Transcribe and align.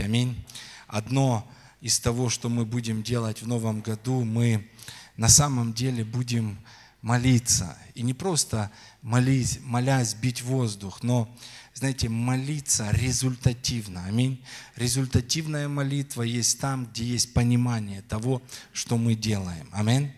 Аминь. 0.00 0.44
Одно 0.88 1.48
из 1.80 2.00
того, 2.00 2.28
что 2.28 2.48
мы 2.48 2.66
будем 2.66 3.02
делать 3.02 3.42
в 3.42 3.46
новом 3.46 3.80
году, 3.80 4.24
мы 4.24 4.68
на 5.16 5.28
самом 5.28 5.72
деле 5.72 6.04
будем 6.04 6.58
молиться. 7.00 7.78
И 7.94 8.02
не 8.02 8.12
просто 8.12 8.72
молить, 9.02 9.60
молясь, 9.62 10.14
бить 10.14 10.42
воздух, 10.42 11.02
но, 11.02 11.32
знаете, 11.74 12.08
молиться 12.08 12.90
результативно. 12.90 14.04
Аминь. 14.04 14.42
Результативная 14.74 15.68
молитва 15.68 16.22
есть 16.22 16.58
там, 16.60 16.86
где 16.86 17.04
есть 17.04 17.32
понимание 17.32 18.02
того, 18.02 18.42
что 18.72 18.96
мы 18.96 19.14
делаем. 19.14 19.68
Аминь. 19.70 20.12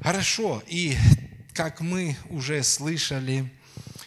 Хорошо. 0.00 0.60
И 0.66 0.96
как 1.52 1.80
мы 1.80 2.16
уже 2.30 2.64
слышали, 2.64 3.52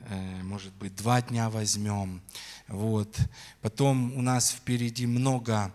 э, 0.00 0.42
может 0.42 0.72
быть, 0.74 0.96
два 0.96 1.22
дня 1.22 1.50
возьмем. 1.50 2.20
Вот. 2.66 3.16
Потом 3.60 4.16
у 4.16 4.22
нас 4.22 4.50
впереди 4.50 5.06
много 5.06 5.72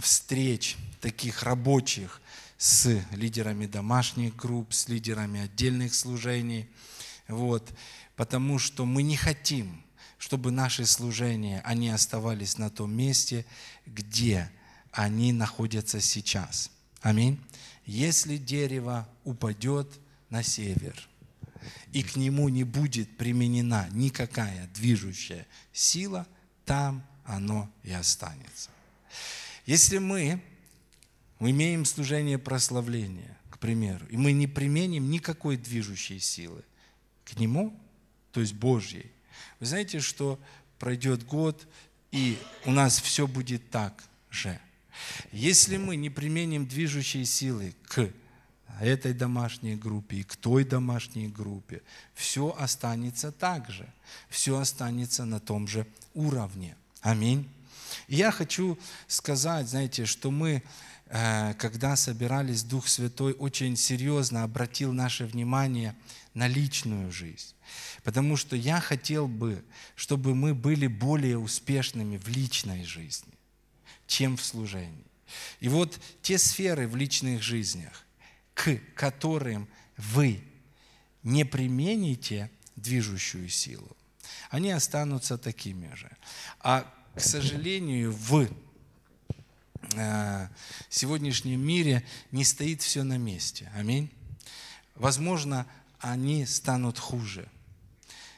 встреч 0.00 0.76
таких 1.00 1.42
рабочих 1.42 2.20
с 2.58 3.02
лидерами 3.12 3.66
домашних 3.66 4.34
групп, 4.36 4.72
с 4.72 4.88
лидерами 4.88 5.40
отдельных 5.40 5.94
служений. 5.94 6.68
Вот 7.28 7.72
потому 8.16 8.58
что 8.58 8.84
мы 8.84 9.02
не 9.02 9.16
хотим, 9.16 9.82
чтобы 10.18 10.50
наши 10.50 10.86
служения, 10.86 11.60
они 11.64 11.90
оставались 11.90 12.58
на 12.58 12.70
том 12.70 12.92
месте, 12.92 13.44
где 13.84 14.50
они 14.90 15.32
находятся 15.32 16.00
сейчас. 16.00 16.70
Аминь. 17.02 17.38
Если 17.84 18.38
дерево 18.38 19.06
упадет 19.24 19.88
на 20.30 20.42
север, 20.42 21.08
и 21.92 22.02
к 22.02 22.16
нему 22.16 22.48
не 22.48 22.64
будет 22.64 23.16
применена 23.16 23.88
никакая 23.92 24.68
движущая 24.74 25.46
сила, 25.72 26.26
там 26.64 27.06
оно 27.24 27.70
и 27.82 27.92
останется. 27.92 28.70
Если 29.66 29.98
мы 29.98 30.42
имеем 31.40 31.84
служение 31.84 32.38
прославления, 32.38 33.36
к 33.50 33.58
примеру, 33.58 34.06
и 34.08 34.16
мы 34.16 34.32
не 34.32 34.46
применим 34.46 35.10
никакой 35.10 35.56
движущей 35.56 36.18
силы 36.18 36.64
к 37.24 37.38
нему, 37.38 37.78
то 38.32 38.40
есть 38.40 38.54
Божьей. 38.54 39.10
Вы 39.60 39.66
знаете, 39.66 40.00
что 40.00 40.38
пройдет 40.78 41.24
год, 41.24 41.66
и 42.12 42.38
у 42.64 42.70
нас 42.70 43.00
все 43.00 43.26
будет 43.26 43.70
так 43.70 44.02
же. 44.30 44.58
Если 45.32 45.76
мы 45.76 45.96
не 45.96 46.10
применим 46.10 46.66
движущие 46.66 47.24
силы 47.24 47.74
к 47.88 48.10
этой 48.80 49.12
домашней 49.12 49.76
группе 49.76 50.18
и 50.18 50.22
к 50.22 50.36
той 50.36 50.64
домашней 50.64 51.28
группе, 51.28 51.82
все 52.14 52.54
останется 52.58 53.32
так 53.32 53.70
же. 53.70 53.88
Все 54.28 54.58
останется 54.58 55.24
на 55.24 55.40
том 55.40 55.66
же 55.66 55.86
уровне. 56.14 56.76
Аминь. 57.00 57.48
И 58.08 58.16
я 58.16 58.30
хочу 58.30 58.78
сказать, 59.06 59.68
знаете, 59.68 60.06
что 60.06 60.30
мы, 60.30 60.62
когда 61.08 61.94
собирались, 61.96 62.64
Дух 62.64 62.88
Святой 62.88 63.32
очень 63.34 63.76
серьезно 63.76 64.42
обратил 64.42 64.92
наше 64.92 65.24
внимание 65.24 65.94
на 66.34 66.48
личную 66.48 67.12
жизнь. 67.12 67.54
Потому 68.02 68.36
что 68.36 68.56
я 68.56 68.80
хотел 68.80 69.28
бы, 69.28 69.64
чтобы 69.94 70.34
мы 70.34 70.54
были 70.54 70.86
более 70.86 71.38
успешными 71.38 72.16
в 72.16 72.28
личной 72.28 72.84
жизни, 72.84 73.32
чем 74.06 74.36
в 74.36 74.44
служении. 74.44 75.06
И 75.60 75.68
вот 75.68 75.98
те 76.22 76.38
сферы 76.38 76.86
в 76.88 76.96
личных 76.96 77.42
жизнях, 77.42 78.04
к 78.54 78.78
которым 78.94 79.68
вы 79.96 80.42
не 81.22 81.44
примените 81.44 82.50
движущую 82.76 83.48
силу, 83.48 83.96
они 84.50 84.70
останутся 84.70 85.38
такими 85.38 85.92
же. 85.94 86.10
А, 86.60 86.92
к 87.14 87.20
сожалению, 87.20 88.12
в 88.12 88.42
э, 88.42 88.48
сегодняшнем 90.88 91.60
мире 91.60 92.04
не 92.32 92.44
стоит 92.44 92.82
все 92.82 93.02
на 93.02 93.18
месте. 93.18 93.70
Аминь. 93.74 94.10
Возможно, 94.94 95.66
они 95.98 96.46
станут 96.46 96.98
хуже. 96.98 97.48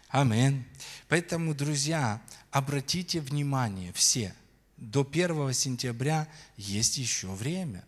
Аминь. 0.09 0.65
Поэтому, 1.09 1.55
друзья, 1.55 2.23
обратите 2.51 3.21
внимание 3.21 3.93
все, 3.93 4.35
до 4.77 5.01
1 5.01 5.53
сентября 5.53 6.29
есть 6.57 6.99
еще 6.99 7.29
время. 7.29 7.85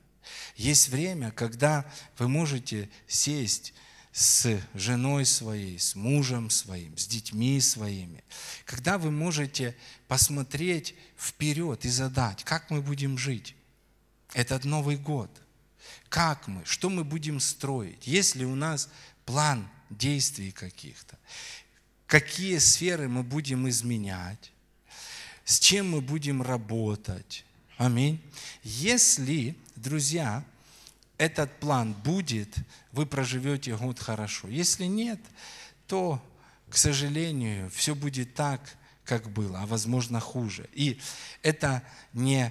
Есть 0.56 0.88
время, 0.88 1.30
когда 1.30 1.90
вы 2.18 2.28
можете 2.28 2.90
сесть 3.06 3.72
с 4.12 4.60
женой 4.74 5.24
своей, 5.24 5.78
с 5.78 5.94
мужем 5.94 6.50
своим, 6.50 6.96
с 6.98 7.06
детьми 7.06 7.60
своими, 7.60 8.24
когда 8.64 8.98
вы 8.98 9.10
можете 9.10 9.76
посмотреть 10.08 10.94
вперед 11.16 11.84
и 11.84 11.88
задать, 11.88 12.44
как 12.44 12.70
мы 12.70 12.82
будем 12.82 13.16
жить 13.18 13.54
этот 14.34 14.64
Новый 14.64 14.96
год, 14.96 15.30
как 16.08 16.48
мы, 16.48 16.64
что 16.64 16.90
мы 16.90 17.04
будем 17.04 17.38
строить, 17.38 18.06
есть 18.06 18.34
ли 18.34 18.44
у 18.44 18.54
нас 18.54 18.88
план 19.24 19.68
действий 19.90 20.50
каких-то? 20.50 21.16
Какие 22.06 22.58
сферы 22.58 23.08
мы 23.08 23.22
будем 23.22 23.68
изменять, 23.68 24.50
с 25.44 25.58
чем 25.58 25.90
мы 25.90 26.00
будем 26.00 26.42
работать. 26.42 27.44
Аминь. 27.76 28.20
Если, 28.62 29.56
друзья, 29.74 30.44
этот 31.20 31.60
план 31.60 31.92
будет, 31.92 32.56
вы 32.92 33.04
проживете 33.04 33.76
год 33.76 33.98
хорошо. 33.98 34.48
Если 34.48 34.86
нет, 34.86 35.20
то, 35.86 36.18
к 36.70 36.78
сожалению, 36.78 37.68
все 37.68 37.94
будет 37.94 38.32
так, 38.32 38.62
как 39.04 39.28
было, 39.30 39.60
а 39.60 39.66
возможно 39.66 40.18
хуже. 40.18 40.66
И 40.72 40.98
это 41.42 41.82
не 42.14 42.50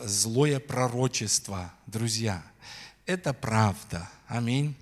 злое 0.00 0.58
пророчество, 0.58 1.72
друзья. 1.86 2.42
Это 3.06 3.32
правда. 3.32 4.10
Аминь. 4.26 4.74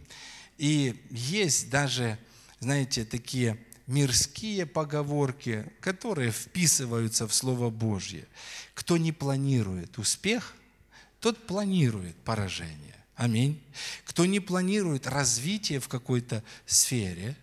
И 0.57 1.05
есть 1.11 1.69
даже, 1.69 2.19
знаете, 2.59 3.05
такие 3.05 3.59
мирские 3.87 4.65
поговорки, 4.65 5.71
которые 5.81 6.31
вписываются 6.33 7.29
в 7.29 7.35
Слово 7.35 7.69
Божье. 7.69 8.27
Кто 8.73 8.97
не 8.97 9.13
планирует 9.13 9.99
успех, 9.99 10.55
тот 11.25 11.47
планирует 11.47 12.15
поражение. 12.17 12.95
Аминь. 13.17 13.59
Кто 14.05 14.27
не 14.27 14.41
планирует 14.41 15.07
развитие 15.07 15.81
в 15.81 15.89
какой-то 15.89 16.45
сфере, 16.67 17.35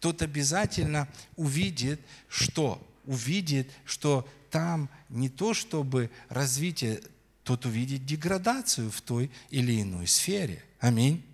тот 0.00 0.20
обязательно 0.20 1.06
увидит, 1.36 2.00
что 2.28 2.84
увидит, 3.04 3.70
что 3.84 4.28
там 4.50 4.90
не 5.08 5.28
то, 5.28 5.54
чтобы 5.54 6.10
развитие, 6.28 7.02
тот 7.44 7.66
увидит 7.66 8.04
деградацию 8.04 8.90
в 8.90 9.00
той 9.00 9.30
или 9.50 9.80
иной 9.80 10.08
сфере. 10.08 10.64
Аминь. 10.80 11.24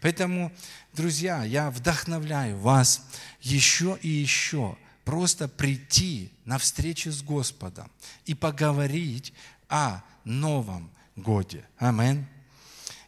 Поэтому, 0.00 0.50
друзья, 0.94 1.44
я 1.44 1.70
вдохновляю 1.70 2.56
вас 2.56 3.04
еще 3.42 3.98
и 4.00 4.08
еще 4.08 4.78
просто 5.04 5.48
прийти 5.48 6.32
на 6.46 6.56
встречу 6.56 7.12
с 7.12 7.20
Господом 7.22 7.90
и 8.24 8.32
поговорить 8.32 9.34
о 9.68 10.00
Новом 10.24 10.90
годе. 11.16 11.64
Амин. 11.78 12.26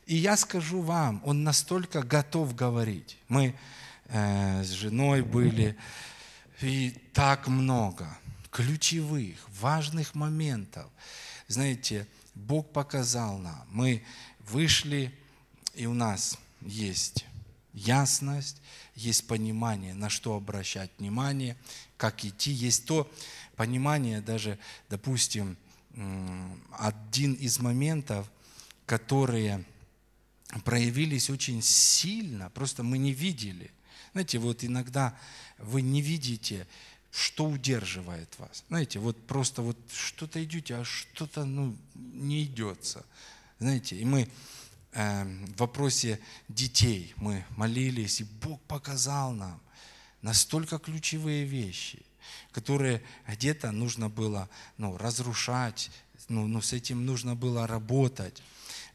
И 0.06 0.16
я 0.16 0.36
скажу 0.36 0.80
вам, 0.80 1.22
Он 1.24 1.44
настолько 1.44 2.02
готов 2.02 2.54
говорить. 2.54 3.16
Мы 3.28 3.54
э, 4.06 4.62
с 4.62 4.70
женой 4.70 5.22
были, 5.22 5.76
и 6.60 6.90
так 7.12 7.48
много 7.48 8.16
ключевых, 8.50 9.48
важных 9.60 10.14
моментов. 10.14 10.86
Знаете, 11.48 12.06
Бог 12.34 12.70
показал 12.72 13.38
нам. 13.38 13.66
Мы 13.70 14.04
вышли 14.40 15.12
и 15.74 15.86
у 15.86 15.94
нас 15.94 16.38
есть 16.60 17.26
ясность, 17.72 18.62
есть 18.94 19.26
понимание, 19.26 19.92
на 19.94 20.08
что 20.08 20.36
обращать 20.36 20.90
внимание, 20.98 21.56
как 21.96 22.24
идти. 22.24 22.52
Есть 22.52 22.86
то 22.86 23.10
понимание, 23.56 24.20
даже, 24.20 24.58
допустим, 24.88 25.56
один 26.72 27.34
из 27.34 27.58
моментов, 27.58 28.30
которые 28.86 29.64
проявились 30.64 31.30
очень 31.30 31.62
сильно, 31.62 32.50
просто 32.50 32.82
мы 32.82 32.98
не 32.98 33.12
видели. 33.12 33.70
Знаете, 34.12 34.38
вот 34.38 34.64
иногда 34.64 35.16
вы 35.58 35.82
не 35.82 36.00
видите, 36.00 36.66
что 37.10 37.46
удерживает 37.46 38.28
вас. 38.38 38.64
Знаете, 38.68 38.98
вот 38.98 39.16
просто 39.26 39.62
вот 39.62 39.78
что-то 39.92 40.42
идете, 40.42 40.76
а 40.76 40.84
что-то 40.84 41.44
ну, 41.44 41.76
не 41.94 42.44
идется. 42.44 43.04
Знаете, 43.60 43.96
и 43.96 44.04
мы 44.04 44.28
э, 44.92 45.24
в 45.24 45.58
вопросе 45.58 46.20
детей 46.48 47.14
мы 47.16 47.44
молились, 47.50 48.20
и 48.20 48.24
Бог 48.24 48.60
показал 48.62 49.32
нам 49.32 49.60
настолько 50.22 50.78
ключевые 50.78 51.44
вещи, 51.44 52.02
которые 52.52 53.02
где-то 53.26 53.72
нужно 53.72 54.08
было 54.08 54.48
ну, 54.78 54.96
разрушать, 54.96 55.90
ну, 56.28 56.46
ну, 56.46 56.60
с 56.60 56.72
этим 56.72 57.04
нужно 57.04 57.34
было 57.34 57.66
работать. 57.66 58.42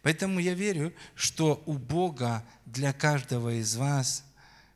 Поэтому 0.01 0.39
я 0.39 0.53
верю, 0.53 0.93
что 1.15 1.61
у 1.65 1.73
Бога 1.73 2.45
для 2.65 2.93
каждого 2.93 3.59
из 3.59 3.75
вас 3.75 4.23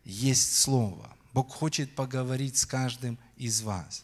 есть 0.03 0.57
Слово. 0.57 1.09
Бог 1.33 1.51
хочет 1.51 1.95
поговорить 1.95 2.57
с 2.57 2.65
каждым 2.65 3.17
из 3.37 3.61
вас. 3.61 4.03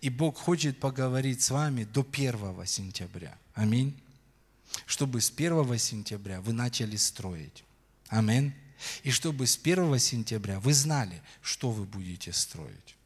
И 0.00 0.08
Бог 0.08 0.38
хочет 0.38 0.78
поговорить 0.78 1.42
с 1.42 1.50
вами 1.50 1.84
до 1.84 2.06
1 2.10 2.66
сентября. 2.66 3.36
Аминь. 3.54 3.98
Чтобы 4.86 5.20
с 5.20 5.30
1 5.30 5.78
сентября 5.78 6.40
вы 6.40 6.52
начали 6.52 6.96
строить. 6.96 7.64
Аминь. 8.08 8.54
И 9.02 9.10
чтобы 9.10 9.46
с 9.46 9.58
1 9.58 9.98
сентября 9.98 10.60
вы 10.60 10.72
знали, 10.72 11.22
что 11.42 11.70
вы 11.70 11.84
будете 11.84 12.32
строить. 12.32 12.96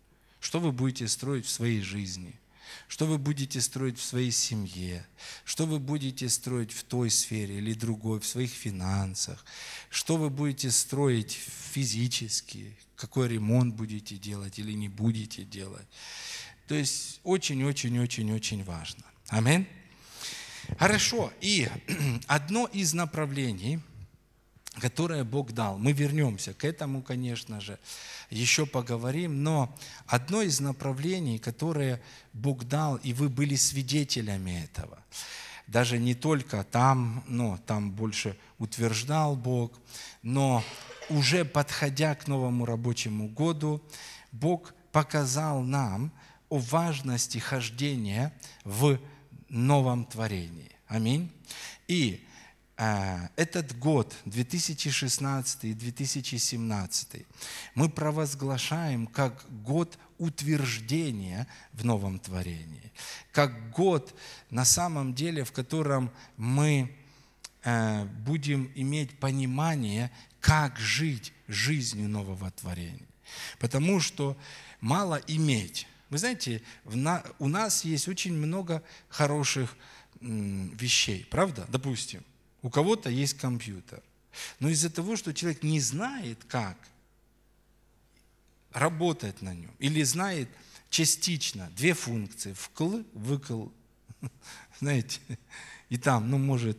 Что 0.44 0.60
вы 0.60 0.72
будете 0.72 1.08
строить 1.08 1.46
в 1.46 1.50
своей 1.50 1.80
жизни– 1.80 2.38
что 2.88 3.06
вы 3.06 3.18
будете 3.18 3.60
строить 3.60 3.98
в 3.98 4.02
своей 4.02 4.30
семье, 4.30 5.06
что 5.44 5.64
вы 5.64 5.78
будете 5.78 6.28
строить 6.28 6.72
в 6.72 6.82
той 6.84 7.08
сфере 7.08 7.58
или 7.58 7.72
другой, 7.72 8.20
в 8.20 8.26
своих 8.26 8.50
финансах, 8.50 9.44
что 9.90 10.16
вы 10.16 10.28
будете 10.28 10.70
строить 10.70 11.32
физически, 11.72 12.76
какой 12.96 13.28
ремонт 13.28 13.74
будете 13.74 14.16
делать 14.16 14.58
или 14.58 14.72
не 14.72 14.88
будете 14.88 15.44
делать. 15.44 15.86
То 16.68 16.74
есть 16.74 17.20
очень-очень-очень-очень 17.24 18.64
важно. 18.64 19.04
Аминь. 19.28 19.66
Хорошо. 20.78 21.32
И 21.40 21.68
одно 22.26 22.66
из 22.66 22.92
направлений– 22.92 23.78
которое 24.80 25.24
Бог 25.24 25.52
дал. 25.52 25.78
Мы 25.78 25.92
вернемся 25.92 26.52
к 26.52 26.64
этому, 26.64 27.02
конечно 27.02 27.60
же, 27.60 27.78
еще 28.30 28.66
поговорим, 28.66 29.42
но 29.42 29.74
одно 30.06 30.42
из 30.42 30.60
направлений, 30.60 31.38
которое 31.38 32.02
Бог 32.32 32.64
дал, 32.64 32.96
и 32.96 33.12
вы 33.12 33.28
были 33.28 33.54
свидетелями 33.54 34.64
этого, 34.64 34.98
даже 35.66 35.98
не 35.98 36.14
только 36.14 36.64
там, 36.64 37.24
но 37.26 37.58
там 37.66 37.92
больше 37.92 38.36
утверждал 38.58 39.36
Бог, 39.36 39.72
но 40.22 40.62
уже 41.08 41.44
подходя 41.44 42.14
к 42.14 42.26
новому 42.26 42.64
рабочему 42.66 43.28
году, 43.28 43.82
Бог 44.32 44.74
показал 44.92 45.62
нам 45.62 46.12
о 46.48 46.58
важности 46.58 47.38
хождения 47.38 48.32
в 48.64 48.98
новом 49.48 50.04
творении. 50.04 50.72
Аминь. 50.86 51.30
И 51.88 52.26
этот 52.76 53.78
год, 53.78 54.14
2016 54.24 55.64
и 55.64 55.74
2017, 55.74 57.26
мы 57.74 57.88
провозглашаем 57.88 59.06
как 59.06 59.44
год 59.62 59.96
утверждения 60.18 61.46
в 61.72 61.84
новом 61.84 62.18
творении, 62.18 62.92
как 63.32 63.70
год 63.70 64.14
на 64.50 64.64
самом 64.64 65.14
деле, 65.14 65.44
в 65.44 65.52
котором 65.52 66.10
мы 66.36 66.96
э, 67.62 68.04
будем 68.04 68.70
иметь 68.74 69.18
понимание, 69.20 70.10
как 70.40 70.76
жить 70.78 71.32
жизнью 71.46 72.08
нового 72.08 72.50
творения. 72.50 73.06
Потому 73.58 74.00
что 74.00 74.36
мало 74.80 75.20
иметь. 75.28 75.86
Вы 76.10 76.18
знаете, 76.18 76.62
у 76.84 77.48
нас 77.48 77.84
есть 77.84 78.08
очень 78.08 78.34
много 78.34 78.82
хороших 79.08 79.76
вещей, 80.20 81.26
правда? 81.30 81.66
Допустим, 81.68 82.22
у 82.64 82.70
кого-то 82.70 83.10
есть 83.10 83.34
компьютер. 83.34 84.02
Но 84.58 84.70
из-за 84.70 84.88
того, 84.88 85.16
что 85.16 85.34
человек 85.34 85.62
не 85.62 85.80
знает, 85.80 86.42
как 86.48 86.78
работать 88.72 89.42
на 89.42 89.52
нем, 89.54 89.70
или 89.78 90.02
знает 90.02 90.48
частично 90.88 91.70
две 91.76 91.92
функции, 91.92 92.54
вкл, 92.54 93.02
выкл, 93.12 93.66
знаете, 94.80 95.20
и 95.90 95.98
там, 95.98 96.30
ну, 96.30 96.38
может, 96.38 96.78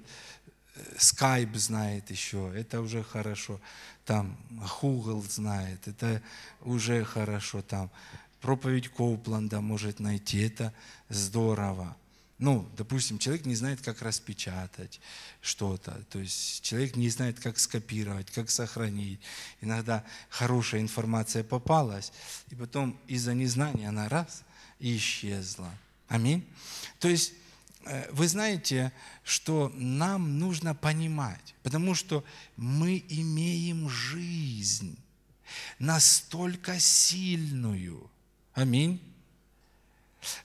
Skype 0.98 1.56
знает 1.56 2.10
еще, 2.10 2.52
это 2.56 2.82
уже 2.82 3.04
хорошо, 3.04 3.62
там 4.06 4.36
Google 4.82 5.22
знает, 5.22 5.88
это 5.88 6.24
уже 6.62 7.06
хорошо, 7.06 7.62
там 7.62 7.92
проповедь 8.42 8.90
Коупланда 8.90 9.62
может 9.62 10.00
найти, 10.00 10.40
это 10.40 10.74
здорово. 11.10 11.96
Ну, 12.38 12.70
допустим, 12.76 13.18
человек 13.18 13.46
не 13.46 13.56
знает, 13.56 13.82
как 13.82 14.02
распечатать 14.02 15.00
что-то, 15.42 16.04
то 16.10 16.20
есть 16.20 16.62
человек 16.64 16.98
не 16.98 17.10
знает, 17.10 17.40
как 17.40 17.58
скопировать, 17.58 18.30
как 18.32 18.50
сохранить. 18.50 19.22
Иногда 19.62 20.04
хорошая 20.30 20.82
информация 20.82 21.46
попалась, 21.46 22.12
и 22.50 22.56
потом 22.56 23.00
из-за 23.08 23.34
незнания 23.34 23.88
она 23.88 24.10
раз 24.10 24.44
и 24.80 24.98
исчезла. 24.98 25.72
Аминь. 26.10 26.46
То 27.00 27.08
есть 27.08 27.32
э, 27.86 28.12
вы 28.12 28.28
знаете, 28.28 28.92
что 29.24 29.72
нам 29.74 30.38
нужно 30.38 30.76
понимать, 30.76 31.56
потому 31.64 31.96
что 31.96 32.26
мы 32.58 33.02
имеем 33.08 33.88
жизнь 33.88 35.00
настолько 35.80 36.82
сильную. 36.82 38.12
Аминь 38.54 39.15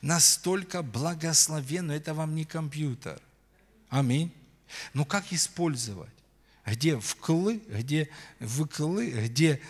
настолько 0.03 0.83
благословенную. 0.83 1.99
Это 1.99 2.15
вам 2.15 2.35
не 2.35 2.45
компьютер. 2.45 3.21
Аминь. 3.89 4.33
Ну 4.95 5.05
как 5.05 5.33
использовать? 5.33 6.11
Где 6.67 6.99
вклы, 6.99 7.61
где 7.69 8.09
выклы, 8.39 9.11
где 9.11 9.61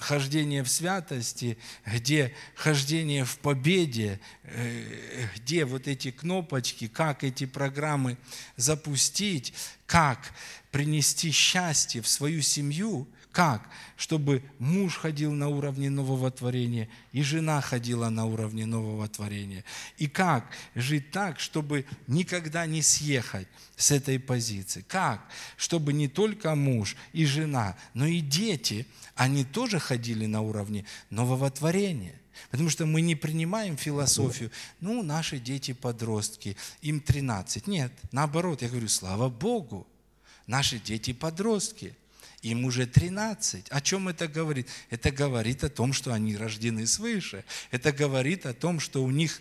хождение 0.00 0.62
в 0.62 0.68
святости, 0.68 1.58
где 1.84 2.34
хождение 2.54 3.24
в 3.24 3.38
победе, 3.38 4.20
э, 4.44 5.26
где 5.36 5.64
вот 5.64 5.88
эти 5.88 6.10
кнопочки, 6.10 6.86
как 6.86 7.24
эти 7.24 7.44
программы 7.44 8.16
запустить, 8.56 9.52
как 9.86 10.32
принести 10.70 11.30
счастье 11.30 12.02
в 12.02 12.08
свою 12.08 12.42
семью– 12.42 13.08
как? 13.38 13.70
Чтобы 13.96 14.42
муж 14.58 14.96
ходил 14.96 15.32
на 15.32 15.46
уровне 15.48 15.90
нового 15.90 16.28
творения, 16.28 16.88
и 17.12 17.22
жена 17.22 17.60
ходила 17.60 18.08
на 18.08 18.24
уровне 18.24 18.66
нового 18.66 19.06
творения. 19.06 19.62
И 19.96 20.08
как 20.08 20.50
жить 20.74 21.12
так, 21.12 21.38
чтобы 21.38 21.84
никогда 22.08 22.66
не 22.66 22.82
съехать 22.82 23.46
с 23.76 23.92
этой 23.92 24.18
позиции? 24.18 24.84
Как? 24.88 25.24
Чтобы 25.56 25.92
не 25.92 26.08
только 26.08 26.56
муж 26.56 26.96
и 27.12 27.24
жена, 27.26 27.76
но 27.94 28.06
и 28.06 28.18
дети, 28.18 28.88
они 29.14 29.44
тоже 29.44 29.78
ходили 29.78 30.26
на 30.26 30.40
уровне 30.40 30.84
нового 31.08 31.48
творения. 31.48 32.20
Потому 32.50 32.70
что 32.70 32.86
мы 32.86 33.02
не 33.02 33.14
принимаем 33.14 33.76
философию, 33.76 34.50
ну, 34.80 35.04
наши 35.04 35.38
дети 35.38 35.74
подростки, 35.74 36.56
им 36.82 36.98
13. 36.98 37.68
Нет, 37.68 37.92
наоборот, 38.10 38.62
я 38.62 38.68
говорю, 38.68 38.88
слава 38.88 39.28
Богу, 39.28 39.86
наши 40.48 40.80
дети 40.80 41.12
подростки– 41.12 41.94
им 42.42 42.64
уже 42.64 42.86
13. 42.86 43.68
О 43.68 43.80
чем 43.80 44.08
это 44.08 44.28
говорит? 44.28 44.68
Это 44.90 45.10
говорит 45.10 45.64
о 45.64 45.68
том, 45.68 45.92
что 45.92 46.12
они 46.12 46.36
рождены 46.36 46.86
свыше. 46.86 47.44
Это 47.70 47.92
говорит 47.92 48.46
о 48.46 48.54
том, 48.54 48.80
что 48.80 49.02
у 49.02 49.10
них 49.10 49.40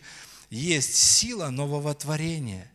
есть 0.49 0.95
сила 0.95 1.49
нового 1.49 1.93
творения. 1.93 2.71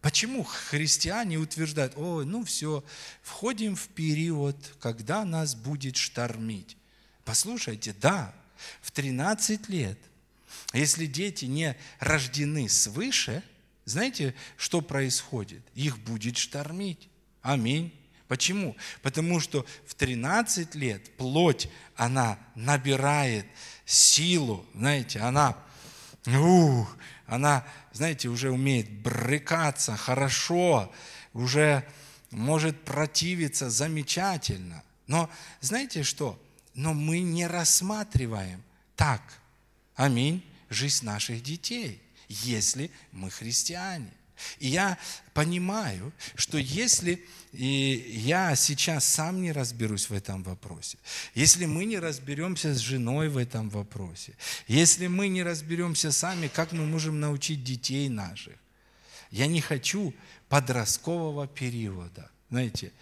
Почему 0.00 0.44
христиане 0.44 1.36
утверждают, 1.36 1.94
ой, 1.96 2.24
ну 2.24 2.44
все, 2.44 2.82
входим 3.22 3.76
в 3.76 3.88
период, 3.88 4.56
когда 4.80 5.24
нас 5.24 5.54
будет 5.54 5.96
штормить. 5.96 6.76
Послушайте, 7.24 7.94
да, 8.00 8.34
в 8.80 8.90
13 8.92 9.68
лет, 9.68 9.98
если 10.72 11.06
дети 11.06 11.44
не 11.44 11.76
рождены 11.98 12.68
свыше, 12.68 13.42
знаете, 13.84 14.34
что 14.56 14.80
происходит? 14.80 15.62
Их 15.74 15.98
будет 15.98 16.38
штормить. 16.38 17.08
Аминь. 17.42 17.92
Почему? 18.30 18.76
Потому 19.02 19.40
что 19.40 19.66
в 19.88 19.96
13 19.96 20.76
лет 20.76 21.16
плоть, 21.16 21.68
она 21.96 22.38
набирает 22.54 23.44
силу, 23.84 24.64
знаете, 24.72 25.18
она, 25.18 25.58
ух, 26.28 26.96
она, 27.26 27.66
знаете, 27.92 28.28
уже 28.28 28.52
умеет 28.52 28.88
брыкаться 28.88 29.96
хорошо, 29.96 30.94
уже 31.32 31.84
может 32.30 32.80
противиться 32.84 33.68
замечательно. 33.68 34.84
Но 35.08 35.28
знаете 35.60 36.04
что? 36.04 36.40
Но 36.72 36.94
мы 36.94 37.22
не 37.22 37.48
рассматриваем 37.48 38.62
так, 38.94 39.22
аминь, 39.96 40.40
жизнь 40.68 41.04
наших 41.04 41.42
детей, 41.42 42.00
если 42.28 42.92
мы 43.10 43.28
христиане. 43.28 44.12
И 44.58 44.68
я 44.68 44.98
понимаю, 45.34 46.12
что 46.34 46.58
если 46.58 47.24
и 47.52 48.12
я 48.16 48.54
сейчас 48.54 49.04
сам 49.04 49.42
не 49.42 49.52
разберусь 49.52 50.08
в 50.08 50.12
этом 50.12 50.42
вопросе, 50.42 50.98
если 51.34 51.66
мы 51.66 51.84
не 51.84 51.98
разберемся 51.98 52.74
с 52.74 52.78
женой 52.78 53.28
в 53.28 53.36
этом 53.36 53.70
вопросе, 53.70 54.34
если 54.68 55.08
мы 55.08 55.28
не 55.28 55.42
разберемся 55.42 56.12
сами, 56.12 56.48
как 56.48 56.72
мы 56.72 56.86
можем 56.86 57.18
научить 57.18 57.64
детей 57.64 58.08
наших, 58.08 58.54
я 59.30 59.46
не 59.46 59.60
хочу 59.60 60.14
подросткового 60.48 61.46
периода, 61.46 62.30
знаете, 62.50 62.92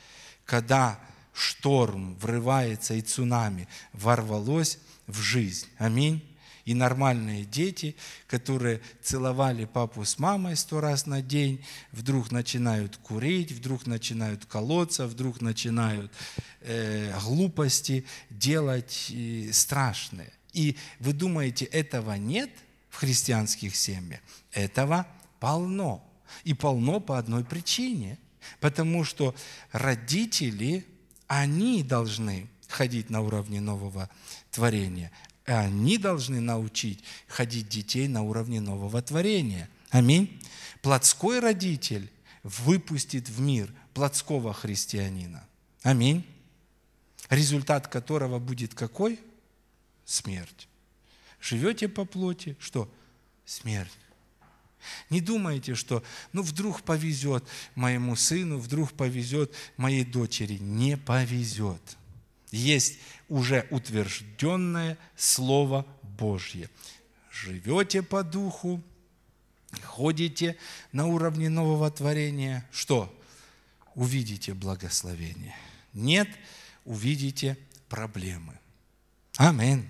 когда 0.44 0.98
шторм 1.34 2.16
врывается 2.16 2.94
и 2.94 3.00
цунами 3.00 3.68
ворвалось 3.92 4.78
в 5.06 5.20
жизнь. 5.20 5.66
Аминь 5.78 6.27
и 6.68 6.74
нормальные 6.74 7.46
дети, 7.46 7.96
которые 8.26 8.82
целовали 9.00 9.64
папу 9.64 10.04
с 10.04 10.18
мамой 10.18 10.54
сто 10.54 10.82
раз 10.82 11.06
на 11.06 11.22
день, 11.22 11.64
вдруг 11.92 12.30
начинают 12.30 12.98
курить, 12.98 13.52
вдруг 13.52 13.86
начинают 13.86 14.44
колоться, 14.44 15.06
вдруг 15.06 15.40
начинают 15.40 16.12
э, 16.60 17.18
глупости 17.22 18.04
делать 18.28 19.10
э, 19.10 19.50
страшные. 19.50 20.30
И 20.52 20.76
вы 21.00 21.14
думаете, 21.14 21.64
этого 21.64 22.12
нет 22.12 22.50
в 22.90 22.96
христианских 22.96 23.74
семьях? 23.74 24.20
Этого 24.52 25.06
полно. 25.40 26.04
И 26.44 26.52
полно 26.52 27.00
по 27.00 27.18
одной 27.18 27.44
причине. 27.44 28.18
Потому 28.60 29.04
что 29.04 29.34
родители, 29.72 30.84
они 31.28 31.82
должны 31.82 32.46
ходить 32.68 33.08
на 33.08 33.22
уровне 33.22 33.62
нового 33.62 34.10
творения. 34.50 35.10
И 35.48 35.50
они 35.50 35.96
должны 35.96 36.42
научить 36.42 37.02
ходить 37.26 37.70
детей 37.70 38.06
на 38.06 38.22
уровне 38.22 38.60
нового 38.60 39.00
творения. 39.00 39.70
Аминь. 39.88 40.38
Плотской 40.82 41.40
родитель 41.40 42.10
выпустит 42.42 43.30
в 43.30 43.40
мир 43.40 43.72
плотского 43.94 44.52
христианина. 44.52 45.42
Аминь. 45.82 46.26
Результат 47.30 47.88
которого 47.88 48.38
будет 48.38 48.74
какой? 48.74 49.18
Смерть. 50.04 50.68
Живете 51.40 51.88
по 51.88 52.04
плоти, 52.04 52.54
что? 52.60 52.92
Смерть. 53.46 53.90
Не 55.08 55.22
думайте, 55.22 55.74
что 55.74 56.02
ну 56.34 56.42
вдруг 56.42 56.82
повезет 56.82 57.42
моему 57.74 58.16
сыну, 58.16 58.58
вдруг 58.58 58.92
повезет 58.92 59.54
моей 59.78 60.04
дочери. 60.04 60.58
Не 60.58 60.98
повезет. 60.98 61.96
Есть 62.50 62.98
уже 63.28 63.66
утвержденное 63.70 64.96
Слово 65.16 65.86
Божье. 66.02 66.70
Живете 67.30 68.02
по 68.02 68.22
духу, 68.22 68.82
ходите 69.82 70.56
на 70.92 71.06
уровне 71.06 71.48
нового 71.48 71.90
творения. 71.90 72.66
Что? 72.72 73.14
Увидите 73.94 74.54
благословение. 74.54 75.54
Нет, 75.92 76.28
увидите 76.84 77.58
проблемы. 77.88 78.58
Амин. 79.36 79.88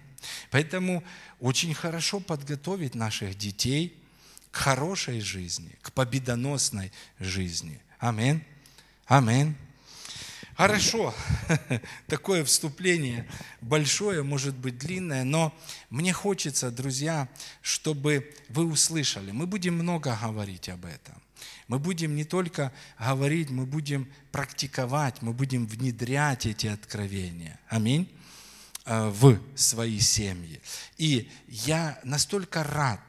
Поэтому 0.51 1.05
очень 1.41 1.75
хорошо 1.75 2.21
подготовить 2.21 2.95
наших 2.95 3.37
детей 3.37 4.03
к 4.51 4.57
хорошей 4.57 5.21
жизни, 5.21 5.77
к 5.83 5.93
победоносной 5.93 6.93
жизни. 7.19 7.81
Амин. 7.99 8.45
Амин. 9.07 9.57
Хорошо, 10.59 11.15
такое 12.09 12.45
вступление 12.45 13.29
большое, 13.61 14.25
может 14.25 14.57
быть 14.57 14.77
длинное, 14.77 15.23
но 15.23 15.57
мне 15.89 16.13
хочется, 16.13 16.73
друзья, 16.73 17.29
чтобы 17.63 18.35
вы 18.49 18.65
услышали. 18.65 19.31
Мы 19.31 19.47
будем 19.47 19.75
много 19.75 20.19
говорить 20.21 20.69
об 20.69 20.85
этом. 20.85 21.15
Мы 21.69 21.79
будем 21.79 22.17
не 22.17 22.25
только 22.25 22.73
говорить, 22.99 23.51
мы 23.51 23.67
будем 23.67 24.13
практиковать, 24.33 25.23
мы 25.23 25.33
будем 25.33 25.65
внедрять 25.65 26.45
эти 26.45 26.67
откровения. 26.67 27.61
Аминь 27.69 28.13
э, 28.85 29.11
в 29.11 29.39
свои 29.55 30.01
семьи. 30.01 30.61
И 30.97 31.31
я 31.47 32.01
настолько 32.03 32.65
рад, 32.65 33.01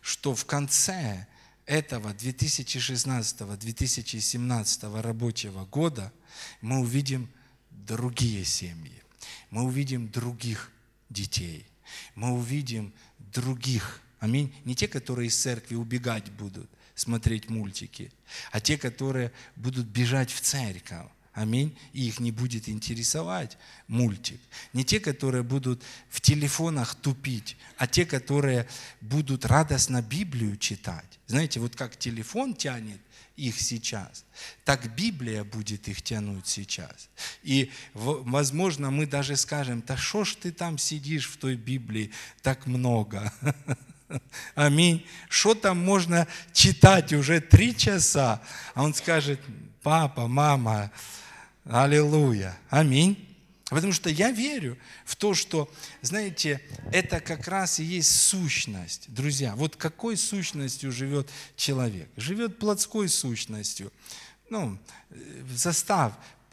что 0.00 0.34
в 0.34 0.44
конце 0.44 1.28
этого 1.66 2.12
2016-2017 2.14 5.00
рабочего 5.00 5.66
года 5.66 6.12
мы 6.60 6.80
увидим 6.80 7.28
другие 7.70 8.44
семьи, 8.44 9.02
мы 9.50 9.62
увидим 9.62 10.08
других 10.08 10.70
детей, 11.10 11.66
мы 12.14 12.32
увидим 12.32 12.92
других, 13.32 14.00
аминь, 14.18 14.54
не 14.64 14.74
те, 14.74 14.88
которые 14.88 15.28
из 15.28 15.36
церкви 15.36 15.74
убегать 15.74 16.30
будут, 16.30 16.68
смотреть 16.94 17.48
мультики, 17.50 18.10
а 18.52 18.60
те, 18.60 18.78
которые 18.78 19.32
будут 19.56 19.86
бежать 19.86 20.30
в 20.30 20.40
церковь, 20.40 21.06
Аминь. 21.36 21.76
И 21.92 22.08
их 22.08 22.18
не 22.18 22.32
будет 22.32 22.66
интересовать 22.66 23.58
мультик. 23.88 24.40
Не 24.72 24.84
те, 24.84 25.00
которые 25.00 25.42
будут 25.42 25.82
в 26.08 26.22
телефонах 26.22 26.94
тупить, 26.94 27.58
а 27.76 27.86
те, 27.86 28.06
которые 28.06 28.66
будут 29.02 29.44
радостно 29.44 30.00
Библию 30.00 30.56
читать. 30.56 31.18
Знаете, 31.26 31.60
вот 31.60 31.76
как 31.76 31.98
телефон 31.98 32.54
тянет 32.54 33.00
их 33.36 33.60
сейчас, 33.60 34.24
так 34.64 34.94
Библия 34.94 35.44
будет 35.44 35.88
их 35.88 36.02
тянуть 36.02 36.46
сейчас. 36.46 37.08
И, 37.42 37.70
возможно, 37.94 38.90
мы 38.90 39.06
даже 39.06 39.36
скажем, 39.36 39.82
да 39.86 39.96
что 39.96 40.24
ж 40.24 40.34
ты 40.34 40.52
там 40.52 40.78
сидишь 40.78 41.28
в 41.28 41.36
той 41.36 41.56
Библии 41.56 42.10
так 42.42 42.66
много? 42.66 43.32
Аминь. 44.54 45.06
Что 45.28 45.54
там 45.54 45.78
можно 45.78 46.26
читать 46.52 47.12
уже 47.12 47.40
три 47.40 47.76
часа? 47.76 48.42
А 48.74 48.82
он 48.82 48.94
скажет, 48.94 49.40
папа, 49.82 50.26
мама, 50.26 50.90
Аллилуйя. 51.68 52.56
Аминь. 52.70 53.25
Потому 53.68 53.92
что 53.92 54.08
я 54.08 54.30
верю 54.30 54.78
в 55.04 55.16
то, 55.16 55.34
что, 55.34 55.72
знаете, 56.00 56.60
это 56.92 57.20
как 57.20 57.48
раз 57.48 57.80
и 57.80 57.84
есть 57.84 58.20
сущность. 58.20 59.12
Друзья, 59.12 59.56
вот 59.56 59.74
какой 59.74 60.16
сущностью 60.16 60.92
живет 60.92 61.28
человек? 61.56 62.08
Живет 62.16 62.58
плотской 62.58 63.08
сущностью. 63.08 63.92
Ну, 64.50 64.78
застав, 65.50 66.12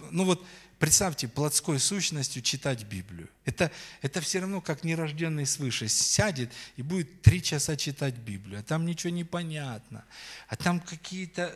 ну 0.10 0.26
вот 0.26 0.44
представьте, 0.80 1.28
плотской 1.28 1.80
сущностью 1.80 2.42
читать 2.42 2.84
Библию. 2.84 3.30
Это, 3.46 3.72
это 4.02 4.20
все 4.20 4.40
равно 4.40 4.60
как 4.60 4.84
нерожденный 4.84 5.46
свыше 5.46 5.88
сядет 5.88 6.52
и 6.78 6.82
будет 6.82 7.22
три 7.22 7.44
часа 7.44 7.78
читать 7.78 8.16
Библию, 8.16 8.60
а 8.60 8.64
там 8.64 8.88
ничего 8.88 9.12
не 9.12 9.24
понятно, 9.24 10.04
а 10.48 10.56
там 10.56 10.80
какие-то... 10.80 11.56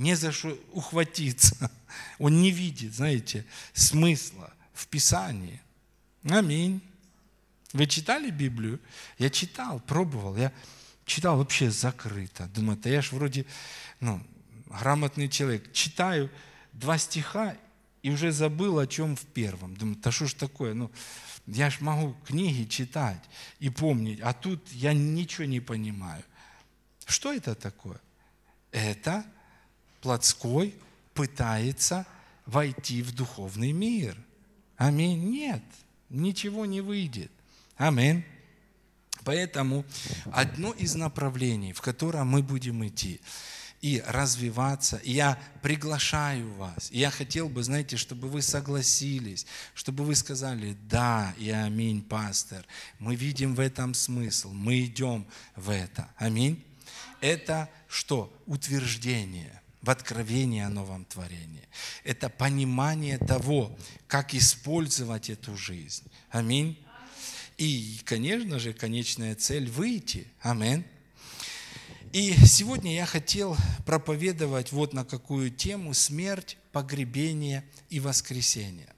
Не 0.00 0.14
за 0.14 0.32
что 0.32 0.58
ухватиться. 0.72 1.70
Он 2.18 2.40
не 2.40 2.50
видит, 2.50 2.94
знаете, 2.94 3.44
смысла 3.74 4.50
в 4.72 4.86
Писании. 4.86 5.60
Аминь. 6.24 6.80
Вы 7.74 7.86
читали 7.86 8.30
Библию? 8.30 8.80
Я 9.18 9.28
читал, 9.28 9.78
пробовал. 9.78 10.38
Я 10.38 10.54
читал 11.04 11.36
вообще 11.36 11.70
закрыто. 11.70 12.46
Думаю, 12.54 12.78
да 12.78 12.88
я 12.88 13.02
ж 13.02 13.12
вроде 13.12 13.44
ну, 14.00 14.22
грамотный 14.68 15.28
человек. 15.28 15.70
Читаю 15.74 16.30
два 16.72 16.96
стиха 16.96 17.54
и 18.00 18.10
уже 18.10 18.32
забыл, 18.32 18.78
о 18.78 18.86
чем 18.86 19.16
в 19.16 19.26
первом. 19.26 19.76
Думаю, 19.76 19.96
да 19.96 20.10
что 20.10 20.26
ж 20.26 20.32
такое? 20.32 20.72
Ну, 20.72 20.90
я 21.46 21.68
ж 21.68 21.82
могу 21.82 22.16
книги 22.26 22.66
читать 22.66 23.22
и 23.58 23.68
помнить, 23.68 24.20
а 24.22 24.32
тут 24.32 24.66
я 24.72 24.94
ничего 24.94 25.44
не 25.44 25.60
понимаю. 25.60 26.24
Что 27.04 27.34
это 27.34 27.54
такое? 27.54 28.00
Это 28.72 29.26
плотской 30.00 30.74
пытается 31.14 32.06
войти 32.46 33.02
в 33.02 33.14
духовный 33.14 33.72
мир. 33.72 34.16
Аминь. 34.76 35.30
Нет, 35.30 35.62
ничего 36.08 36.66
не 36.66 36.80
выйдет. 36.80 37.30
Аминь. 37.76 38.24
Поэтому 39.24 39.84
одно 40.32 40.72
из 40.72 40.94
направлений, 40.94 41.72
в 41.72 41.80
котором 41.80 42.28
мы 42.28 42.42
будем 42.42 42.86
идти 42.86 43.20
и 43.80 44.02
развиваться, 44.06 44.98
и 44.98 45.12
я 45.12 45.38
приглашаю 45.62 46.52
вас, 46.54 46.90
и 46.90 46.98
я 46.98 47.10
хотел 47.10 47.48
бы, 47.48 47.62
знаете, 47.62 47.96
чтобы 47.96 48.28
вы 48.28 48.42
согласились, 48.42 49.46
чтобы 49.74 50.04
вы 50.04 50.14
сказали, 50.14 50.76
да, 50.88 51.34
и 51.38 51.50
аминь, 51.50 52.02
пастор, 52.02 52.66
мы 52.98 53.14
видим 53.14 53.54
в 53.54 53.60
этом 53.60 53.94
смысл, 53.94 54.52
мы 54.52 54.84
идем 54.84 55.26
в 55.56 55.70
это. 55.70 56.10
Аминь. 56.16 56.62
Это 57.20 57.70
что? 57.88 58.32
Утверждение 58.46 59.59
в 59.82 59.90
откровении 59.90 60.62
о 60.62 60.68
новом 60.68 61.04
творении. 61.04 61.68
Это 62.04 62.28
понимание 62.28 63.18
того, 63.18 63.76
как 64.06 64.34
использовать 64.34 65.30
эту 65.30 65.56
жизнь. 65.56 66.10
Аминь. 66.30 66.78
И, 67.56 68.00
конечно 68.04 68.58
же, 68.58 68.72
конечная 68.72 69.34
цель– 69.34 69.68
выйти. 69.70 70.26
Аминь. 70.40 70.84
И 72.12 72.34
сегодня 72.44 72.94
я 72.94 73.06
хотел 73.06 73.56
проповедовать 73.86 74.72
вот 74.72 74.92
на 74.92 75.04
какую 75.04 75.50
тему 75.50 75.94
смерть, 75.94 76.58
погребение 76.72 77.64
и 77.88 78.00
воскресение. 78.00 78.92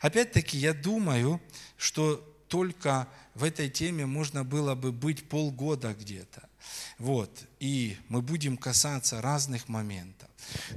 Опять-таки, 0.00 0.58
я 0.58 0.74
думаю, 0.74 1.40
что 1.76 2.16
только 2.48 3.08
в 3.34 3.44
этой 3.44 3.70
теме 3.70 4.06
можно 4.06 4.44
было 4.44 4.74
бы 4.74 4.90
быть 4.90 5.28
полгода 5.28 5.94
где-то. 5.94 6.47
Вот. 6.98 7.44
И 7.60 7.96
мы 8.08 8.22
будем 8.22 8.56
касаться 8.56 9.20
разных 9.20 9.68
моментов. 9.68 10.28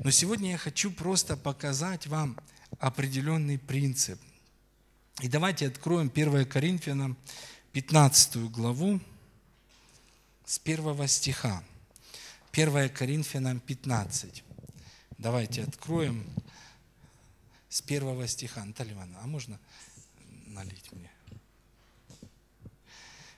Но 0.04 0.12
сегодня 0.12 0.52
я 0.52 0.58
хочу 0.58 0.92
просто 0.92 1.38
показать 1.38 2.08
вам 2.08 2.38
определенный 2.80 3.58
принцип. 3.58 4.20
И 5.22 5.28
давайте 5.28 5.68
откроем 5.68 6.12
1 6.14 6.46
Коринфянам 6.46 7.18
15 7.74 8.52
главу 8.52 9.00
с 10.46 10.60
первого 10.60 11.08
стиха. 11.08 11.64
1 12.52 12.90
Коринфянам 12.90 13.60
15. 13.60 14.44
Давайте 15.18 15.64
откроем 15.64 16.28
с 17.70 17.82
первого 17.82 18.28
стиха. 18.28 18.66
Наталья 18.66 18.94
Ивановна, 18.94 19.20
а 19.24 19.28
можно 19.28 19.60
налить 20.48 20.92
мне? 20.92 21.10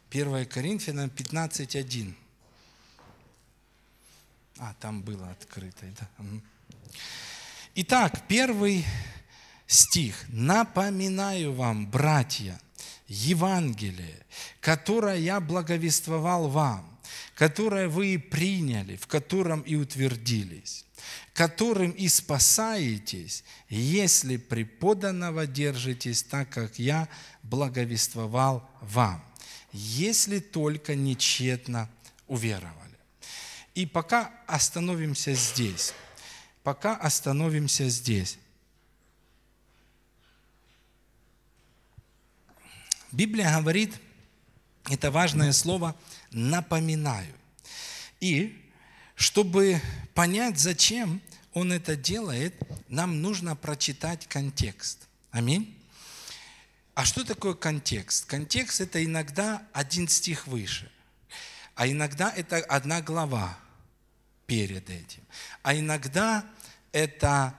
1 0.10 0.46
Коринфянам 0.46 1.10
15.1. 1.10 2.16
А, 4.58 4.74
там 4.80 5.02
было 5.02 5.30
открыто. 5.32 5.86
Да? 6.00 6.26
Итак, 7.76 8.28
первый 8.28 8.86
стих. 9.68 10.16
«Напоминаю 10.30 11.54
вам, 11.54 11.90
братья, 11.90 12.60
Евангелие, 13.08 14.26
которое 14.60 15.18
я 15.18 15.40
благовествовал 15.40 16.48
вам, 16.48 17.00
которое 17.36 17.88
вы 17.88 18.16
и 18.16 18.18
приняли, 18.18 18.96
в 18.96 19.08
котором 19.08 19.62
и 19.62 19.76
утвердились, 19.76 20.86
которым 21.34 21.92
и 21.92 22.08
спасаетесь, 22.08 23.44
если 23.70 24.38
преподанного 24.38 25.48
держитесь 25.48 26.24
так, 26.24 26.50
как 26.50 26.78
я 26.78 27.10
благовествовал 27.42 28.70
вам, 28.82 29.24
если 29.72 30.40
только 30.40 30.96
нечетно 30.96 31.90
уверовали. 32.28 32.83
И 33.76 33.86
пока 33.86 34.32
остановимся 34.46 35.34
здесь, 35.34 35.94
пока 36.64 36.96
остановимся 36.96 37.90
здесь. 37.90 38.38
Библия 43.12 43.60
говорит, 43.60 43.94
это 44.86 45.12
важное 45.12 45.54
слово 45.54 45.96
«напоминаю». 46.32 47.34
И 48.20 48.60
чтобы 49.16 49.82
понять, 50.14 50.58
зачем 50.60 51.22
он 51.54 51.72
это 51.72 51.96
делает, 51.96 52.56
нам 52.88 53.22
нужно 53.22 53.56
прочитать 53.56 54.28
контекст. 54.28 55.08
Аминь. 55.32 55.78
А 56.96 57.06
что 57.06 57.24
такое 57.24 57.54
контекст? 57.54 58.26
Контекст– 58.26 58.82
это 58.82 59.04
иногда 59.04 59.66
один 59.74 60.08
стих 60.08 60.48
выше, 60.48 60.92
а 61.76 61.88
иногда 61.88 62.32
это 62.32 62.58
одна 62.58 63.02
глава 63.02 63.58
перед 64.46 64.90
этим, 64.90 65.24
а 65.62 65.76
иногда 65.76 66.46
это 66.92 67.56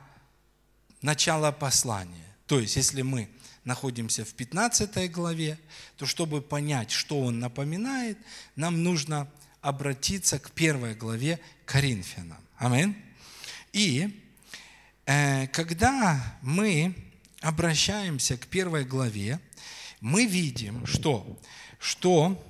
начало 1.02 1.52
послания. 1.52 2.24
То 2.46 2.60
есть, 2.60 2.76
если 2.76 3.02
мы 3.02 3.28
находимся 3.64 4.24
в 4.24 4.34
15 4.34 5.10
главе, 5.10 5.58
то 5.96 6.06
чтобы 6.06 6.42
понять, 6.42 6.90
что 6.90 7.20
он 7.20 7.38
напоминает, 7.40 8.18
нам 8.56 8.82
нужно 8.82 9.28
обратиться 9.60 10.38
к 10.38 10.50
первой 10.50 10.94
главе 10.94 11.40
Коринфянам. 11.64 12.38
Амин. 12.58 12.96
И 13.72 14.22
э, 15.06 15.46
когда 15.48 16.38
мы 16.42 16.94
обращаемся 17.40 18.36
к 18.36 18.46
первой 18.46 18.84
главе, 18.84 19.40
мы 20.00 20.26
видим, 20.26 20.86
что, 20.86 21.38
что 21.78 22.42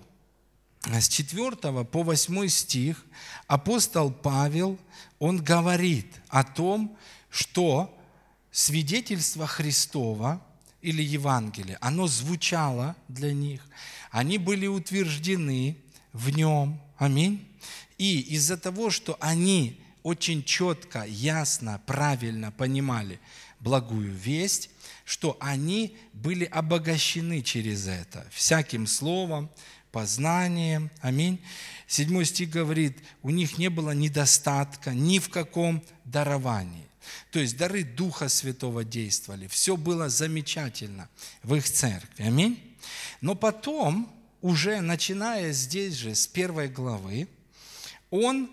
с 0.87 1.09
4 1.09 1.85
по 1.85 2.03
8 2.03 2.49
стих 2.49 3.05
апостол 3.47 4.11
Павел, 4.11 4.79
он 5.19 5.43
говорит 5.43 6.07
о 6.29 6.45
том, 6.45 6.97
что 7.31 7.97
свидетельство 8.51 9.47
Христова– 9.47 10.41
или 10.85 11.03
Евангелие, 11.03 11.79
оно 11.81 12.07
звучало 12.07 12.95
для 13.09 13.33
них, 13.33 13.63
они 14.11 14.37
были 14.37 14.67
утверждены 14.67 15.79
в 16.13 16.29
нем. 16.29 16.79
Аминь. 16.99 17.49
И 17.97 18.21
из-за 18.21 18.59
того, 18.59 18.91
что 18.91 19.17
они 19.19 19.81
очень 20.03 20.45
четко, 20.45 21.05
ясно, 21.07 21.81
правильно 21.87 22.53
понимали 22.53 23.19
благую 23.61 24.13
весть, 24.13 24.69
что 25.07 25.39
они 25.41 25.97
были 26.13 26.45
обогащены 26.45 27.41
через 27.41 27.89
это, 27.89 28.27
всяким 28.31 28.87
словом, 28.87 29.49
познанием. 29.95 30.91
Аминь. 31.01 31.41
Седьмой 31.87 32.25
стих 32.25 32.51
говорит, 32.51 32.99
у 33.23 33.31
них 33.31 33.59
не 33.59 33.71
было 33.71 33.93
недостатка 33.93 34.93
ни 34.93 35.21
в 35.21 35.29
каком 35.29 35.85
даровании. 36.05 36.89
То 37.31 37.39
есть 37.39 37.57
дары 37.57 37.85
Духа 37.85 38.29
Святого 38.29 38.83
действовали. 38.83 39.47
Все 39.47 39.77
было 39.77 40.09
замечательно 40.09 41.09
в 41.45 41.55
их 41.55 41.71
церкви. 41.71 42.25
Аминь. 42.25 42.59
Но 43.21 43.37
потом, 43.37 44.13
уже 44.43 44.81
начиная 44.81 45.53
здесь 45.53 45.95
же, 45.95 46.17
с 46.17 46.27
первой 46.27 46.69
главы, 46.69 47.29
он 48.11 48.51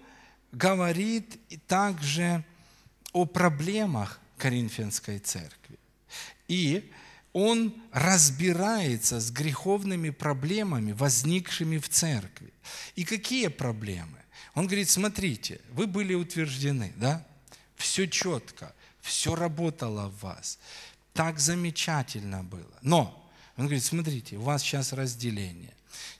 говорит 0.51 1.39
также 1.65 2.43
о 3.13 3.25
проблемах 3.25 4.19
Коринфянской 4.37 5.17
церкви. 5.17 5.79
И 6.47 6.91
он 7.33 7.73
разбирается 7.91 9.19
с 9.19 9.31
греховными 9.31 10.09
проблемами, 10.09 10.91
возникшими 10.91 11.77
в 11.77 11.89
церкви. 11.89 12.51
И 12.95 13.03
какие 13.03 13.47
проблемы? 13.47 14.17
Он 14.53 14.67
говорит, 14.67 14.89
смотрите, 14.89 15.61
вы 15.71 15.87
были 15.87 16.13
утверждены, 16.13 16.93
да? 16.97 17.25
все 17.81 18.07
четко, 18.07 18.73
все 19.01 19.35
работало 19.35 20.09
в 20.09 20.21
вас. 20.21 20.59
Так 21.13 21.39
замечательно 21.39 22.43
было. 22.43 22.77
Но, 22.81 23.29
он 23.57 23.65
говорит, 23.65 23.83
смотрите, 23.83 24.37
у 24.37 24.41
вас 24.41 24.61
сейчас 24.61 24.93
разделение. 24.93 25.73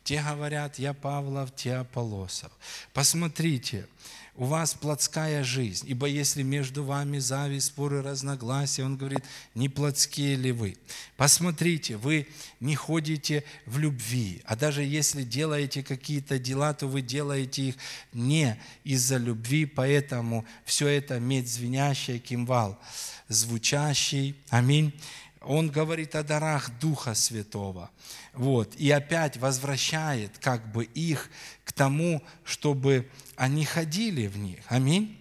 Те 0.04 0.22
говорят, 0.22 0.80
я 0.80 0.94
Павлов, 0.94 1.56
те 1.56 1.76
Аполосов. 1.76 2.52
Посмотрите, 2.94 3.88
у 4.36 4.46
вас 4.46 4.74
плотская 4.74 5.44
жизнь, 5.44 5.86
ибо 5.90 6.08
если 6.08 6.42
между 6.42 6.84
вами 6.84 7.20
зависть, 7.20 7.68
споры, 7.68 8.02
разногласия, 8.02 8.84
он 8.84 8.98
говорит, 8.98 9.24
не 9.56 9.68
плотские 9.68 10.36
ли 10.36 10.52
вы? 10.52 10.78
Посмотрите, 11.18 11.98
вы 11.98 12.28
не 12.60 12.76
ходите 12.76 13.44
в 13.66 13.78
любви, 13.78 14.42
а 14.46 14.56
даже 14.56 14.84
если 14.84 15.24
делаете 15.24 15.84
какие-то 15.84 16.40
дела, 16.40 16.74
то 16.74 16.88
вы 16.88 17.02
делаете 17.02 17.70
их 17.70 17.76
не 18.14 18.60
из-за 18.84 19.18
любви, 19.18 19.66
поэтому 19.66 20.46
все 20.66 20.88
это 20.88 21.20
медь 21.20 21.50
звенящая, 21.50 22.20
кимвал 22.20 22.80
звучащий, 23.28 24.36
аминь. 24.50 24.94
Он 25.42 25.72
говорит 25.72 26.14
о 26.16 26.24
дарах 26.24 26.70
Духа 26.80 27.16
Святого. 27.16 27.90
Вот. 28.34 28.76
И 28.76 28.92
опять 28.92 29.38
возвращает 29.38 30.38
как 30.38 30.72
бы 30.72 30.84
их 30.84 31.32
к 31.66 31.74
тому, 31.74 32.22
чтобы 32.44 33.10
они 33.42 33.66
ходили 33.66 34.28
в 34.28 34.38
них. 34.38 34.64
Аминь. 34.68 35.20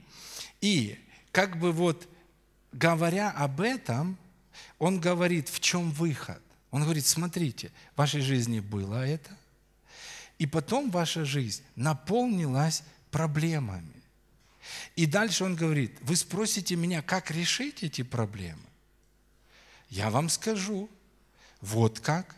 И 0.60 1.02
как 1.32 1.58
бы 1.58 1.72
вот 1.72 2.06
говоря 2.70 3.30
об 3.30 3.62
этом, 3.62 4.18
он 4.78 5.00
говорит, 5.00 5.48
в 5.48 5.58
чем 5.58 5.90
выход. 5.90 6.42
Он 6.70 6.82
говорит, 6.82 7.06
смотрите, 7.06 7.72
в 7.94 7.98
вашей 7.98 8.20
жизни 8.20 8.60
было 8.60 9.06
это, 9.06 9.34
и 10.36 10.44
потом 10.44 10.90
ваша 10.90 11.24
жизнь 11.24 11.62
наполнилась 11.76 12.82
проблемами. 13.10 14.02
И 14.96 15.06
дальше 15.06 15.44
он 15.44 15.56
говорит, 15.56 15.96
вы 16.02 16.14
спросите 16.14 16.76
меня, 16.76 17.00
как 17.00 17.30
решить 17.30 17.82
эти 17.82 18.02
проблемы? 18.02 18.60
Я 19.88 20.10
вам 20.10 20.28
скажу, 20.28 20.90
вот 21.62 22.00
как. 22.00 22.36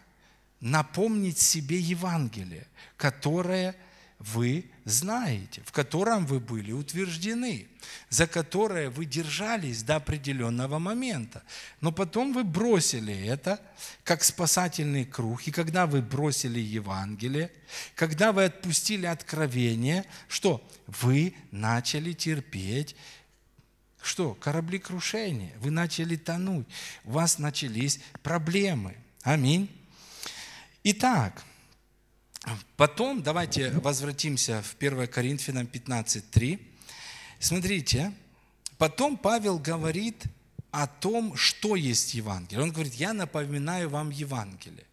Напомнить 0.61 1.39
себе 1.39 1.81
Евангелие, 1.81 2.69
которое 2.97 3.75
вы 4.23 4.71
знаете, 4.85 5.63
в 5.65 5.73
котором 5.73 6.27
вы 6.27 6.41
были 6.41 6.73
утверждены, 6.73 7.67
за 8.09 8.27
которое 8.27 8.89
вы 8.91 9.05
держались 9.05 9.83
до 9.83 9.97
определенного 9.97 10.79
момента. 10.79 11.43
Но 11.81 11.93
потом 11.93 12.33
вы 12.33 12.45
бросили 12.45 13.27
это 13.27 13.61
как 14.05 14.23
спасательный 14.23 15.05
круг. 15.05 15.47
И 15.49 15.51
когда 15.51 15.87
вы 15.87 16.03
бросили 16.03 16.61
Евангелие, 16.61 17.51
когда 17.95 18.33
вы 18.33 18.45
отпустили 18.45 19.07
откровение, 19.07 20.05
что? 20.29 20.67
Вы 20.87 21.35
начали 21.51 22.13
терпеть 22.13 22.97
что? 24.03 24.35
Кораблекрушение. 24.35 25.53
Вы 25.61 25.71
начали 25.71 26.17
тонуть. 26.17 26.67
У 27.05 27.13
вас 27.13 27.39
начались 27.39 28.01
проблемы. 28.23 28.97
Аминь. 29.23 29.71
Итак, 30.83 31.45
Потом 32.77 33.23
давайте 33.23 33.71
возвратимся 33.71 34.63
в 34.63 34.77
1 34.79 35.07
Коринфянам 35.07 35.67
15.3. 35.67 36.61
Смотрите, 37.39 38.13
потом 38.79 39.17
Павел 39.17 39.59
говорит 39.59 40.25
о 40.73 40.87
том, 40.87 41.37
что 41.37 41.77
есть 41.77 42.15
Евангелие. 42.15 42.63
Он 42.63 42.73
говорит, 42.73 42.95
я 42.95 43.13
напоминаю 43.13 43.91
вам 43.91 44.11
Евангелие. 44.11 44.87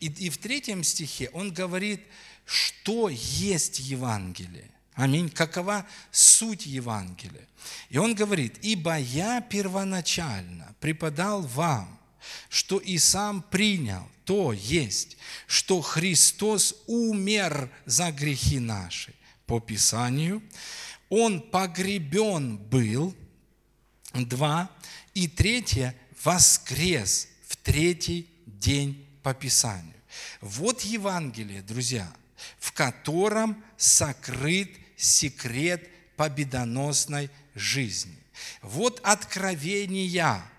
И, 0.00 0.06
и 0.06 0.30
в 0.30 0.38
третьем 0.38 0.82
стихе 0.84 1.30
он 1.32 1.52
говорит, 1.52 2.00
что 2.44 3.08
есть 3.08 3.78
Евангелие. 3.78 4.70
Аминь. 4.94 5.30
Какова 5.30 5.86
суть 6.10 6.66
Евангелия? 6.66 7.48
И 7.88 7.98
он 7.98 8.14
говорит, 8.14 8.58
ибо 8.62 8.98
я 8.98 9.40
первоначально 9.40 10.74
преподал 10.80 11.42
вам, 11.42 11.98
что 12.48 12.78
и 12.78 12.98
сам 12.98 13.42
принял, 13.42 14.08
то 14.24 14.52
есть, 14.52 15.16
что 15.46 15.80
Христос 15.80 16.74
умер 16.86 17.70
за 17.86 18.12
грехи 18.12 18.58
наши 18.58 19.14
по 19.46 19.60
Писанию, 19.60 20.42
Он 21.08 21.40
погребен 21.40 22.56
был, 22.56 23.14
два, 24.14 24.70
и 25.14 25.28
третье, 25.28 25.94
воскрес 26.24 27.28
в 27.48 27.56
третий 27.56 28.28
день 28.46 29.06
по 29.22 29.34
Писанию. 29.34 29.92
Вот 30.40 30.82
Евангелие, 30.82 31.62
друзья, 31.62 32.10
в 32.58 32.72
котором 32.72 33.62
сокрыт 33.76 34.70
секрет 34.96 35.88
победоносной 36.16 37.30
жизни. 37.54 38.16
Вот 38.62 39.00
откровения, 39.02 40.51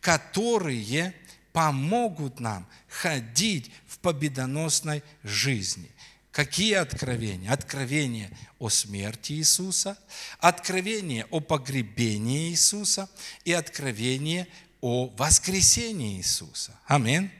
которые 0.00 1.14
помогут 1.52 2.40
нам 2.40 2.66
ходить 2.88 3.70
в 3.86 3.98
победоносной 3.98 5.02
жизни. 5.24 5.90
Какие 6.30 6.74
откровения? 6.74 7.52
Откровения 7.52 8.30
о 8.58 8.68
смерти 8.68 9.32
Иисуса, 9.32 9.98
откровение 10.38 11.26
о 11.30 11.40
погребении 11.40 12.50
Иисуса 12.50 13.08
и 13.44 13.52
откровение 13.52 14.46
о 14.80 15.06
воскресении 15.16 16.18
Иисуса. 16.18 16.78
Аминь. 16.86 17.30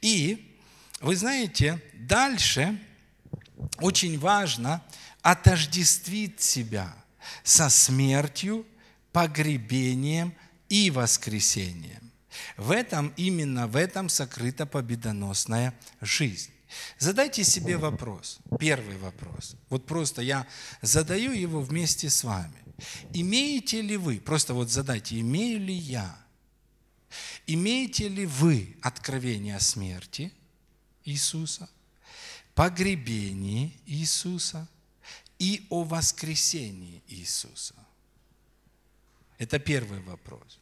И 0.00 0.56
вы 1.00 1.16
знаете, 1.16 1.82
дальше 1.94 2.78
очень 3.80 4.18
важно 4.18 4.84
отождествить 5.22 6.40
себя 6.40 6.94
со 7.42 7.68
смертью, 7.68 8.64
погребением 9.12 10.32
и 10.68 10.90
воскресением. 10.90 12.12
В 12.56 12.70
этом, 12.70 13.12
именно 13.16 13.66
в 13.66 13.76
этом 13.76 14.08
сокрыта 14.08 14.66
победоносная 14.66 15.74
жизнь. 16.00 16.50
Задайте 16.98 17.44
себе 17.44 17.76
вопрос, 17.76 18.38
первый 18.58 18.96
вопрос. 18.98 19.56
Вот 19.68 19.86
просто 19.86 20.22
я 20.22 20.46
задаю 20.82 21.32
его 21.32 21.60
вместе 21.60 22.10
с 22.10 22.24
вами. 22.24 22.54
Имеете 23.12 23.80
ли 23.80 23.96
вы, 23.96 24.20
просто 24.20 24.52
вот 24.52 24.70
задайте, 24.70 25.18
имею 25.20 25.60
ли 25.60 25.74
я, 25.74 26.18
имеете 27.46 28.08
ли 28.08 28.26
вы 28.26 28.76
откровение 28.82 29.56
о 29.56 29.60
смерти 29.60 30.32
Иисуса, 31.04 31.70
погребении 32.54 33.78
Иисуса 33.86 34.68
и 35.38 35.66
о 35.70 35.84
воскресении 35.84 37.02
Иисуса? 37.06 37.74
Это 39.38 39.58
первый 39.58 40.00
вопрос. 40.00 40.58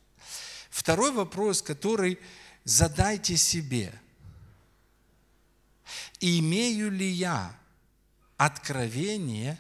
Второй 0.70 1.12
вопрос, 1.12 1.62
который 1.62 2.18
задайте 2.64 3.37
себе. 3.37 3.92
Имею 6.20 6.90
ли 6.90 7.08
я 7.08 7.56
откровение 8.37 9.58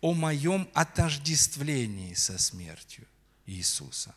о 0.00 0.12
моем 0.12 0.68
отождествлении 0.74 2.12
со 2.14 2.38
смертью 2.38 3.06
Иисуса? 3.46 4.14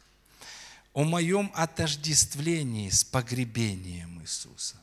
О 0.93 1.03
моем 1.03 1.51
отождествлении 1.53 2.89
с 2.89 3.03
погребением 3.03 4.21
Иисуса? 4.21 4.75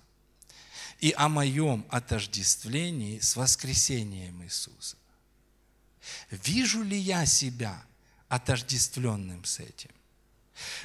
И 1.01 1.13
о 1.17 1.29
моем 1.29 1.85
отождествлении 1.91 3.19
с 3.19 3.35
воскресением 3.35 4.43
Иисуса? 4.45 4.97
Вижу 6.31 6.83
ли 6.83 6.97
я 6.97 7.27
себя 7.27 7.83
отождествленным 8.33 9.45
с 9.45 9.61
этим? 9.61 9.91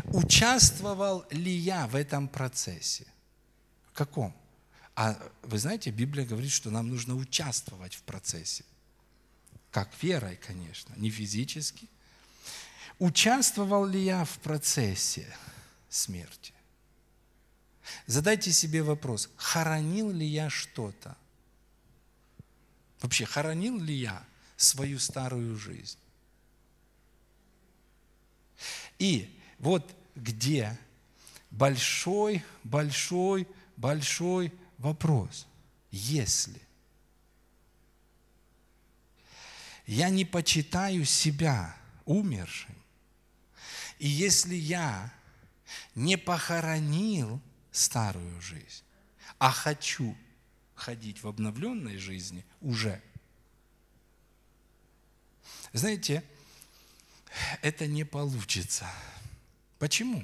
Участвовал 0.04 1.26
ли 1.32 1.52
я 1.52 1.88
в 1.88 1.96
этом 1.96 2.28
процессе? 2.28 3.08
Каком? 3.94 4.36
А 4.96 5.18
вы 5.44 5.58
знаете, 5.58 5.92
Библия 5.92 6.26
говорит, 6.26 6.52
что 6.52 6.70
нам 6.72 6.90
нужно 6.90 7.16
участвовать 7.16 7.96
в 7.96 8.02
процессе. 8.02 8.66
Как 9.72 9.90
верой, 10.04 10.36
конечно, 10.36 10.94
не 10.98 11.10
физически. 11.10 11.88
Участвовал 13.00 13.86
ли 13.86 14.04
я 14.04 14.26
в 14.26 14.40
процессе 14.40 15.26
смерти? 15.88 16.54
Задайте 18.08 18.52
себе 18.52 18.84
вопрос, 18.84 19.30
хоронил 19.38 20.12
ли 20.12 20.26
я 20.26 20.50
что-то? 20.50 21.16
Вообще, 23.00 23.26
хоронил 23.26 23.80
ли 23.80 23.94
я 23.94 24.22
свою 24.58 25.00
старую 25.00 25.56
жизнь? 25.56 25.98
И 29.00 29.40
вот 29.60 29.96
где 30.16 30.78
большой, 31.52 32.44
большой, 32.64 33.48
большой 33.76 34.54
вопрос. 34.78 35.48
Если 35.92 36.62
я 39.86 40.10
не 40.10 40.26
почитаю 40.26 41.06
себя 41.06 41.76
умершим, 42.06 42.76
и 44.00 44.08
если 44.08 44.56
я 44.56 45.14
не 45.96 46.18
похоронил 46.18 47.42
старую 47.72 48.40
жизнь, 48.42 48.84
а 49.40 49.52
хочу 49.52 50.16
ходить 50.76 51.24
в 51.24 51.28
обновленной 51.28 51.98
жизни 51.98 52.46
уже, 52.62 53.02
знаете, 55.74 56.24
это 57.62 57.88
не 57.88 58.04
получится. 58.04 58.86
Почему? 59.80 60.24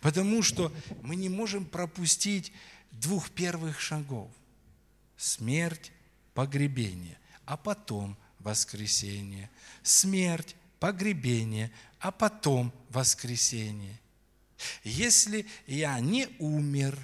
Потому 0.00 0.42
что 0.42 0.72
мы 1.02 1.16
не 1.16 1.28
можем 1.28 1.64
пропустить 1.64 2.52
двух 2.90 3.30
первых 3.30 3.80
шагов. 3.80 4.30
Смерть, 5.16 5.92
погребение, 6.34 7.18
а 7.44 7.56
потом 7.56 8.16
воскресение. 8.38 9.50
Смерть, 9.82 10.56
погребение, 10.78 11.70
а 12.00 12.10
потом 12.10 12.72
воскресение. 12.90 13.98
Если 14.84 15.46
я 15.66 15.98
не 16.00 16.28
умер, 16.38 16.98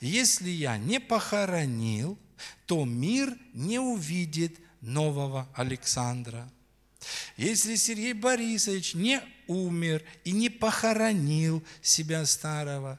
если 0.00 0.50
я 0.50 0.76
не 0.76 1.00
похоронил, 1.00 2.18
то 2.66 2.84
мир 2.84 3.36
не 3.54 3.78
увидит 3.78 4.58
нового 4.80 5.48
Александра. 5.54 6.50
Если 7.36 7.76
Сергей 7.76 8.12
Борисович 8.12 8.94
не 8.94 9.20
умер 9.46 10.02
и 10.24 10.32
не 10.32 10.48
похоронил 10.48 11.62
себя 11.80 12.24
старого, 12.26 12.98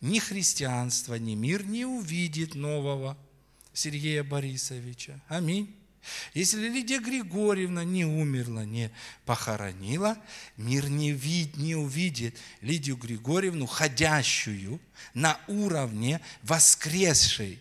ни 0.00 0.18
христианство, 0.18 1.14
ни 1.14 1.34
мир 1.34 1.64
не 1.64 1.84
увидит 1.84 2.54
нового 2.54 3.18
Сергея 3.72 4.22
Борисовича. 4.22 5.20
Аминь. 5.28 5.74
Если 6.34 6.68
Лидия 6.68 6.98
Григорьевна 6.98 7.84
не 7.84 8.04
умерла, 8.04 8.64
не 8.64 8.90
похоронила, 9.24 10.18
мир 10.56 10.88
не, 10.88 11.12
вид, 11.12 11.56
не 11.56 11.74
увидит 11.74 12.36
Лидию 12.60 12.96
Григорьевну, 12.96 13.66
ходящую 13.66 14.80
на 15.14 15.40
уровне 15.48 16.20
воскресшей 16.42 17.60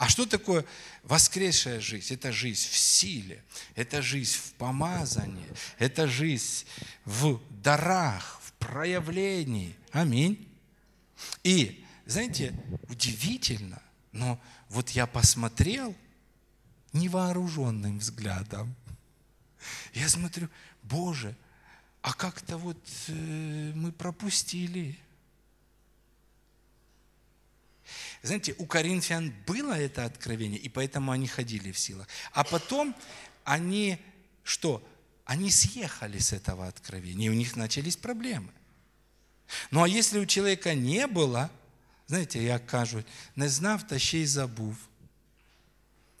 а 0.00 0.08
что 0.08 0.24
такое 0.24 0.64
воскресшая 1.02 1.78
жизнь? 1.78 2.14
Это 2.14 2.32
жизнь 2.32 2.70
в 2.70 2.74
силе, 2.74 3.44
это 3.74 4.00
жизнь 4.00 4.34
в 4.34 4.54
помазании, 4.54 5.44
это 5.78 6.08
жизнь 6.08 6.64
в 7.04 7.38
дарах, 7.62 8.40
в 8.42 8.52
проявлении. 8.54 9.76
Аминь. 9.92 10.48
И, 11.44 11.84
знаете, 12.06 12.54
удивительно, 12.88 13.82
но 14.12 14.40
вот 14.70 14.88
я 14.88 15.06
посмотрел 15.06 15.94
невооруженным 16.94 17.98
взглядом. 17.98 18.74
Я 19.92 20.08
смотрю, 20.08 20.48
Боже, 20.82 21.36
а 22.00 22.14
как-то 22.14 22.56
вот 22.56 22.82
э, 23.08 23.72
мы 23.74 23.92
пропустили– 23.92 24.98
знаете, 28.22 28.54
у 28.58 28.66
коринфян 28.66 29.32
было 29.46 29.72
это 29.72 30.04
откровение, 30.04 30.58
и 30.58 30.68
поэтому 30.68 31.12
они 31.12 31.26
ходили 31.26 31.72
в 31.72 31.78
силах. 31.78 32.06
А 32.32 32.44
потом 32.44 32.94
они 33.44 33.98
что? 34.42 34.86
Они 35.24 35.50
съехали 35.50 36.18
с 36.18 36.32
этого 36.32 36.66
откровения, 36.66 37.26
и 37.26 37.30
у 37.30 37.34
них 37.34 37.56
начались 37.56 37.96
проблемы. 37.96 38.50
Ну 39.70 39.82
а 39.82 39.88
если 39.88 40.18
у 40.18 40.26
человека 40.26 40.74
не 40.74 41.06
было 41.06 41.50
Знаєте, 42.10 42.42
як 42.42 42.66
кажуть, 42.66 43.06
не 43.36 43.48
знав, 43.48 43.86
та 43.86 43.98
ще 43.98 44.18
й 44.18 44.26
забув. 44.26 44.76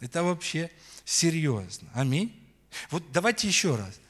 Это 0.00 0.22
вообще 0.22 0.70
серьезно. 1.04 1.88
Аминь. 1.94 2.30
Вот 2.90 3.02
давайте 3.12 3.48
еще 3.48 3.76
раз. 3.76 4.00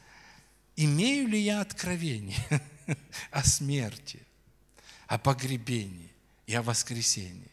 Имею 0.77 1.29
ли 1.29 1.41
я 1.41 1.61
откровение 1.63 2.61
о 3.31 3.43
смерти, 3.43 4.21
о 5.07 5.19
погребении 5.19 6.11
и 6.47 6.55
о 6.55 6.63
воскресении? 6.63 7.50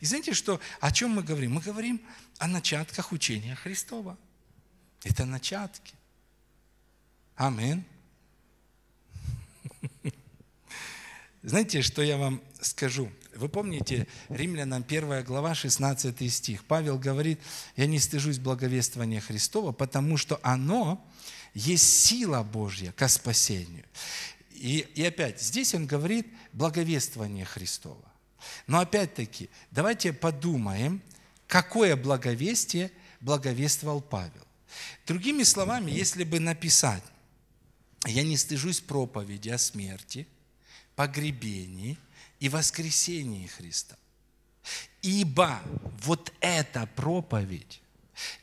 И 0.00 0.06
знаете, 0.06 0.34
что, 0.34 0.60
о 0.80 0.90
чем 0.90 1.10
мы 1.10 1.22
говорим? 1.22 1.54
Мы 1.54 1.60
говорим 1.60 2.00
о 2.38 2.46
начатках 2.46 3.12
учения 3.12 3.54
Христова. 3.54 4.16
Это 5.02 5.24
начатки. 5.24 5.94
Аминь. 7.36 7.84
Знаете, 11.42 11.82
что 11.82 12.02
я 12.02 12.16
вам 12.16 12.40
скажу? 12.60 13.10
Вы 13.34 13.48
помните, 13.48 14.06
Римлянам 14.28 14.84
1 14.86 15.24
глава, 15.24 15.54
16 15.54 16.32
стих. 16.32 16.64
Павел 16.64 16.98
говорит, 16.98 17.40
я 17.76 17.86
не 17.86 17.98
стыжусь 17.98 18.38
благовествования 18.38 19.20
Христова, 19.20 19.72
потому 19.72 20.16
что 20.16 20.38
оно 20.42 21.04
есть 21.52 22.06
сила 22.06 22.42
Божья 22.42 22.92
ко 22.92 23.08
спасению. 23.08 23.84
И, 24.52 24.86
и 24.94 25.04
опять, 25.04 25.42
здесь 25.42 25.74
он 25.74 25.86
говорит 25.86 26.26
благовествование 26.52 27.44
Христова. 27.44 28.13
Но 28.66 28.80
опять-таки, 28.80 29.50
давайте 29.70 30.12
подумаем, 30.12 31.02
какое 31.46 31.96
благовестие 31.96 32.90
благовествовал 33.20 34.00
Павел. 34.00 34.46
Другими 35.06 35.42
словами, 35.42 35.90
если 35.90 36.24
бы 36.24 36.40
написать, 36.40 37.02
я 38.06 38.22
не 38.22 38.36
стыжусь 38.36 38.80
проповеди 38.80 39.50
о 39.50 39.58
смерти, 39.58 40.26
погребении 40.94 41.98
и 42.40 42.48
воскресении 42.48 43.46
Христа. 43.46 43.96
Ибо 45.02 45.60
вот 46.02 46.32
эта 46.40 46.86
проповедь, 46.86 47.82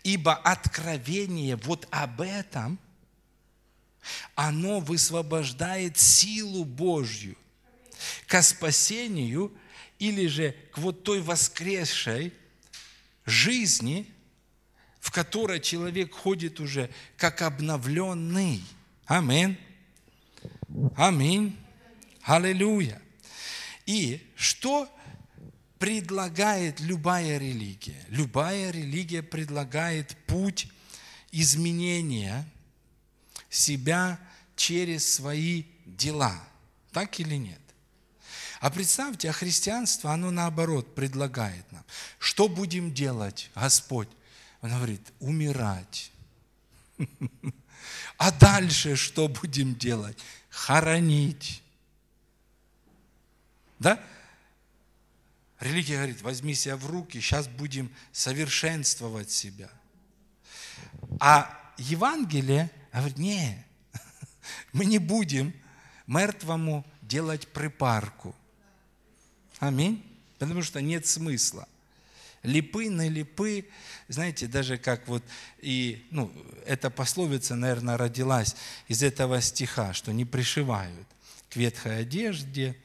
ибо 0.03 0.33
откровение 0.33 1.55
вот 1.55 1.87
об 1.91 2.21
этом, 2.21 2.79
оно 4.35 4.79
высвобождает 4.79 5.97
силу 5.97 6.65
Божью 6.65 7.37
к 8.27 8.41
спасению 8.41 9.51
или 10.01 10.25
же 10.25 10.55
к 10.71 10.79
вот 10.79 11.03
той 11.03 11.21
воскресшей 11.21 12.33
жизни, 13.23 14.11
в 14.99 15.11
которой 15.11 15.59
человек 15.59 16.11
ходит 16.11 16.59
уже 16.59 16.89
как 17.17 17.43
обновленный. 17.43 18.63
Аминь. 19.05 19.59
Аминь. 20.95 21.55
Аллилуйя. 22.23 22.99
И 23.85 24.27
что 24.35 24.89
предлагает 25.77 26.79
любая 26.79 27.37
религия? 27.37 28.03
Любая 28.09 28.71
религия 28.71 29.21
предлагает 29.21 30.17
путь 30.25 30.67
изменения 31.31 32.49
себя 33.51 34.19
через 34.55 35.13
свои 35.13 35.65
дела. 35.85 36.41
Так 36.91 37.19
или 37.19 37.35
нет? 37.35 37.60
А 38.61 38.69
представьте, 38.69 39.27
а 39.27 39.33
христианство, 39.33 40.13
оно 40.13 40.29
наоборот 40.29 40.93
предлагает 40.93 41.69
нам. 41.71 41.83
Что 42.19 42.47
будем 42.47 42.93
делать, 42.93 43.49
Господь? 43.55 44.07
Он 44.61 44.69
говорит, 44.69 45.01
умирать. 45.19 46.11
А 48.17 48.31
дальше 48.31 48.95
что 48.95 49.27
будем 49.27 49.73
делать? 49.73 50.15
Хоронить. 50.51 51.63
Да? 53.79 53.99
Религия 55.59 55.95
говорит, 55.95 56.21
возьми 56.21 56.53
себя 56.53 56.77
в 56.77 56.85
руки, 56.85 57.19
сейчас 57.19 57.47
будем 57.47 57.91
совершенствовать 58.11 59.31
себя. 59.31 59.71
А 61.19 61.73
Евангелие 61.79 62.69
говорит, 62.93 63.17
не, 63.17 63.65
мы 64.71 64.85
не 64.85 64.99
будем 64.99 65.51
мертвому 66.05 66.85
делать 67.01 67.47
припарку. 67.47 68.35
Аминь. 69.61 70.03
Потому 70.39 70.63
что 70.63 70.81
нет 70.81 71.05
смысла. 71.05 71.67
Липы 72.41 72.89
на 72.89 73.07
липы, 73.07 73.67
знаете, 74.07 74.47
даже 74.47 74.79
как 74.79 75.07
вот 75.07 75.23
и, 75.59 76.03
ну, 76.09 76.33
эта 76.65 76.89
пословица, 76.89 77.55
наверное, 77.55 77.95
родилась 77.95 78.55
из 78.87 79.03
этого 79.03 79.39
стиха, 79.39 79.93
что 79.93 80.11
не 80.11 80.25
пришивают 80.25 81.07
к 81.51 81.55
ветхой 81.57 81.99
одежде 81.99 82.75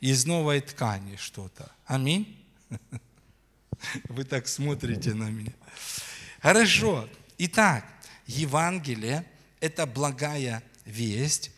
из 0.00 0.26
новой 0.26 0.60
ткани 0.62 1.14
что-то. 1.14 1.70
Аминь. 1.86 2.44
Вы 4.08 4.24
так 4.24 4.48
смотрите 4.48 5.14
на 5.14 5.30
меня. 5.30 5.52
Хорошо. 6.40 7.08
Итак, 7.38 7.84
Евангелие– 8.26 9.24
это 9.60 9.86
благая 9.86 10.60
весть, 10.84 11.52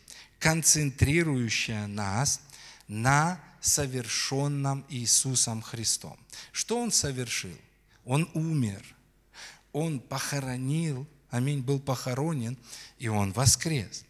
концентрирующая 0.44 1.87
нас 1.87 2.42
на 2.87 3.40
совершенном 3.62 4.85
Иисусом 4.90 5.62
Христом. 5.62 6.18
Что 6.52 6.78
Он 6.78 6.92
совершил? 6.92 7.57
Он 8.04 8.28
умер, 8.35 8.85
Он 9.72 10.00
похоронил, 10.00 11.07
аминь, 11.30 11.62
был 11.62 11.80
похоронен, 11.80 12.59
и 12.98 13.09
Он 13.09 13.33
воскрес. 13.33 14.04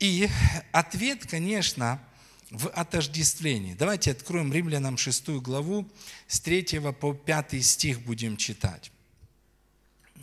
И 0.00 0.28
ответ, 0.72 1.28
конечно, 1.28 2.02
в 2.50 2.68
отождествлении. 2.70 3.74
Давайте 3.74 4.10
откроем 4.10 4.52
Римлянам 4.52 4.98
6 4.98 5.28
главу, 5.40 5.88
с 6.26 6.40
3 6.40 6.80
по 7.00 7.14
5 7.14 7.64
стих 7.64 8.00
будем 8.00 8.36
читать. 8.36 8.90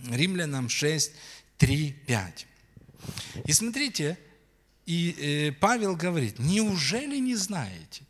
Римлянам 0.04 0.67
6, 0.67 1.13
3, 1.58 1.91
5. 1.93 2.47
И 3.45 3.54
смотрите, 3.54 4.17
и 4.89 5.12
э, 5.19 5.52
Павел 5.52 5.95
говорит, 5.95 6.39
неужели 6.39 7.17
не 7.17 7.36
знаете? 7.36 8.02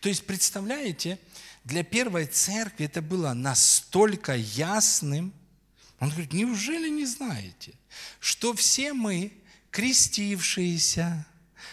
То 0.00 0.08
есть, 0.08 0.26
представляете, 0.26 1.16
для 1.62 1.84
первой 1.84 2.26
церкви 2.26 2.86
это 2.86 3.00
было 3.00 3.34
настолько 3.34 4.34
ясным. 4.34 5.32
Он 6.00 6.08
говорит, 6.08 6.32
неужели 6.32 6.88
не 6.88 7.06
знаете, 7.06 7.74
что 8.18 8.52
все 8.52 8.94
мы, 8.94 9.32
крестившиеся, 9.70 11.24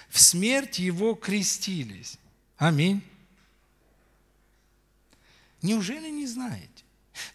в 0.09 0.21
смерть 0.21 0.77
Его 0.77 1.15
крестились. 1.15 2.19
Аминь. 2.57 3.01
Неужели 5.63 6.11
не 6.11 6.27
знаете? 6.27 6.83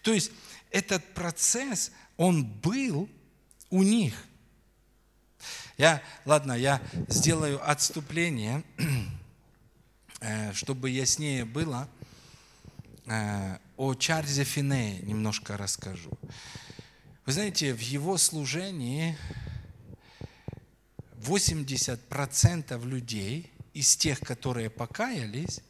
То 0.02 0.14
есть 0.14 0.30
этот 0.70 1.04
процесс, 1.12 1.90
он 2.16 2.44
был 2.44 3.08
у 3.70 3.82
них– 3.82 4.14
я, 5.76 6.02
ладно, 6.24 6.52
я 6.52 6.80
сделаю 7.08 7.60
отступление, 7.68 8.62
э, 10.20 10.52
чтобы 10.54 10.90
яснее 10.90 11.44
было. 11.44 11.88
Э, 13.06 13.58
о 13.76 13.94
Чарльзе 13.94 14.44
Финее 14.44 15.00
немножко 15.02 15.56
расскажу. 15.56 16.10
Вы 17.26 17.32
знаете, 17.32 17.74
в 17.74 17.80
его 17.80 18.16
служении 18.16 19.18
80% 21.18 22.86
людей 22.86 23.52
из 23.74 23.96
тех, 23.96 24.20
которые 24.20 24.70
покаялись, 24.70 25.60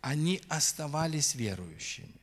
они 0.00 0.40
оставались 0.48 1.34
верующими. 1.34 2.14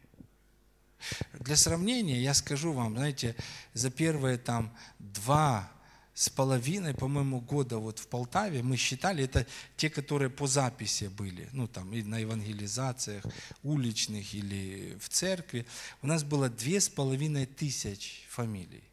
Для 1.34 1.56
сравнения 1.58 2.22
я 2.22 2.34
скажу 2.34 2.72
вам, 2.72 2.96
знаете, 2.96 3.36
за 3.74 3.92
первые 3.92 4.38
там 4.38 4.74
два 5.00 5.70
с 6.16 6.30
половиной, 6.30 6.94
по-моему, 6.94 7.42
года 7.42 7.78
вот 7.78 8.00
в 8.00 8.08
Полтаве 8.08 8.64
мы 8.64 8.78
считали, 8.78 9.26
это 9.26 9.46
те, 9.76 9.90
которые 9.90 10.30
по 10.30 10.48
записи 10.48 11.06
были, 11.08 11.50
ну 11.52 11.68
там 11.68 11.94
и 11.94 12.02
на 12.04 12.20
евангелизациях 12.20 13.26
уличных 13.64 14.34
или 14.34 14.98
в 14.98 15.10
церкви, 15.10 15.68
у 16.02 16.08
нас 16.08 16.24
было 16.24 16.50
две 16.50 16.80
с 16.80 16.88
половиной 16.88 17.46
тысяч 17.46 18.24
фамилий. 18.30 18.84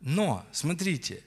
Но, 0.00 0.46
смотрите, 0.52 1.22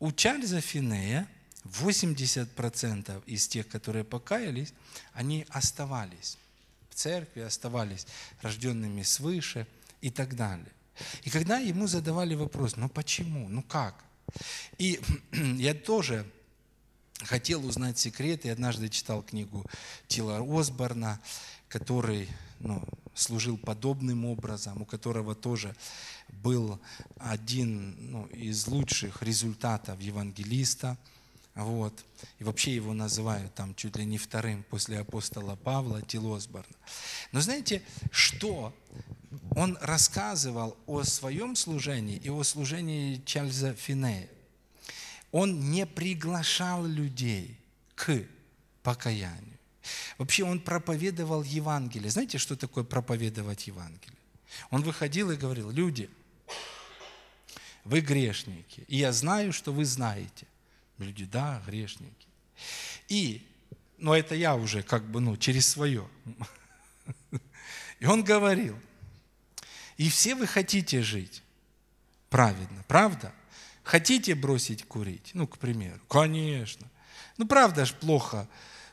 у 0.00 0.12
Чарльза 0.12 0.62
Финея 0.62 1.28
80% 1.64 3.22
из 3.26 3.48
тех, 3.48 3.68
которые 3.68 4.04
покаялись, 4.04 4.72
они 5.12 5.44
оставались 5.50 6.38
в 6.88 6.94
церкви, 6.94 7.40
оставались 7.40 8.06
рожденными 8.40 9.02
свыше 9.02 9.66
и 10.00 10.10
так 10.10 10.36
далее. 10.36 10.72
И 11.22 11.30
когда 11.30 11.58
ему 11.58 11.86
задавали 11.86 12.34
вопрос, 12.34 12.76
ну 12.76 12.88
почему, 12.88 13.48
ну 13.48 13.62
как? 13.62 14.04
И 14.78 15.00
я 15.32 15.74
тоже 15.74 16.26
хотел 17.24 17.64
узнать 17.66 17.98
секреты. 17.98 18.48
Я 18.48 18.54
однажды 18.54 18.88
читал 18.88 19.22
книгу 19.22 19.64
Тила 20.08 20.44
Осборна, 20.46 21.20
который 21.68 22.28
ну, 22.60 22.82
служил 23.14 23.56
подобным 23.56 24.24
образом, 24.24 24.82
у 24.82 24.84
которого 24.84 25.34
тоже 25.34 25.74
был 26.28 26.80
один 27.18 27.96
ну, 28.10 28.26
из 28.26 28.66
лучших 28.66 29.22
результатов 29.22 30.00
евангелиста 30.00 30.96
Вот. 31.54 32.04
И 32.38 32.44
вообще 32.44 32.74
его 32.74 32.92
называют 32.92 33.54
там 33.54 33.74
чуть 33.74 33.96
ли 33.96 34.04
не 34.04 34.18
вторым 34.18 34.62
после 34.64 34.98
апостола 34.98 35.56
Павла, 35.56 36.02
Тилосборна. 36.02 36.76
Но 37.32 37.40
знаете, 37.40 37.82
что 38.10 38.74
он 39.54 39.78
рассказывал 39.80 40.76
о 40.86 41.02
своем 41.02 41.56
служении 41.56 42.16
и 42.16 42.30
о 42.30 42.42
служении 42.42 43.22
Чарльза 43.24 43.74
Финея? 43.74 44.28
Он 45.32 45.70
не 45.70 45.86
приглашал 45.86 46.86
людей 46.86 47.58
к 47.94 48.22
покаянию. 48.82 49.58
Вообще 50.18 50.44
он 50.44 50.60
проповедовал 50.60 51.42
Евангелие. 51.42 52.10
Знаете, 52.10 52.38
что 52.38 52.56
такое 52.56 52.84
проповедовать 52.84 53.66
Евангелие? 53.66 54.18
Он 54.70 54.82
выходил 54.82 55.30
и 55.30 55.36
говорил, 55.36 55.70
люди, 55.70 56.08
вы 57.84 58.00
грешники, 58.00 58.84
и 58.88 58.96
я 58.96 59.12
знаю, 59.12 59.52
что 59.52 59.72
вы 59.72 59.84
знаете. 59.84 60.46
Люди, 60.98 61.24
да, 61.24 61.62
грешники. 61.66 62.26
И, 63.08 63.46
но 63.98 64.16
это 64.16 64.34
я 64.34 64.56
уже 64.56 64.82
как 64.82 65.04
бы, 65.04 65.20
ну, 65.20 65.36
через 65.36 65.68
свое. 65.68 66.08
И 68.00 68.06
он 68.06 68.24
говорил, 68.24 68.78
и 69.96 70.08
все 70.08 70.34
вы 70.34 70.46
хотите 70.46 71.02
жить 71.02 71.42
праведно, 72.28 72.84
правда? 72.86 73.32
Хотите 73.82 74.34
бросить 74.34 74.84
курить? 74.84 75.30
Ну, 75.32 75.46
к 75.46 75.58
примеру. 75.58 76.00
Конечно. 76.08 76.86
Ну, 77.36 77.46
правда 77.46 77.84
ж 77.84 77.94
плохо 77.94 78.48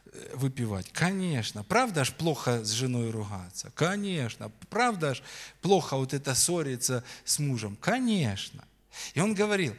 э, 0.05 0.35
выпивать? 0.35 0.91
Конечно. 0.91 1.63
Правда 1.63 2.05
ж 2.05 2.13
плохо 2.13 2.63
с 2.63 2.69
женой 2.71 3.09
ругаться? 3.09 3.71
Конечно. 3.75 4.51
Правда 4.69 5.15
ж 5.15 5.23
плохо 5.61 5.97
вот 5.97 6.13
это 6.13 6.35
ссориться 6.35 7.03
с 7.25 7.39
мужем? 7.39 7.75
Конечно. 7.81 8.63
И 9.15 9.19
он 9.19 9.33
говорил, 9.33 9.75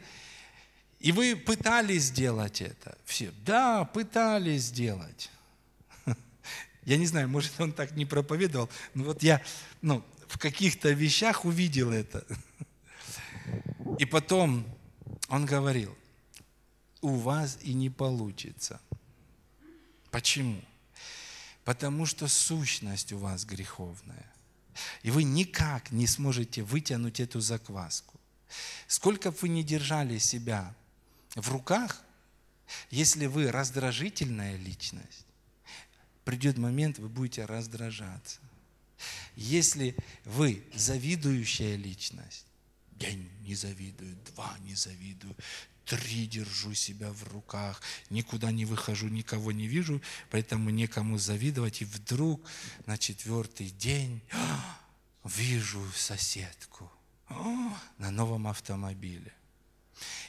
и 0.99 1.11
вы 1.11 1.35
пытались 1.35 2.03
сделать 2.03 2.61
это? 2.61 2.97
Все, 3.05 3.31
да, 3.45 3.85
пытались 3.85 4.63
сделать. 4.63 5.29
Я 6.83 6.97
не 6.97 7.05
знаю, 7.05 7.29
может, 7.29 7.53
он 7.59 7.71
так 7.71 7.91
не 7.91 8.05
проповедовал, 8.05 8.69
но 8.93 9.05
вот 9.05 9.23
я 9.23 9.41
ну, 9.81 10.03
в 10.27 10.37
каких-то 10.37 10.91
вещах 10.91 11.45
увидел 11.45 11.91
это. 11.91 12.25
И 13.99 14.05
потом 14.05 14.65
он 15.29 15.45
говорил, 15.45 15.95
у 17.01 17.15
вас 17.15 17.57
и 17.61 17.73
не 17.73 17.89
получится. 17.89 18.81
Почему? 20.11 20.61
Потому 21.63 22.05
что 22.05 22.27
сущность 22.27 23.11
у 23.11 23.17
вас 23.17 23.45
греховная. 23.45 24.31
И 25.03 25.11
вы 25.11 25.23
никак 25.23 25.91
не 25.91 26.07
сможете 26.07 26.63
вытянуть 26.63 27.19
эту 27.19 27.39
закваску. 27.39 28.19
Сколько 28.87 29.31
бы 29.31 29.37
вы 29.41 29.49
не 29.49 29.63
держали 29.63 30.17
себя 30.17 30.73
в 31.35 31.51
руках, 31.51 32.01
если 32.89 33.25
вы 33.25 33.51
раздражительная 33.51 34.57
личность, 34.57 35.25
придет 36.23 36.57
момент, 36.57 36.99
вы 36.99 37.09
будете 37.09 37.45
раздражаться. 37.45 38.39
Если 39.35 39.95
вы 40.23 40.63
завидующая 40.73 41.75
личность, 41.75 42.45
я 42.99 43.13
не 43.41 43.55
завидую, 43.55 44.15
два 44.27 44.57
не 44.59 44.75
завидую, 44.75 45.35
три 45.85 46.25
держу 46.25 46.73
себя 46.73 47.11
в 47.11 47.23
руках, 47.33 47.81
никуда 48.09 48.51
не 48.51 48.65
выхожу, 48.65 49.07
никого 49.07 49.51
не 49.51 49.67
вижу, 49.67 50.01
поэтому 50.31 50.69
некому 50.69 51.17
завидовать. 51.17 51.81
И 51.81 51.85
вдруг 51.85 52.41
на 52.85 52.97
четвертый 52.97 53.69
день 53.69 54.21
вижу 55.23 55.83
соседку 55.93 56.91
на 57.97 58.11
новом 58.11 58.47
автомобиле. 58.47 59.33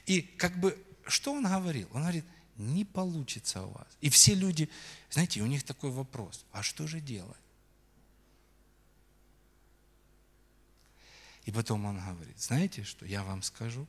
И 0.06 0.20
как 0.20 0.58
бы 0.58 0.82
что 1.06 1.32
он 1.32 1.44
говорил? 1.44 1.88
Он 1.92 2.02
говорит, 2.02 2.24
не 2.56 2.84
получится 2.84 3.62
у 3.62 3.70
вас. 3.70 3.86
И 4.00 4.10
все 4.10 4.34
люди, 4.34 4.68
знаете, 5.10 5.40
у 5.40 5.46
них 5.46 5.62
такой 5.62 5.90
вопрос, 5.90 6.44
а 6.52 6.62
что 6.62 6.86
же 6.86 7.00
делать? 7.00 7.36
И 11.46 11.52
потом 11.52 11.84
он 11.84 11.98
говорит, 11.98 12.38
знаете 12.38 12.82
что, 12.82 13.06
я 13.06 13.22
вам 13.22 13.42
скажу. 13.42 13.86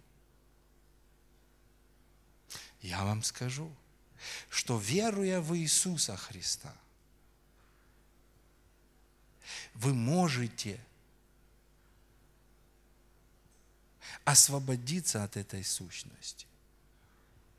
Я 2.82 3.04
вам 3.04 3.24
скажу, 3.24 3.76
что 4.50 4.78
веруя 4.78 5.41
в 5.41 5.58
Иисуса 5.58 6.15
Христа, 6.15 6.74
вы 9.74 9.96
можете 9.96 10.80
освободиться 14.24 15.24
от 15.24 15.36
этой 15.36 15.63
сущности. 15.63 16.46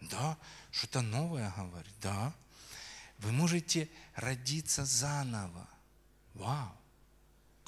Да, 0.00 0.38
что-то 0.70 1.00
новое 1.00 1.52
говорит. 1.56 1.92
Да. 2.00 2.32
Вы 3.18 3.32
можете 3.32 3.90
родиться 4.14 4.84
заново. 4.84 5.68
Вау. 6.34 6.77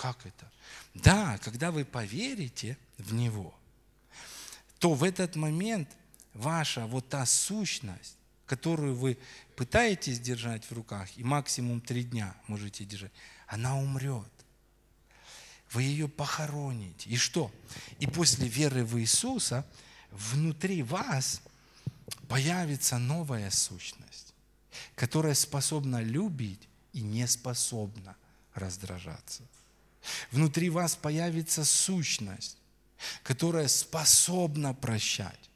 Как 0.01 0.25
это? 0.25 0.51
Да, 0.95 1.37
когда 1.45 1.71
вы 1.71 1.85
поверите 1.85 2.79
в 2.97 3.13
Него, 3.13 3.55
то 4.79 4.95
в 4.95 5.05
этот 5.05 5.37
момент 5.37 5.91
ваша 6.33 6.87
вот 6.87 7.11
та 7.11 7.27
сущность, 7.27 8.17
которую 8.47 8.95
вы 8.95 9.19
пытаетесь 9.57 10.19
держать 10.19 10.65
в 10.65 10.73
руках, 10.73 11.11
и 11.19 11.23
максимум 11.23 11.83
три 11.83 12.03
дня 12.03 12.35
можете 12.47 12.87
держать, 12.87 13.13
она 13.47 13.77
умрет. 13.77 14.33
Вы 15.71 15.83
ее 15.83 16.09
похороните. 16.09 17.11
И 17.11 17.19
что? 17.19 17.53
И 17.99 18.07
после 18.07 18.49
веры 18.49 18.87
в 18.87 18.99
Иисуса 18.99 19.67
внутри 20.13 20.83
вас 20.83 21.43
появится 22.27 22.97
новая 22.97 23.51
сущность, 23.51 24.33
которая 24.95 25.35
способна 25.35 26.01
любить 26.03 26.71
и 26.95 27.03
не 27.03 27.27
способна 27.27 28.17
раздражаться. 28.55 29.43
Внутри 30.31 30.71
вас 30.71 30.97
появится 30.97 31.65
сущность, 31.65 32.59
которая 33.23 33.69
способна 33.69 34.75
прощать. 34.75 35.51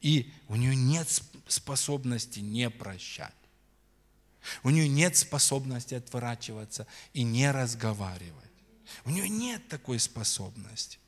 И 0.00 0.32
у 0.48 0.56
нее 0.56 0.76
нет 0.76 1.08
способности 1.48 2.40
не 2.40 2.70
прощать. 2.70 3.32
У 4.62 4.70
нее 4.70 4.88
нет 4.88 5.16
способности 5.16 5.94
отворачиваться 5.94 6.86
и 7.12 7.22
не 7.22 7.50
разговаривать. 7.50 8.32
У 9.04 9.10
нее 9.10 9.28
нет 9.28 9.66
такой 9.68 9.98
способности. 9.98 10.98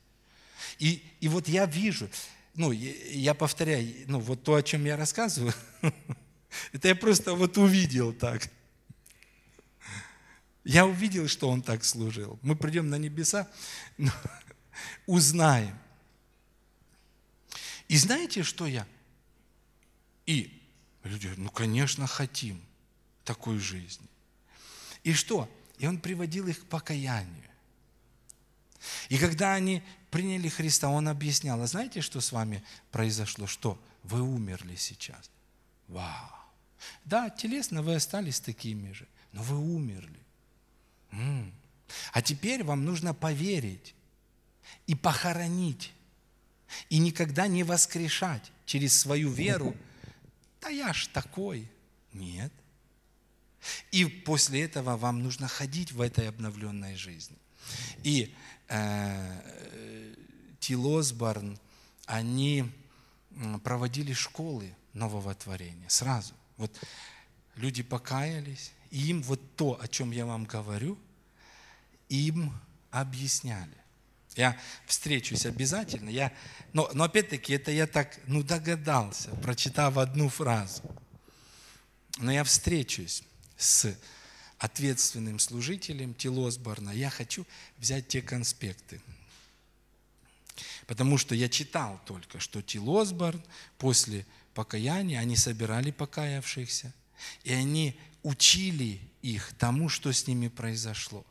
И, 0.77 1.03
и 1.21 1.29
вот 1.29 1.47
я 1.47 1.65
вижу, 1.65 2.09
ну, 2.55 2.71
я 2.71 3.33
повторяю, 3.33 3.93
ну, 4.07 4.19
вот 4.19 4.43
то, 4.43 4.55
о 4.55 4.63
чем 4.63 4.85
я 4.85 4.97
рассказываю, 4.97 5.53
это 6.73 6.89
я 6.89 6.95
просто 6.95 7.33
вот 7.33 7.57
увидел 7.57 8.11
так. 8.11 8.49
Я 10.63 10.85
увидел, 10.85 11.27
что 11.27 11.49
он 11.49 11.61
так 11.61 11.83
служил. 11.83 12.39
Мы 12.41 12.55
придем 12.55 12.89
на 12.89 12.95
небеса, 12.95 13.47
узнаем. 15.05 15.77
И 17.87 17.97
знаете, 17.97 18.43
что 18.43 18.67
я? 18.67 18.87
И 20.25 20.61
люди 21.03 21.23
говорят, 21.23 21.39
ну, 21.39 21.49
конечно, 21.49 22.05
хотим 22.05 22.61
такой 23.23 23.57
жизни. 23.57 24.07
И 25.03 25.13
что? 25.13 25.49
И 25.79 25.87
он 25.87 25.99
приводил 25.99 26.47
их 26.47 26.61
к 26.61 26.65
покаянию. 26.65 27.49
И 29.09 29.17
когда 29.17 29.53
они 29.53 29.83
приняли 30.11 30.49
Христа, 30.49 30.89
Он 30.89 31.07
объяснял, 31.07 31.61
а 31.61 31.67
знаете, 31.67 32.01
что 32.01 32.21
с 32.21 32.31
вами 32.31 32.63
произошло? 32.91 33.47
Что? 33.47 33.81
Вы 34.03 34.21
умерли 34.21 34.75
сейчас. 34.75 35.29
Вау! 35.87 36.29
Да, 37.03 37.29
телесно 37.29 37.81
вы 37.81 37.95
остались 37.95 38.39
такими 38.39 38.91
же, 38.93 39.07
но 39.33 39.43
вы 39.43 39.57
умерли. 39.57 40.18
А 41.11 42.21
теперь 42.21 42.63
вам 42.63 42.85
нужно 42.85 43.13
поверить 43.13 43.95
и 44.87 44.95
похоронить, 44.95 45.91
и 46.89 46.99
никогда 46.99 47.47
не 47.47 47.63
воскрешать 47.63 48.51
через 48.65 48.99
свою 48.99 49.31
веру. 49.31 49.75
Да 50.61 50.69
я 50.69 50.93
ж 50.93 51.07
такой. 51.07 51.69
Нет. 52.13 52.51
И 53.91 54.05
после 54.05 54.63
этого 54.63 54.97
вам 54.97 55.23
нужно 55.23 55.47
ходить 55.47 55.91
в 55.91 56.01
этой 56.01 56.29
обновленной 56.29 56.95
жизни. 56.95 57.37
И 58.03 58.33
э, 58.67 60.15
Тилосборн, 60.59 61.59
они 62.05 62.71
проводили 63.63 64.13
школы 64.13 64.75
нового 64.93 65.33
творения 65.35 65.89
сразу. 65.89 66.33
Вот 66.57 66.71
люди 67.55 67.83
покаялись, 67.83 68.71
и 68.91 69.09
им 69.09 69.21
вот 69.21 69.39
то, 69.55 69.79
о 69.81 69.87
чем 69.87 70.11
я 70.11 70.25
вам 70.25 70.45
говорю, 70.45 70.97
им 72.09 72.53
объясняли. 72.91 73.73
Я 74.35 74.57
встречусь 74.85 75.45
обязательно. 75.45 76.09
Я, 76.09 76.31
но, 76.73 76.89
но 76.93 77.03
опять-таки, 77.03 77.53
это 77.53 77.71
я 77.71 77.87
так 77.87 78.17
ну, 78.27 78.43
догадался, 78.43 79.29
прочитав 79.41 79.97
одну 79.97 80.29
фразу. 80.29 80.81
Но 82.17 82.31
я 82.31 82.43
встречусь 82.43 83.23
с 83.57 83.95
ответственным 84.57 85.39
служителем 85.39 86.13
Тилосборна, 86.13 86.91
я 86.91 87.09
хочу 87.09 87.45
взять 87.77 88.07
те 88.07 88.21
конспекты. 88.21 89.01
Потому 90.85 91.17
что 91.17 91.33
я 91.33 91.47
читал 91.47 91.99
только, 92.05 92.39
что 92.39 92.61
Тилосборн 92.61 93.41
после 93.77 94.25
покаяния, 94.53 95.19
они 95.19 95.37
собирали 95.37 95.91
покаявшихся, 95.91 96.93
и 97.43 97.53
они 97.53 97.97
учили 98.23 98.99
их 99.21 99.53
тому, 99.57 99.89
что 99.89 100.11
с 100.11 100.27
ними 100.27 100.47
произошло. 100.47 101.25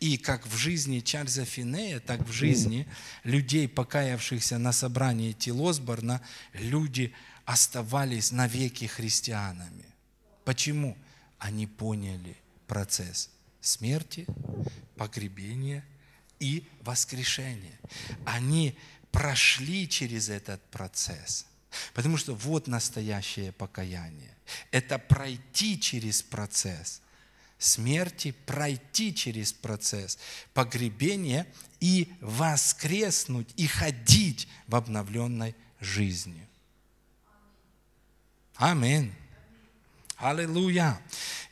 И 0.00 0.16
как 0.16 0.46
в 0.46 0.56
жизни 0.56 1.00
Чарльза 1.00 1.44
Финея, 1.44 2.00
так 2.00 2.26
в 2.26 2.32
жизни 2.32 2.88
людей, 3.22 3.68
покаявшихся 3.68 4.58
на 4.58 4.72
собрании 4.72 5.32
Тилосборна, 5.32 6.20
люди 6.52 7.14
оставались 7.44 8.32
навеки 8.32 8.86
христианами. 8.86 9.84
Почему? 10.44 10.96
Они 11.38 11.66
поняли 11.66 12.36
процесс 12.66 13.30
смерти, 13.60 14.26
погребения 14.96 15.84
и 16.38 16.66
воскрешения. 16.82 17.78
Они 18.24 18.76
прошли 19.12 19.88
через 19.88 20.28
этот 20.28 20.62
процесс. 20.70 21.46
Потому 21.94 22.16
что 22.16 22.34
вот 22.34 22.66
настоящее 22.66 23.52
покаяние. 23.52 24.34
Это 24.70 24.98
пройти 24.98 25.78
через 25.80 26.22
процесс 26.22 27.00
смерти, 27.60 28.34
пройти 28.46 29.14
через 29.14 29.52
процесс 29.52 30.18
погребения 30.54 31.46
и 31.78 32.10
воскреснуть, 32.20 33.52
и 33.56 33.66
ходить 33.66 34.48
в 34.66 34.74
обновленной 34.74 35.54
жизни. 35.78 36.48
Аминь. 38.56 39.12
Аллилуйя. 40.16 41.00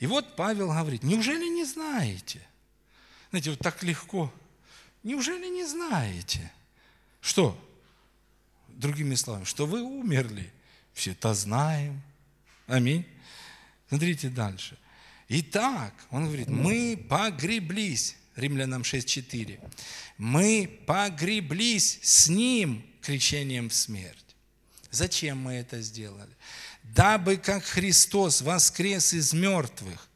И 0.01 0.07
вот 0.07 0.35
Павел 0.35 0.69
говорит, 0.69 1.03
неужели 1.03 1.45
не 1.45 1.65
знаете? 1.65 2.41
Знаете, 3.31 3.51
вот 3.51 3.61
так 3.61 3.83
легко. 3.83 4.33
Неужели 5.03 5.49
не 5.49 5.67
знаете? 5.67 6.51
Что? 7.21 7.59
Другими 8.69 9.15
словами, 9.15 9.45
что 9.45 9.67
вы 9.67 9.83
умерли. 9.83 10.53
Все 10.95 11.13
это 11.13 11.35
знаем. 11.35 12.03
Аминь. 12.69 13.07
Смотрите 13.89 14.29
дальше. 14.29 14.79
Итак, 15.29 15.95
он 16.11 16.27
говорит, 16.27 16.49
мы 16.49 16.97
погреблись. 17.09 18.17
Римлянам 18.37 18.83
6.4. 18.83 19.59
Мы 20.19 20.81
погреблись 20.87 21.99
с 22.03 22.29
Ним 22.29 22.87
крещением 23.03 23.69
в 23.69 23.75
смерть. 23.75 24.37
Зачем 24.91 25.39
мы 25.39 25.55
это 25.55 25.81
сделали? 25.81 26.31
Дабы, 26.85 27.37
как 27.37 27.65
Христос 27.65 28.43
воскрес 28.43 29.13
из 29.13 29.33
мертвых, 29.33 30.09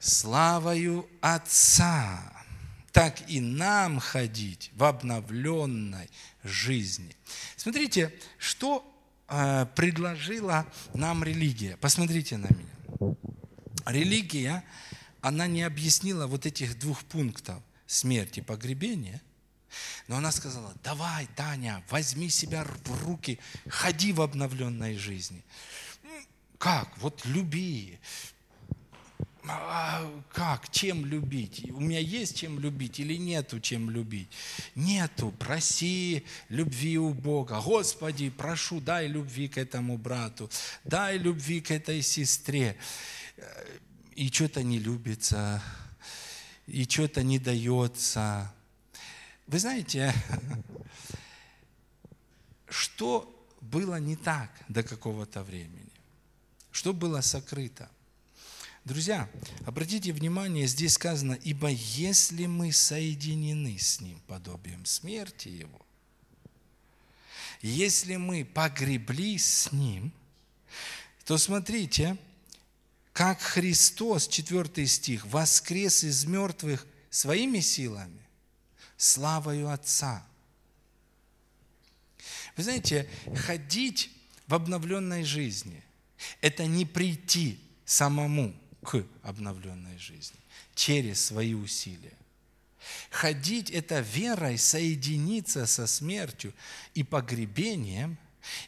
славою 0.00 1.08
Отца, 1.20 2.32
так 2.90 3.28
и 3.28 3.40
нам 3.40 4.00
ходить 4.00 4.70
в 4.74 4.84
обновленной 4.84 6.10
жизни. 6.42 7.14
Смотрите, 7.56 8.12
что 8.38 8.93
предложила 9.26 10.66
нам 10.92 11.24
религия. 11.24 11.76
Посмотрите 11.78 12.36
на 12.36 12.48
меня. 12.48 13.16
Религия, 13.86 14.64
она 15.20 15.46
не 15.46 15.62
объяснила 15.62 16.26
вот 16.26 16.46
этих 16.46 16.78
двух 16.78 17.02
пунктов 17.04 17.62
смерти, 17.86 18.40
погребения, 18.40 19.20
но 20.08 20.16
она 20.16 20.32
сказала, 20.32 20.74
давай, 20.82 21.26
Таня, 21.36 21.82
возьми 21.90 22.28
себя 22.28 22.64
в 22.64 23.04
руки, 23.04 23.38
ходи 23.68 24.12
в 24.12 24.20
обновленной 24.20 24.96
жизни. 24.96 25.44
Как? 26.58 26.96
Вот 26.98 27.24
люби, 27.24 27.98
а, 29.46 30.10
как, 30.32 30.70
чем 30.70 31.04
любить? 31.04 31.70
У 31.70 31.80
меня 31.80 31.98
есть 31.98 32.36
чем 32.36 32.58
любить 32.58 32.98
или 32.98 33.16
нету 33.16 33.60
чем 33.60 33.90
любить? 33.90 34.28
Нету, 34.74 35.32
проси 35.32 36.24
любви 36.48 36.96
у 36.98 37.10
Бога. 37.12 37.60
Господи, 37.60 38.30
прошу, 38.30 38.80
дай 38.80 39.06
любви 39.06 39.48
к 39.48 39.58
этому 39.58 39.98
брату, 39.98 40.50
дай 40.84 41.18
любви 41.18 41.60
к 41.60 41.70
этой 41.70 42.00
сестре. 42.00 42.76
И 44.14 44.28
что-то 44.28 44.62
не 44.62 44.78
любится, 44.78 45.62
и 46.66 46.84
что-то 46.84 47.22
не 47.22 47.38
дается. 47.38 48.50
Вы 49.46 49.58
знаете, 49.58 50.14
что 52.68 53.30
было 53.60 54.00
не 54.00 54.16
так 54.16 54.50
до 54.68 54.82
какого-то 54.82 55.42
времени? 55.42 55.92
Что 56.70 56.94
было 56.94 57.20
сокрыто? 57.20 57.90
Друзья, 58.84 59.30
обратите 59.64 60.12
внимание, 60.12 60.66
здесь 60.66 60.92
сказано, 60.92 61.38
ибо 61.42 61.68
если 61.70 62.44
мы 62.44 62.70
соединены 62.70 63.78
с 63.78 64.02
Ним 64.02 64.20
подобием 64.26 64.84
смерти 64.84 65.48
Его, 65.48 65.80
если 67.62 68.16
мы 68.16 68.44
погреблись 68.44 69.46
с 69.46 69.72
Ним, 69.72 70.12
то 71.24 71.38
смотрите, 71.38 72.18
как 73.14 73.40
Христос, 73.40 74.28
4 74.28 74.86
стих, 74.86 75.24
воскрес 75.28 76.04
из 76.04 76.26
мертвых 76.26 76.86
своими 77.08 77.60
силами, 77.60 78.20
славою 78.98 79.70
Отца. 79.70 80.26
Вы 82.54 82.64
знаете, 82.64 83.08
ходить 83.34 84.10
в 84.46 84.54
обновленной 84.54 85.24
жизни– 85.24 85.82
это 86.42 86.66
не 86.66 86.84
прийти 86.84 87.58
самому– 87.86 88.54
к 88.84 89.04
обновленной 89.22 89.98
жизни 89.98 90.38
через 90.74 91.24
свои 91.24 91.54
усилия. 91.54 92.12
Ходить– 93.10 93.70
это 93.72 94.00
верой 94.00 94.58
соединиться 94.58 95.66
со 95.66 95.86
смертью 95.86 96.52
и 96.94 97.02
погребением. 97.02 98.18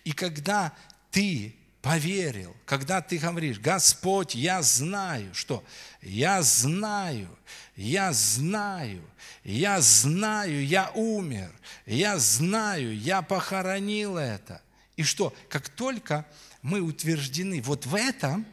И 0.04 0.12
когда 0.12 0.72
ты 1.10 1.54
поверил, 1.82 2.56
когда 2.64 3.00
ты 3.02 3.18
говоришь, 3.18 3.60
Господь, 3.60 4.34
я 4.34 4.62
знаю, 4.62 5.34
что? 5.34 5.62
Я 6.00 6.42
знаю, 6.42 7.28
я 7.76 8.12
знаю, 8.12 9.02
я 9.44 9.80
знаю, 9.80 10.66
я 10.66 10.90
умер, 10.94 11.52
я 11.84 12.18
знаю, 12.18 12.98
я 12.98 13.22
похоронил 13.22 14.16
это. 14.16 14.62
И 14.96 15.02
что? 15.02 15.34
Как 15.48 15.68
только 15.68 16.26
мы 16.62 16.80
утверждены 16.80 17.60
вот 17.60 17.86
в 17.86 17.94
этом, 17.94 18.46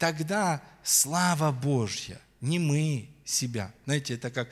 тогда 0.00 0.62
слава 0.82 1.52
Божья, 1.52 2.18
не 2.40 2.58
мы 2.58 3.08
себя. 3.24 3.70
Знаете, 3.84 4.14
это 4.14 4.30
как 4.30 4.48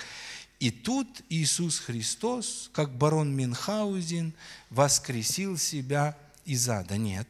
и 0.61 0.71
тут 0.71 1.23
Иисус 1.31 1.79
Христос, 1.79 2.71
как 2.73 2.93
барон 2.93 3.35
Минхаузен, 3.35 4.35
воскресил 4.69 5.57
себя 5.57 6.17
из 6.45 6.69
ада. 6.69 6.99
Нет. 6.99 7.27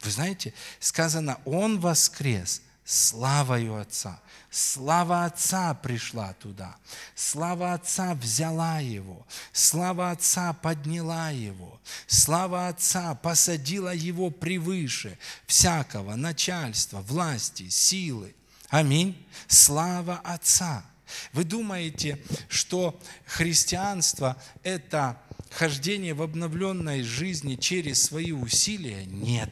Вы 0.00 0.10
знаете, 0.10 0.54
сказано, 0.78 1.38
Он 1.44 1.78
воскрес 1.78 2.62
славою 2.90 3.76
Отца. 3.76 4.20
Слава 4.50 5.24
Отца 5.24 5.74
пришла 5.74 6.32
туда. 6.32 6.76
Слава 7.14 7.72
Отца 7.72 8.14
взяла 8.14 8.80
его. 8.80 9.24
Слава 9.52 10.10
Отца 10.10 10.52
подняла 10.52 11.30
его. 11.30 11.80
Слава 12.08 12.66
Отца 12.66 13.14
посадила 13.14 13.94
его 13.94 14.30
превыше 14.30 15.18
всякого 15.46 16.16
начальства, 16.16 17.00
власти, 17.00 17.68
силы. 17.68 18.34
Аминь. 18.70 19.24
Слава 19.46 20.20
Отца. 20.24 20.84
Вы 21.32 21.44
думаете, 21.44 22.20
что 22.48 23.00
христианство– 23.24 24.36
это 24.64 25.16
хождение 25.50 26.14
в 26.14 26.22
обновленной 26.22 27.02
жизни 27.02 27.54
через 27.54 28.02
свои 28.02 28.32
усилия? 28.32 29.04
Нет. 29.06 29.50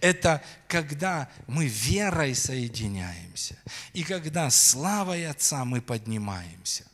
Это 0.00 0.42
когда 0.68 1.28
мы 1.46 1.66
верой 1.66 2.34
соединяемся, 2.34 3.56
и 3.92 4.04
когда 4.04 4.48
славой 4.50 5.26
Отца 5.26 5.64
мы 5.64 5.80
поднимаемся. 5.80 6.84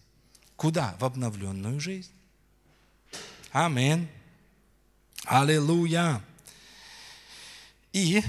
Куда? 0.56 0.96
В 0.98 1.04
обновленную 1.04 1.80
жизнь. 1.80 2.12
Амин. 3.50 4.08
Аллилуйя. 5.24 6.22
И 7.92 8.22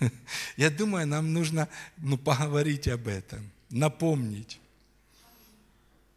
я 0.56 0.70
думаю, 0.70 1.06
нам 1.06 1.32
нужно 1.32 1.68
ну, 1.98 2.18
поговорить 2.18 2.88
об 2.88 3.06
этом, 3.06 3.50
напомнить. 3.70 4.58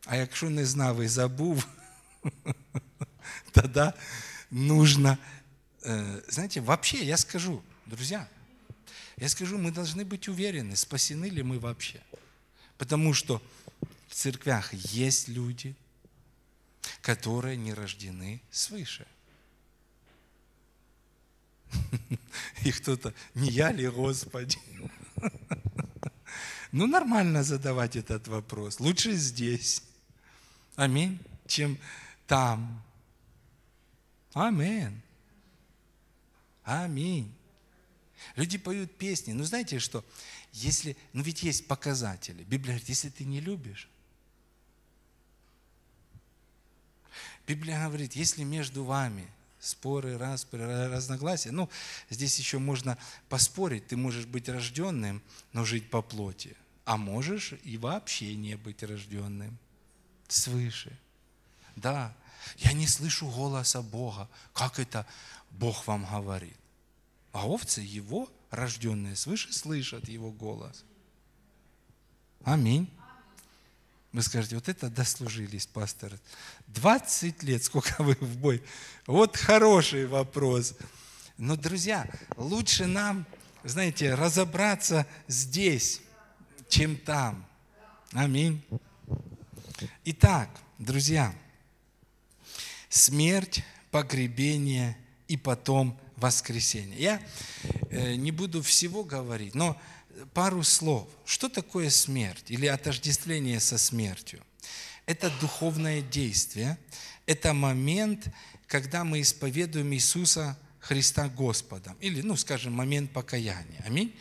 А 0.06 0.16
якщо 0.16 0.50
не 0.50 0.66
знав 0.66 1.02
і 1.02 1.08
забув, 1.08 1.68
тогда 3.52 3.94
нужно 4.52 5.18
знаете, 5.82 6.62
вообще 6.62 7.04
я 7.04 7.18
скажу, 7.18 7.64
друзья, 7.86 8.28
я 9.18 9.30
скажу, 9.30 9.58
мы 9.58 9.72
должны 9.72 10.06
быть 10.06 10.28
уверены, 10.28 10.76
спасены 10.76 11.26
ли 11.26 11.44
мы 11.44 11.60
вообще. 11.60 12.02
Потому 12.78 13.14
что 13.14 13.42
в 14.08 14.16
церквях 14.16 14.74
есть 14.74 15.28
люди, 15.28 15.76
которые 17.02 17.58
не 17.58 17.74
рождены 17.74 18.42
свыше. 18.50 19.06
И 22.64 22.72
кто-то, 22.72 23.14
не 23.36 23.50
я 23.50 23.72
ли, 23.72 23.88
Господи? 23.88 24.58
Ну, 26.72 26.86
нормально 26.86 27.42
задавать 27.42 27.96
этот 27.96 28.28
вопрос. 28.28 28.80
Лучше 28.80 29.14
здесь. 29.14 29.82
Аминь, 30.76 31.20
чем 31.48 31.80
там. 32.28 32.84
Аминь. 34.34 35.02
Аминь. 36.70 37.34
Люди 38.36 38.60
поют 38.60 38.96
песни. 38.96 39.34
Ну, 39.34 39.44
знаете 39.44 39.80
что? 39.80 40.06
Если, 40.54 40.96
ну 41.14 41.24
ведь 41.24 41.42
есть 41.42 41.68
показатели. 41.68 42.44
Библия 42.44 42.74
говорит, 42.74 42.90
если 42.90 43.10
ты 43.10 43.26
не 43.26 43.40
любишь, 43.40 43.90
Библия 47.48 47.84
говорит, 47.84 48.16
если 48.16 48.44
между 48.44 48.84
вами 48.84 49.28
споры, 49.60 50.20
распри, 50.20 50.60
разногласия, 50.60 51.50
ну, 51.50 51.72
здесь 52.12 52.38
еще 52.38 52.60
можно 52.60 53.00
поспорить, 53.30 53.88
ты 53.88 53.98
можешь 53.98 54.28
быть 54.28 54.48
рожденным, 54.48 55.24
но 55.54 55.66
жить 55.66 55.90
по 55.90 56.04
плоти, 56.04 56.56
а 56.86 56.98
можешь 56.98 57.54
и 57.64 57.78
вообще 57.78 58.36
не 58.36 58.56
быть 58.56 58.84
рожденным 58.84 59.58
свыше. 60.28 60.96
Да, 61.76 62.16
я 62.58 62.74
не 62.74 62.88
слышу 62.88 63.28
голоса 63.28 63.82
Бога. 63.82 64.30
Как 64.54 64.80
это 64.80 65.08
Бог 65.52 65.88
вам 65.88 66.06
говорит? 66.06 66.58
А 67.32 67.48
овцы 67.48 67.82
его, 67.82 68.30
рожденные 68.50 69.16
свыше, 69.16 69.54
слышат 69.54 70.08
его 70.08 70.32
голос. 70.32 70.84
Аминь. 72.44 72.90
Вы 74.12 74.24
скажете, 74.24 74.56
вот 74.56 74.68
это 74.68 74.90
дослужились, 74.90 75.68
пастор. 75.68 76.14
20 76.68 77.44
лет, 77.44 77.64
сколько 77.64 78.02
вы 78.02 78.16
в 78.16 78.38
бой. 78.38 78.64
Вот 79.06 79.38
хороший 79.38 80.08
вопрос. 80.08 80.76
Но, 81.38 81.56
друзья, 81.56 82.10
лучше 82.36 82.88
нам, 82.88 83.26
знаете, 83.64 84.16
разобраться 84.16 85.06
здесь, 85.28 86.02
чем 86.70 86.98
там. 86.98 87.46
Аминь. 88.14 88.64
Итак, 90.06 90.50
друзья, 90.80 91.34
смерть, 92.90 93.64
погребение 93.92 94.98
и 95.30 95.38
потом 95.38 95.98
воскресение. 96.18 97.00
Я 97.00 97.22
э, 97.90 98.16
не 98.16 98.32
буду 98.32 98.62
всего 98.62 99.06
говорить, 99.06 99.56
но 99.56 99.80
пару 100.34 100.64
слов. 100.64 101.08
Что 101.24 101.48
такое 101.48 101.90
смерть 101.90 102.46
или 102.50 102.66
отождествление 102.66 103.62
со 103.62 103.78
смертью? 103.78 104.44
Это 105.06 105.32
духовное 105.40 106.02
действие, 106.02 106.78
это 107.26 107.54
момент, 107.54 108.28
когда 108.68 109.04
мы 109.04 109.22
исповедуем 109.22 109.94
Иисуса 109.94 110.58
Христа 110.80 111.30
Господом, 111.30 111.96
или, 112.00 112.22
ну, 112.22 112.36
скажем, 112.36 112.74
момент 112.74 113.12
покаяния. 113.12 113.84
Аминь. 113.86 114.16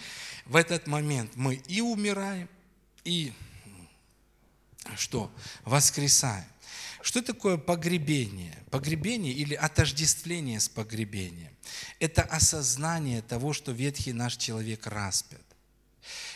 В 0.44 0.56
этот 0.56 0.86
момент 0.86 1.32
мы 1.34 1.56
и 1.68 1.80
умираем, 1.80 2.48
и 3.04 3.32
что? 4.96 5.30
Воскресаем. 5.64 6.44
Что 7.08 7.22
такое 7.22 7.56
погребение? 7.56 8.62
Погребение 8.70 9.32
или 9.32 9.54
отождествление 9.54 10.60
с 10.60 10.68
погребением– 10.68 11.50
это 12.00 12.20
осознание 12.20 13.22
того, 13.22 13.54
что 13.54 13.72
ветхий 13.72 14.12
наш 14.12 14.36
человек 14.36 14.86
распят. 14.86 15.40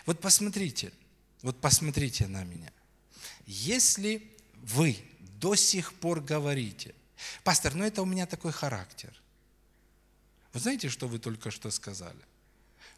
Вот 0.06 0.22
посмотрите, 0.22 0.90
вот 1.42 1.60
посмотрите 1.60 2.26
на 2.26 2.44
меня. 2.44 2.72
Если 3.44 4.26
вы 4.62 4.96
до 5.42 5.56
сих 5.56 5.92
пор 5.92 6.22
говорите, 6.22 6.94
пастор, 7.44 7.74
ну 7.74 7.84
это 7.84 8.00
у 8.00 8.06
меня 8.06 8.24
такой 8.24 8.52
характер. 8.52 9.14
Вы 10.54 10.60
знаете, 10.60 10.88
что 10.88 11.06
вы 11.06 11.18
только 11.18 11.50
что 11.50 11.70
сказали? 11.70 12.24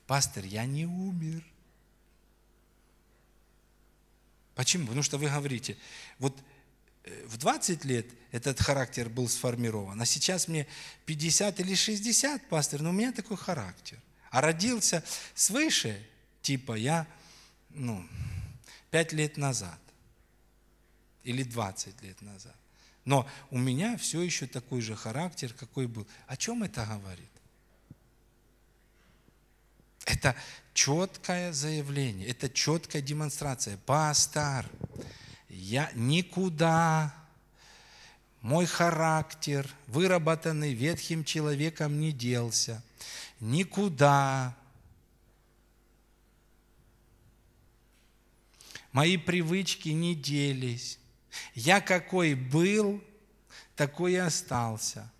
Пастор, 0.06 0.44
я 0.44 0.64
не 0.64 0.86
умер. 0.86 1.42
Почему? 4.54 4.84
Потому 4.84 5.02
что 5.02 5.18
вы 5.18 5.28
говорите, 5.28 5.76
вот 6.20 6.40
в 7.26 7.36
20 7.36 7.84
лет 7.84 8.06
этот 8.32 8.60
характер 8.60 9.08
был 9.08 9.28
сформирован, 9.28 10.00
а 10.00 10.06
сейчас 10.06 10.48
мне 10.48 10.66
50 11.06 11.60
или 11.60 11.74
60, 11.74 12.48
пастор, 12.48 12.82
но 12.82 12.90
у 12.90 12.92
меня 12.92 13.12
такой 13.12 13.36
характер. 13.36 13.98
А 14.30 14.40
родился 14.40 15.04
свыше, 15.34 16.04
типа 16.42 16.74
я, 16.74 17.06
ну, 17.70 18.04
5 18.90 19.12
лет 19.12 19.36
назад 19.36 19.78
или 21.22 21.42
20 21.42 22.02
лет 22.02 22.20
назад. 22.22 22.56
Но 23.04 23.28
у 23.50 23.58
меня 23.58 23.96
все 23.98 24.22
еще 24.22 24.46
такой 24.46 24.80
же 24.80 24.96
характер, 24.96 25.52
какой 25.52 25.86
был. 25.86 26.06
О 26.26 26.36
чем 26.36 26.62
это 26.62 26.86
говорит? 26.86 27.30
Это 30.06 30.34
четкое 30.72 31.52
заявление, 31.52 32.28
это 32.28 32.48
четкая 32.48 33.02
демонстрация. 33.02 33.76
Пастор, 33.78 34.66
я 35.54 35.90
никуда, 35.94 37.14
мой 38.40 38.66
характер, 38.66 39.68
выработанный 39.86 40.74
ветхим 40.74 41.24
человеком, 41.24 42.00
не 42.00 42.12
делся. 42.12 42.82
Никуда. 43.40 44.56
Мои 48.92 49.16
привычки 49.16 49.88
не 49.88 50.14
делись. 50.14 50.98
Я 51.54 51.80
какой 51.80 52.34
был, 52.34 53.02
такой 53.76 54.12
и 54.12 54.16
остался. 54.16 55.10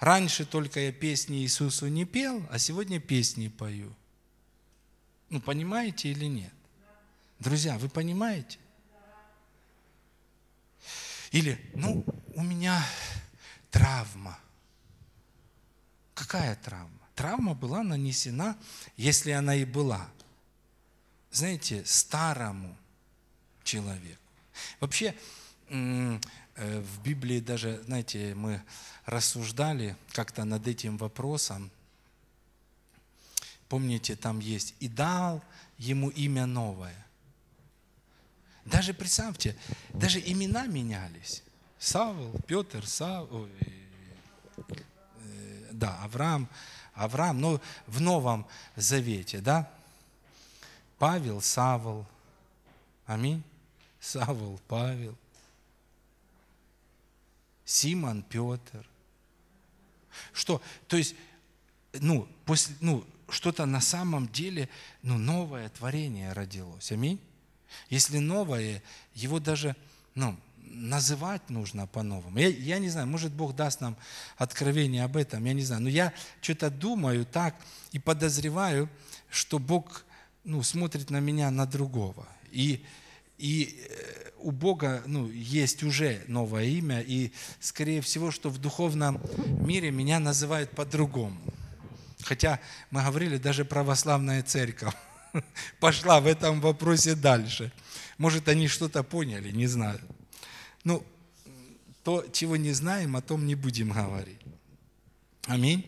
Раньше 0.00 0.44
только 0.44 0.80
я 0.80 0.92
песни 0.92 1.42
Иисусу 1.42 1.86
не 1.86 2.04
пел, 2.04 2.44
а 2.50 2.58
сегодня 2.58 2.98
песни 2.98 3.48
пою. 3.48 3.94
Ну, 5.30 5.40
понимаете 5.40 6.10
или 6.10 6.26
нет? 6.26 6.52
Друзья, 7.38 7.78
вы 7.78 7.88
понимаете? 7.88 8.58
Или, 11.32 11.58
ну, 11.74 12.04
у 12.34 12.42
меня 12.42 12.84
травма. 13.70 14.38
Какая 16.14 16.54
травма? 16.56 17.00
Травма 17.14 17.54
была 17.54 17.82
нанесена, 17.82 18.56
если 18.96 19.32
она 19.32 19.54
и 19.54 19.64
была, 19.64 20.08
знаете, 21.30 21.84
старому 21.84 22.76
человеку. 23.64 24.20
Вообще, 24.80 25.14
э, 25.68 26.18
в 26.56 27.02
Библии 27.02 27.40
даже, 27.40 27.82
знаете, 27.84 28.34
мы 28.34 28.62
рассуждали 29.04 29.96
как-то 30.12 30.44
над 30.44 30.66
этим 30.66 30.96
вопросом, 30.96 31.70
Помните, 33.72 34.16
там 34.16 34.38
есть 34.38 34.74
«и 34.80 34.88
дал 34.88 35.42
ему 35.78 36.10
имя 36.10 36.44
новое». 36.44 37.06
Даже 38.64 38.94
представьте, 38.94 39.56
даже 39.92 40.20
имена 40.20 40.66
менялись. 40.66 41.42
Савл, 41.78 42.32
Петр, 42.46 42.86
Савл, 42.86 43.48
э, 44.56 45.68
да, 45.72 45.98
Авраам, 46.02 46.48
Авраам, 46.94 47.40
но 47.40 47.60
в 47.86 48.00
Новом 48.00 48.46
Завете, 48.76 49.38
да? 49.38 49.68
Павел, 50.98 51.40
Савл, 51.40 52.06
аминь. 53.06 53.42
Савл, 54.00 54.60
Павел. 54.68 55.16
Симон, 57.64 58.22
Петр. 58.22 58.86
Что? 60.32 60.60
То 60.88 60.96
есть, 60.96 61.14
ну, 61.94 62.28
после, 62.44 62.76
ну, 62.80 63.04
что-то 63.28 63.64
на 63.66 63.80
самом 63.80 64.28
деле, 64.28 64.68
ну, 65.02 65.18
новое 65.18 65.68
творение 65.70 66.32
родилось. 66.32 66.92
Аминь. 66.92 67.20
Если 67.90 68.18
новое, 68.18 68.82
его 69.14 69.40
даже, 69.40 69.76
ну, 70.14 70.36
называть 70.72 71.48
нужно 71.50 71.86
по-новому. 71.86 72.38
Я, 72.38 72.48
я 72.48 72.78
не 72.78 72.88
знаю, 72.88 73.06
может 73.06 73.32
Бог 73.32 73.54
даст 73.54 73.80
нам 73.80 73.96
откровение 74.36 75.04
об 75.04 75.16
этом, 75.16 75.44
я 75.44 75.52
не 75.52 75.62
знаю. 75.62 75.82
Но 75.82 75.88
я 75.88 76.12
что-то 76.40 76.70
думаю 76.70 77.26
так 77.26 77.54
и 77.92 77.98
подозреваю, 77.98 78.88
что 79.30 79.58
Бог 79.58 80.04
ну, 80.44 80.62
смотрит 80.62 81.10
на 81.10 81.20
меня 81.20 81.50
на 81.50 81.66
другого. 81.66 82.26
И, 82.50 82.84
и 83.38 83.86
э, 83.88 84.30
у 84.38 84.50
Бога 84.50 85.02
ну, 85.06 85.28
есть 85.30 85.82
уже 85.82 86.22
новое 86.26 86.64
имя, 86.64 87.00
и 87.00 87.32
скорее 87.60 88.00
всего, 88.00 88.30
что 88.30 88.50
в 88.50 88.58
духовном 88.58 89.20
мире 89.46 89.90
меня 89.90 90.18
называют 90.18 90.70
по-другому. 90.70 91.38
Хотя 92.22 92.60
мы 92.90 93.02
говорили, 93.02 93.36
даже 93.36 93.64
православная 93.64 94.42
церковь 94.42 94.94
пошла 95.80 96.20
в 96.20 96.26
этом 96.26 96.60
вопросе 96.60 97.14
дальше. 97.14 97.72
Может, 98.18 98.48
они 98.48 98.68
что-то 98.68 99.02
поняли, 99.02 99.50
не 99.50 99.66
знаю. 99.66 100.00
Ну, 100.84 101.04
то, 102.04 102.26
чего 102.32 102.56
не 102.56 102.72
знаем, 102.72 103.16
о 103.16 103.22
том 103.22 103.46
не 103.46 103.54
будем 103.54 103.90
говорить. 103.90 104.40
Аминь. 105.46 105.86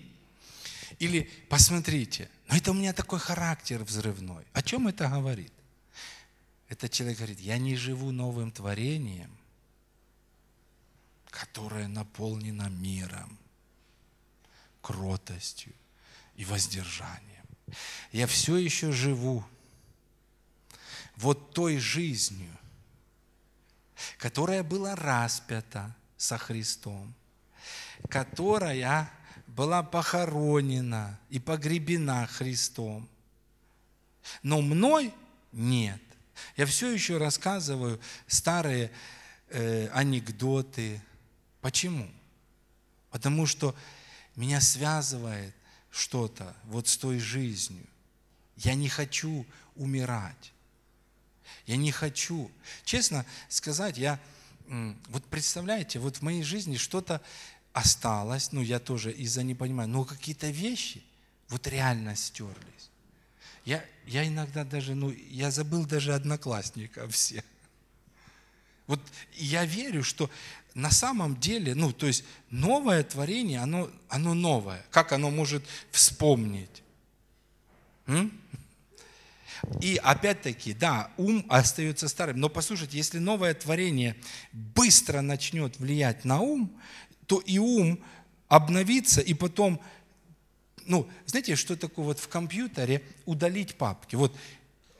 Или 0.99 1.31
посмотрите, 1.49 2.31
но 2.49 2.57
это 2.57 2.71
у 2.71 2.75
меня 2.75 2.93
такой 2.93 3.19
характер 3.19 3.83
взрывной. 3.83 4.45
О 4.53 4.63
чем 4.63 4.89
это 4.89 5.09
говорит? 5.09 5.53
Этот 6.69 6.93
человек 6.93 7.19
говорит, 7.19 7.41
я 7.41 7.59
не 7.59 7.77
живу 7.77 8.11
новым 8.11 8.51
творением, 8.51 9.31
которое 11.31 11.89
наполнено 11.89 12.69
миром, 12.69 13.39
кротостью, 14.81 15.73
и 16.37 16.45
воздержанием. 16.45 17.34
Я 18.13 18.27
все 18.27 18.57
еще 18.57 18.93
живу 18.93 19.45
вот 21.17 21.53
той 21.53 21.79
жизнью, 21.79 22.57
которая 24.19 24.63
была 24.63 24.95
распята 24.95 25.95
со 26.17 26.39
Христом. 26.39 27.15
которая 28.09 29.11
была 29.47 29.83
похоронена 29.83 31.19
и 31.31 31.39
погребена 31.39 32.27
Христом. 32.27 33.09
Но 34.43 34.61
мной 34.61 35.15
нет. 35.53 36.03
Я 36.57 36.67
все 36.67 36.91
еще 36.91 37.19
рассказываю 37.19 38.01
старые 38.27 38.91
э, 39.49 39.89
анекдоты. 39.89 41.01
Почему? 41.61 42.11
Потому 43.11 43.47
что 43.47 43.75
меня 44.35 44.61
связывает 44.61 45.55
что-то 45.95 46.57
вот 46.65 46.89
с 46.89 46.97
той 46.97 47.21
жизнью. 47.21 47.87
Я 48.57 48.75
не 48.75 48.89
хочу 48.89 49.47
умирать. 49.77 50.53
Я 51.67 51.77
не 51.77 51.93
хочу. 51.93 52.51
Честно 52.85 53.25
сказать, 53.49 53.97
я, 53.97 54.19
вот 54.67 55.25
представляете, 55.27 56.01
вот 56.01 56.17
в 56.17 56.23
моей 56.23 56.43
жизни 56.43 56.77
что-то 56.77 57.23
осталось, 57.73 58.51
ну 58.51 58.61
я 58.61 58.81
тоже 58.81 59.13
из-за 59.13 59.45
не 59.45 59.55
понимаю, 59.55 59.89
но 59.89 60.05
какие-то 60.05 60.49
вещи 60.51 61.03
вот 61.49 61.67
реально 61.69 62.17
стерлись. 62.17 62.91
Я, 63.65 63.85
я 64.07 64.27
иногда 64.27 64.65
даже, 64.65 64.95
ну, 64.95 65.11
я 65.11 65.51
забыл 65.51 65.87
даже 65.87 66.13
одноклассника 66.13 67.09
все. 67.09 67.45
Вот 68.87 69.01
я 69.35 69.65
верю, 69.65 70.03
что 70.03 70.31
на 70.75 70.91
самом 70.91 71.39
деле, 71.39 71.75
ну, 71.75 71.93
то 71.93 72.07
есть 72.07 72.25
новое 72.51 73.03
творение, 73.05 73.61
оно, 73.61 73.91
оно 74.09 74.35
новое. 74.35 74.85
Как 74.91 75.13
оно 75.13 75.31
может 75.31 75.65
вспомнить? 75.91 76.83
М? 78.07 78.33
И 79.81 79.97
опять-таки, 80.03 80.75
да, 80.75 81.11
ум 81.17 81.47
остается 81.49 82.09
старым. 82.09 82.39
Но 82.39 82.49
послушайте, 82.49 82.99
если 82.99 83.19
новое 83.19 83.55
творение 83.55 84.17
быстро 84.53 85.21
начнет 85.23 85.79
влиять 85.79 86.25
на 86.25 86.41
ум, 86.41 86.71
то 87.27 87.39
и 87.39 87.59
ум 87.59 88.03
обновится, 88.49 89.21
и 89.23 89.33
потом, 89.33 89.81
ну, 90.85 91.09
знаете, 91.25 91.57
что 91.57 91.77
такое 91.77 92.05
вот 92.05 92.19
в 92.19 92.29
компьютере 92.29 93.03
удалить 93.25 93.77
папки? 93.77 94.17
Вот 94.17 94.37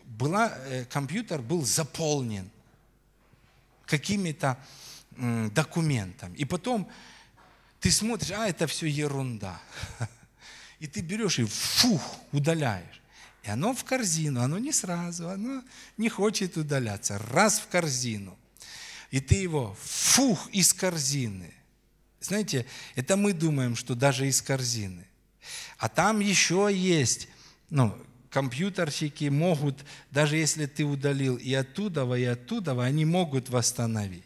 была, 0.05 0.57
э, 0.67 0.85
компьютер 0.87 1.43
был 1.43 1.63
заполнен 1.65 2.51
какими-то 3.87 4.59
документами. 5.17 6.37
И 6.37 6.45
потом 6.45 6.91
ты 7.81 7.91
смотришь, 7.91 8.31
а 8.33 8.49
это 8.49 8.67
все 8.67 8.87
ерунда. 8.87 9.61
И 10.81 10.87
ты 10.87 11.01
берешь 11.01 11.39
и 11.39 11.45
фух, 11.45 12.03
удаляешь. 12.33 13.01
И 13.43 13.49
оно 13.49 13.75
в 13.75 13.85
корзину, 13.85 14.43
оно 14.43 14.59
не 14.59 14.73
сразу, 14.73 15.31
оно 15.31 15.63
не 15.97 16.09
хочет 16.09 16.57
удаляться. 16.57 17.19
Раз 17.31 17.61
в 17.61 17.69
корзину. 17.69 18.37
И 19.11 19.21
ты 19.21 19.37
его 19.37 19.77
фух 19.81 20.51
из 20.51 20.75
корзины. 20.75 21.55
Знаете, 22.21 22.67
это 22.95 23.17
мы 23.17 23.33
думаем, 23.33 23.77
что 23.77 23.95
даже 23.95 24.27
из 24.27 24.43
корзины. 24.43 25.07
А 25.79 25.89
там 25.89 26.21
еще 26.21 26.71
есть, 26.73 27.29
ну, 27.71 27.97
компьютерщики 28.35 29.27
могут, 29.27 29.85
даже 30.11 30.37
если 30.37 30.67
ты 30.67 30.85
удалил 30.85 31.37
и 31.37 31.55
оттуда, 31.55 32.13
и 32.17 32.25
оттуда, 32.25 32.73
они 32.83 33.05
могут 33.05 33.49
восстановить. 33.49 34.25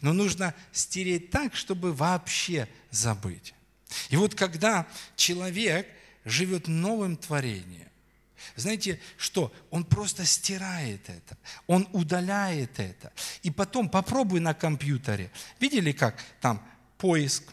Но 0.00 0.12
нужно 0.12 0.54
стереть 0.72 1.30
так, 1.30 1.54
чтобы 1.54 1.92
вообще 1.92 2.66
забыть. 2.90 3.54
И 4.08 4.16
вот 4.16 4.34
когда 4.34 4.88
человек 5.14 5.86
живет 6.24 6.66
новым 6.66 7.16
творением, 7.16 7.86
знаете 8.56 9.00
что? 9.16 9.52
Он 9.70 9.84
просто 9.84 10.24
стирает 10.24 11.08
это, 11.08 11.38
он 11.68 11.88
удаляет 11.92 12.80
это. 12.80 13.12
И 13.44 13.52
потом 13.52 13.88
попробуй 13.88 14.40
на 14.40 14.52
компьютере. 14.52 15.30
Видели, 15.60 15.92
как 15.92 16.20
там 16.40 16.60
поиск, 16.98 17.44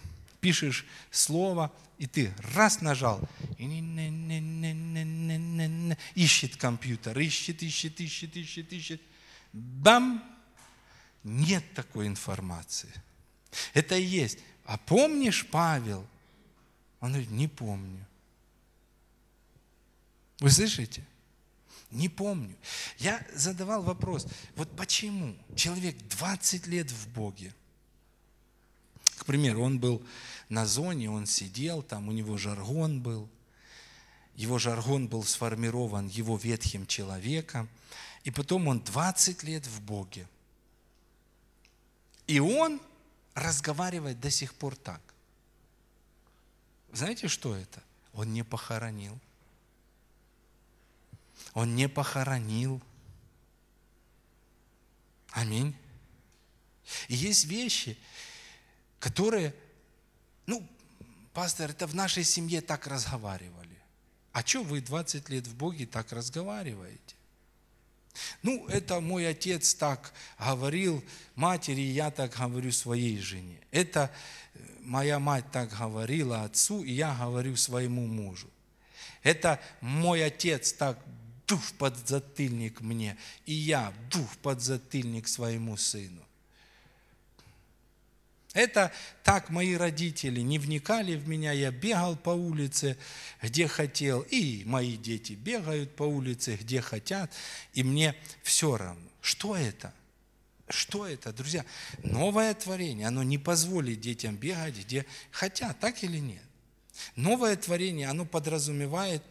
пишешь 0.42 0.84
слово, 1.12 1.72
и 1.98 2.06
ты 2.06 2.34
раз 2.54 2.82
нажал, 2.82 3.28
ищет 6.16 6.56
компьютер, 6.58 7.18
ищет, 7.20 7.64
ищет, 7.64 8.00
ищет, 8.00 8.36
ищет, 8.36 8.74
ищет. 8.74 9.02
Бам! 9.54 10.24
Нет 11.24 11.64
такой 11.74 12.08
информации. 12.08 12.94
Это 13.74 13.96
и 13.96 14.04
есть. 14.04 14.40
А 14.66 14.78
помнишь, 14.78 15.46
Павел? 15.48 16.08
Он 17.00 17.10
говорит, 17.10 17.32
не 17.32 17.48
помню. 17.48 18.06
Вы 20.40 20.52
слышите? 20.52 21.04
Не 21.90 22.10
помню. 22.10 22.56
Я 22.98 23.26
задавал 23.34 23.82
вопрос, 23.82 24.28
вот 24.56 24.76
почему 24.76 25.36
человек 25.56 25.98
20 26.10 26.68
лет 26.68 26.92
в 26.92 27.08
Боге, 27.10 27.54
к 29.18 29.26
примеру, 29.26 29.64
он 29.64 29.80
был 29.80 30.06
на 30.50 30.66
зоне, 30.66 31.10
он 31.10 31.26
сидел, 31.26 31.82
там 31.82 32.08
у 32.08 32.12
него 32.12 32.38
жаргон 32.38 33.02
был, 33.02 33.30
его 34.36 34.60
жаргон 34.60 35.08
был 35.08 35.24
сформирован 35.24 36.08
его 36.08 36.38
ветхим 36.38 36.86
человеком, 36.86 37.68
и 38.24 38.32
потом 38.32 38.68
он 38.68 38.82
20 38.82 39.44
лет 39.44 39.66
в 39.66 39.82
Боге. 39.82 40.28
И 42.28 42.40
он 42.40 42.82
разговаривает 43.34 44.20
до 44.20 44.30
сих 44.30 44.54
пор 44.54 44.76
так. 44.76 45.02
Знаете, 46.92 47.28
что 47.28 47.56
это? 47.56 47.82
Он 48.14 48.34
не 48.34 48.44
похоронил. 48.44 49.18
Он 51.54 51.76
не 51.76 51.88
похоронил. 51.88 52.82
Аминь. 55.32 55.76
И 57.08 57.16
есть 57.16 57.46
вещи, 57.46 57.98
которые, 59.00 59.54
ну, 60.48 60.68
пастор, 61.34 61.70
это 61.70 61.86
в 61.86 61.94
нашей 61.94 62.24
семье 62.24 62.62
так 62.62 62.88
разговаривали. 62.88 63.78
А 64.32 64.42
что 64.42 64.64
вы 64.64 64.82
20 64.82 65.30
лет 65.30 65.46
в 65.46 65.56
Боге 65.56 65.86
так 65.86 66.12
разговариваете? 66.12 67.16
Ну, 68.42 68.66
это 68.68 69.00
мой 69.00 69.28
отец 69.28 69.76
так 69.76 70.14
говорил 70.40 71.04
матери, 71.36 71.82
я 71.82 72.12
так 72.12 72.36
говорю 72.36 72.72
своей 72.72 73.20
жене. 73.20 73.60
Это 73.72 74.12
э, 74.54 74.60
моя 74.82 75.20
мать 75.20 75.52
так 75.52 75.70
говорила 75.78 76.44
отцу, 76.44 76.84
и 76.84 76.94
я 76.94 77.16
говорю 77.16 77.56
своему 77.56 78.08
мужу. 78.08 78.50
Это 79.24 79.60
мой 79.82 80.24
отец 80.26 80.74
так 80.74 80.98
дух 81.48 81.62
под 81.78 81.96
затыльник 82.08 82.82
мне, 82.82 83.18
и 83.46 83.54
я 83.54 83.94
дух 84.10 84.38
под 84.38 84.62
затыльник 84.62 85.28
своему 85.28 85.78
сыну. 85.78 86.27
Это 88.58 88.92
так 89.24 89.52
мои 89.52 89.76
родители 89.76 90.42
не 90.42 90.58
вникали 90.58 91.16
в 91.16 91.28
меня, 91.28 91.52
я 91.52 91.70
бегал 91.70 92.16
по 92.16 92.32
улице, 92.32 92.98
где 93.40 93.68
хотел, 93.68 94.22
и 94.22 94.64
мои 94.66 94.98
дети 94.98 95.34
бегают 95.34 95.96
по 95.96 96.02
улице, 96.02 96.58
где 96.60 96.82
хотят, 96.82 97.32
и 97.74 97.84
мне 97.84 98.16
все 98.42 98.76
равно. 98.76 99.08
Что 99.22 99.56
это? 99.56 99.94
Что 100.70 101.06
это, 101.06 101.32
друзья? 101.34 101.66
Новое 102.02 102.52
творение, 102.56 103.06
оно 103.06 103.22
не 103.22 103.38
позволит 103.38 104.02
детям 104.02 104.36
бегать, 104.36 104.76
где 104.76 105.06
хотят, 105.30 105.80
так 105.80 106.04
или 106.04 106.18
нет? 106.18 106.42
Новое 107.16 107.58
творение, 107.58 108.10
оно 108.10 108.26
подразумевает 108.26 109.22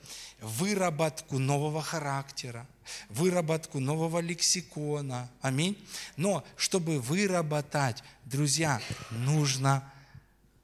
выработку 0.41 1.39
нового 1.39 1.83
характера, 1.83 2.67
выработку 3.09 3.81
нового 3.81 4.21
лексикона. 4.21 5.31
Аминь. 5.41 5.77
Но 6.17 6.45
чтобы 6.57 7.01
выработать, 7.01 8.03
друзья, 8.25 8.81
нужно 9.11 9.91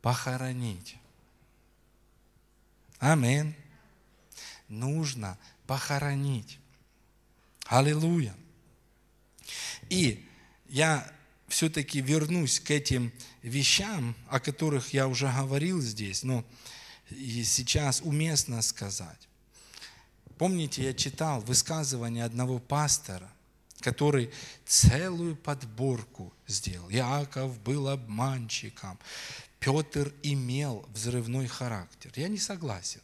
похоронить. 0.03 0.97
Аминь. 2.99 3.55
Нужно 4.68 5.39
похоронить. 5.66 6.59
Аллилуйя. 7.66 8.35
И 9.89 10.27
я 10.68 11.11
все-таки 11.49 12.01
вернусь 12.01 12.61
к 12.61 12.70
этим 12.70 13.12
вещам, 13.43 14.16
о 14.29 14.41
которых 14.41 14.95
я 14.95 15.09
уже 15.09 15.27
говорил 15.31 15.81
здесь, 15.81 16.23
но 16.23 16.45
сейчас 17.11 18.01
уместно 18.01 18.62
сказать. 18.62 19.29
Помните, 20.43 20.82
я 20.82 20.93
читал 20.93 21.40
высказывание 21.40 22.24
одного 22.24 22.59
пастора, 22.59 23.30
который 23.78 24.32
целую 24.66 25.36
подборку 25.36 26.32
сделал. 26.49 26.90
Иаков 26.90 27.61
был 27.61 27.86
обманщиком, 27.86 28.99
Петр 29.61 30.12
имел 30.24 30.84
взрывной 30.88 31.47
характер. 31.47 32.11
Я 32.16 32.26
не 32.26 32.38
согласен. 32.38 33.01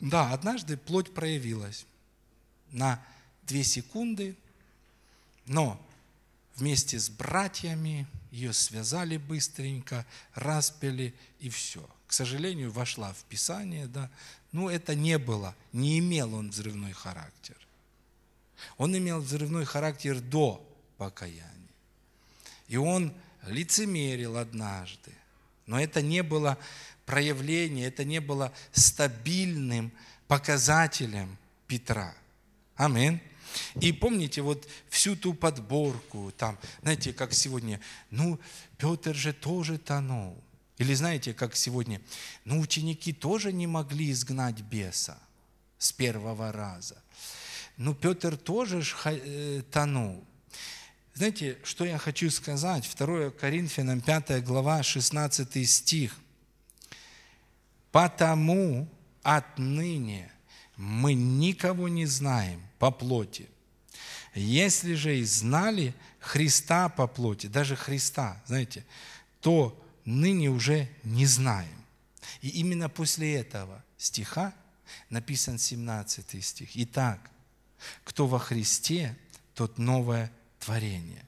Да, 0.00 0.32
однажды 0.32 0.76
плоть 0.76 1.14
проявилась 1.14 1.86
на 2.72 3.00
две 3.44 3.62
секунды, 3.62 4.36
но 5.46 5.80
вместе 6.56 6.98
с 6.98 7.08
братьями 7.08 8.04
ее 8.32 8.52
связали 8.52 9.16
быстренько, 9.16 10.04
распили 10.34 11.14
и 11.38 11.50
все. 11.50 11.88
К 12.06 12.12
сожалению, 12.12 12.70
вошла 12.70 13.12
в 13.12 13.24
Писание, 13.24 13.86
да, 13.86 14.10
ну, 14.52 14.68
это 14.68 14.94
не 14.94 15.18
было, 15.18 15.54
не 15.72 15.98
имел 15.98 16.34
он 16.34 16.50
взрывной 16.50 16.92
характер. 16.92 17.56
Он 18.78 18.96
имел 18.96 19.20
взрывной 19.20 19.64
характер 19.64 20.20
до 20.20 20.64
покаяния. 20.96 21.52
И 22.68 22.76
он 22.76 23.12
лицемерил 23.46 24.36
однажды. 24.36 25.12
Но 25.66 25.80
это 25.80 26.00
не 26.00 26.22
было 26.22 26.58
проявление, 27.04 27.86
это 27.86 28.04
не 28.04 28.20
было 28.20 28.52
стабильным 28.72 29.92
показателем 30.26 31.36
Петра. 31.66 32.14
Аминь. 32.76 33.20
И 33.80 33.92
помните 33.92 34.42
вот 34.42 34.68
всю 34.88 35.16
ту 35.16 35.32
подборку, 35.34 36.32
там, 36.36 36.58
знаете, 36.82 37.12
как 37.12 37.32
сегодня, 37.32 37.80
ну, 38.10 38.38
Петр 38.76 39.14
же 39.14 39.32
тоже 39.32 39.78
тонул. 39.78 40.36
Или 40.78 40.94
знаете, 40.94 41.32
как 41.32 41.56
сегодня, 41.56 42.00
ну, 42.44 42.60
ученики 42.60 43.12
тоже 43.12 43.52
не 43.52 43.66
могли 43.66 44.10
изгнать 44.10 44.60
беса 44.60 45.18
с 45.78 45.92
первого 45.92 46.52
раза. 46.52 46.96
Ну, 47.76 47.94
Петр 47.94 48.36
тоже 48.36 48.82
ж 48.82 48.94
э, 49.04 49.62
тонул. 49.70 50.24
Знаете, 51.14 51.58
что 51.64 51.84
я 51.84 51.96
хочу 51.98 52.30
сказать? 52.30 52.90
2 52.98 53.30
Коринфянам 53.30 54.00
5 54.00 54.44
глава, 54.44 54.82
16 54.82 55.68
стих. 55.68 56.14
«Потому 57.90 58.86
отныне 59.22 60.30
мы 60.76 61.14
никого 61.14 61.88
не 61.88 62.06
знаем 62.06 62.60
по 62.78 62.90
плоти. 62.90 63.48
Если 64.34 64.94
же 64.94 65.18
и 65.18 65.24
знали 65.24 65.94
Христа 66.20 66.90
по 66.90 67.06
плоти, 67.06 67.46
даже 67.46 67.76
Христа, 67.76 68.42
знаете, 68.46 68.84
то 69.40 69.82
ныне 70.06 70.48
уже 70.48 70.88
не 71.04 71.26
знаем». 71.26 71.84
И 72.40 72.48
именно 72.48 72.88
после 72.88 73.34
этого 73.34 73.84
стиха 73.98 74.54
написан 75.10 75.58
17 75.58 76.44
стих. 76.44 76.70
Итак, 76.74 77.30
кто 78.04 78.26
во 78.26 78.38
Христе, 78.38 79.16
тот 79.54 79.78
новое 79.78 80.32
творение. 80.60 81.24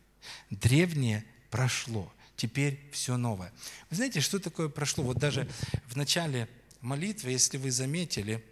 Древнее 0.50 1.24
прошло, 1.50 2.12
теперь 2.36 2.80
все 2.92 3.16
новое. 3.16 3.52
Вы 3.90 3.96
знаете, 3.96 4.20
что 4.20 4.38
такое 4.38 4.68
прошло? 4.68 5.04
Вот 5.04 5.18
даже 5.18 5.48
в 5.86 5.96
начале 5.96 6.48
молитвы, 6.80 7.30
если 7.30 7.56
вы 7.56 7.70
заметили, 7.70 8.44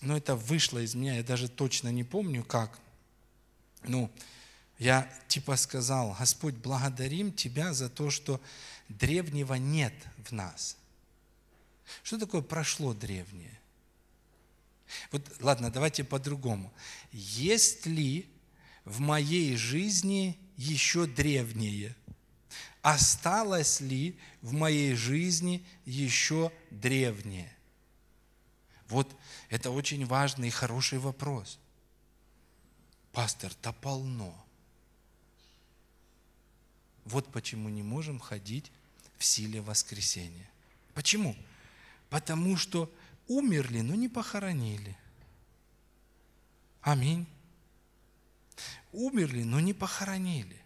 но 0.00 0.16
это 0.16 0.36
вышло 0.36 0.78
из 0.78 0.94
меня, 0.94 1.16
я 1.16 1.22
даже 1.22 1.48
точно 1.48 1.88
не 1.88 2.04
помню 2.04 2.44
как, 2.44 2.78
ну, 3.84 4.10
я 4.78 5.10
типа 5.28 5.56
сказал, 5.56 6.14
Господь, 6.18 6.54
благодарим 6.54 7.32
Тебя 7.32 7.72
за 7.72 7.88
то, 7.88 8.10
что 8.10 8.40
древнего 8.88 9.54
нет 9.54 9.94
в 10.18 10.32
нас. 10.32 10.76
Что 12.02 12.18
такое 12.18 12.42
прошло 12.42 12.94
древнее? 12.94 13.58
Вот, 15.10 15.24
ладно, 15.40 15.70
давайте 15.70 16.04
по-другому. 16.04 16.72
Есть 17.12 17.86
ли 17.86 18.28
в 18.84 19.00
моей 19.00 19.56
жизни 19.56 20.38
еще 20.56 21.06
древнее? 21.06 21.94
Осталось 22.82 23.80
ли 23.80 24.18
в 24.42 24.52
моей 24.52 24.94
жизни 24.94 25.66
еще 25.84 26.52
древнее? 26.70 27.52
Вот 28.88 29.12
это 29.48 29.70
очень 29.70 30.06
важный 30.06 30.48
и 30.48 30.52
хороший 30.52 31.00
вопрос. 31.00 31.58
Пастор, 33.12 33.52
да 33.62 33.72
полно. 33.72 34.45
Вот 37.06 37.32
почему 37.32 37.68
не 37.68 37.82
можем 37.82 38.20
ходить 38.20 38.70
в 39.18 39.24
силе 39.24 39.60
воскресения. 39.60 40.48
Почему? 40.94 41.34
Потому 42.10 42.56
что 42.56 42.92
умерли, 43.26 43.80
но 43.80 43.94
не 43.94 44.08
похоронили. 44.08 44.96
Аминь 46.82 47.26
умерли, 48.96 49.42
но 49.42 49.60
не 49.60 49.74
похоронили. 49.74 50.56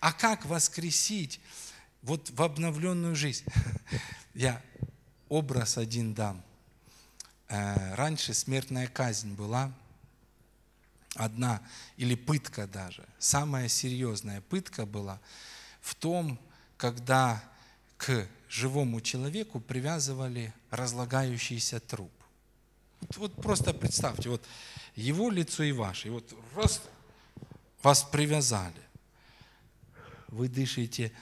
А 0.00 0.12
как 0.12 0.44
воскресить 0.46 1.40
вот 2.02 2.30
в 2.30 2.42
обновленную 2.42 3.14
жизнь? 3.14 3.44
Я 4.34 4.60
образ 5.28 5.78
один 5.78 6.14
дам. 6.14 6.42
Э, 7.48 7.94
раньше 7.94 8.34
смертная 8.34 8.86
казнь 8.86 9.34
была 9.34 9.72
одна, 11.14 11.62
или 11.96 12.14
пытка 12.14 12.66
даже. 12.66 13.06
Самая 13.18 13.68
серьезная 13.68 14.40
пытка 14.40 14.86
была 14.86 15.20
в 15.80 15.94
том, 15.94 16.38
когда 16.76 17.42
к 17.96 18.26
живому 18.48 19.00
человеку 19.00 19.60
привязывали 19.60 20.52
разлагающийся 20.70 21.80
труп. 21.80 22.12
Вот, 23.00 23.16
вот 23.16 23.34
просто 23.36 23.72
представьте, 23.74 24.28
вот 24.28 24.44
его 24.94 25.30
лицо 25.30 25.62
и 25.62 25.72
ваше, 25.72 26.08
и 26.08 26.10
вот 26.10 26.32
раз 26.54 26.82
вас 27.82 28.04
привязали. 28.04 28.82
Вы 30.28 30.48
дышите 30.48 31.12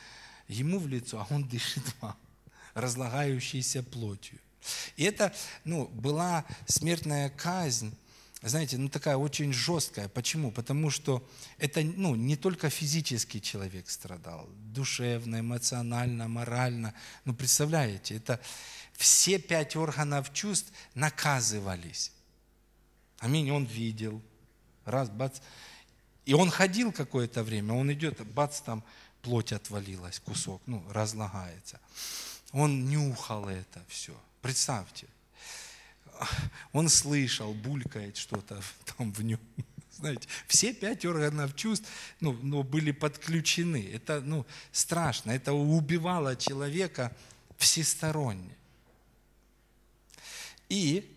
ему 0.49 0.79
в 0.79 0.89
лицо, 0.89 1.21
а 1.21 1.35
он 1.35 1.45
дышит 1.49 1.85
вам, 2.01 2.17
разлагающейся 2.75 3.83
плотью. 3.83 4.39
И 4.97 5.05
это 5.05 5.35
ну, 5.65 5.87
была 5.89 6.45
смертная 6.67 7.31
казнь, 7.31 7.95
знаете, 8.49 8.79
ну 8.79 8.89
такая 8.89 9.17
очень 9.17 9.53
жесткая. 9.53 10.09
Почему? 10.09 10.51
Потому 10.51 10.91
что 10.91 11.27
это 11.59 11.83
ну, 11.83 12.15
не 12.15 12.37
только 12.37 12.71
физический 12.71 13.41
человек 13.43 13.91
страдал, 13.91 14.49
душевно, 14.73 15.41
эмоционально, 15.41 16.27
морально. 16.27 16.95
Ну 17.27 17.35
представляете, 17.35 18.17
это 18.17 18.41
все 18.97 19.39
пять 19.39 19.77
органов 19.77 20.33
чувств 20.33 20.73
наказывались. 20.95 22.13
Аминь, 23.19 23.51
он 23.51 23.65
видел. 23.65 24.23
Раз, 24.87 25.11
бац, 25.11 25.41
и 26.25 26.33
он 26.33 26.51
ходил 26.51 26.93
какое-то 26.93 27.43
время, 27.43 27.75
он 27.75 27.93
идет, 27.93 28.27
бац, 28.33 28.61
там 28.61 28.83
плоть 29.21 29.53
отвалилась, 29.53 30.21
кусок, 30.21 30.63
ну, 30.67 30.83
разлагается. 30.91 31.81
Он 32.53 32.89
нюхал 32.89 33.49
это 33.49 33.85
все. 33.89 34.19
Представьте. 34.41 35.07
Он 36.73 36.89
слышал, 36.89 37.53
булькает 37.55 38.17
что-то 38.17 38.61
там 38.97 39.13
в 39.13 39.23
нем. 39.23 39.41
Знаете, 39.91 40.29
все 40.47 40.73
пять 40.73 41.05
органов 41.05 41.55
чувств 41.57 41.89
ну, 42.21 42.33
ну, 42.43 42.63
были 42.63 42.91
подключены. 42.91 43.91
Это 43.93 44.21
ну, 44.21 44.47
страшно. 44.73 45.33
Это 45.33 45.53
убивало 45.53 46.37
человека 46.37 47.15
всесторонне. 47.59 48.57
И 50.69 51.17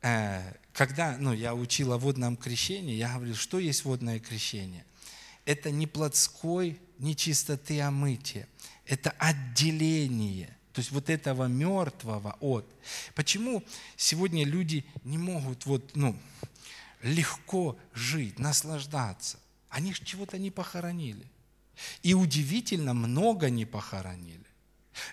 э, 0.00 0.54
когда 0.72 1.16
ну, 1.18 1.32
я 1.32 1.54
учил 1.54 1.92
о 1.92 1.98
водном 1.98 2.36
крещении, 2.36 2.94
я 2.94 3.14
говорил, 3.14 3.36
что 3.36 3.58
есть 3.58 3.84
водное 3.84 4.18
крещение? 4.18 4.84
Это 5.44 5.70
не 5.70 5.86
плотской 5.86 6.80
нечистоты 6.98 7.80
омытие, 7.80 8.48
это 8.86 9.10
отделение. 9.18 10.56
То 10.72 10.80
есть 10.80 10.90
вот 10.90 11.10
этого 11.10 11.46
мертвого 11.46 12.36
от. 12.40 12.66
Почему 13.14 13.62
сегодня 13.96 14.44
люди 14.44 14.84
не 15.04 15.18
могут 15.18 15.66
вот, 15.66 15.94
ну, 15.94 16.16
легко 17.02 17.76
жить, 17.92 18.38
наслаждаться? 18.38 19.38
Они 19.68 19.92
же 19.92 20.04
чего-то 20.04 20.38
не 20.38 20.50
похоронили. 20.50 21.26
И 22.02 22.14
удивительно, 22.14 22.94
много 22.94 23.50
не 23.50 23.66
похоронили. 23.66 24.40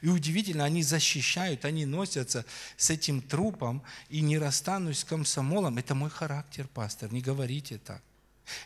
И 0.02 0.08
удивительно, 0.08 0.66
они 0.66 0.84
защищают, 0.84 1.66
они 1.66 1.86
носятся 1.86 2.46
с 2.78 2.90
этим 2.90 3.22
трупом 3.22 3.82
и 4.10 4.22
не 4.22 4.38
расстанусь 4.38 5.00
с 5.00 5.04
комсомолом. 5.04 5.78
Это 5.78 5.96
мой 5.96 6.10
характер, 6.10 6.68
пастор, 6.74 7.12
не 7.12 7.22
говорите 7.22 7.78
так. 7.78 8.02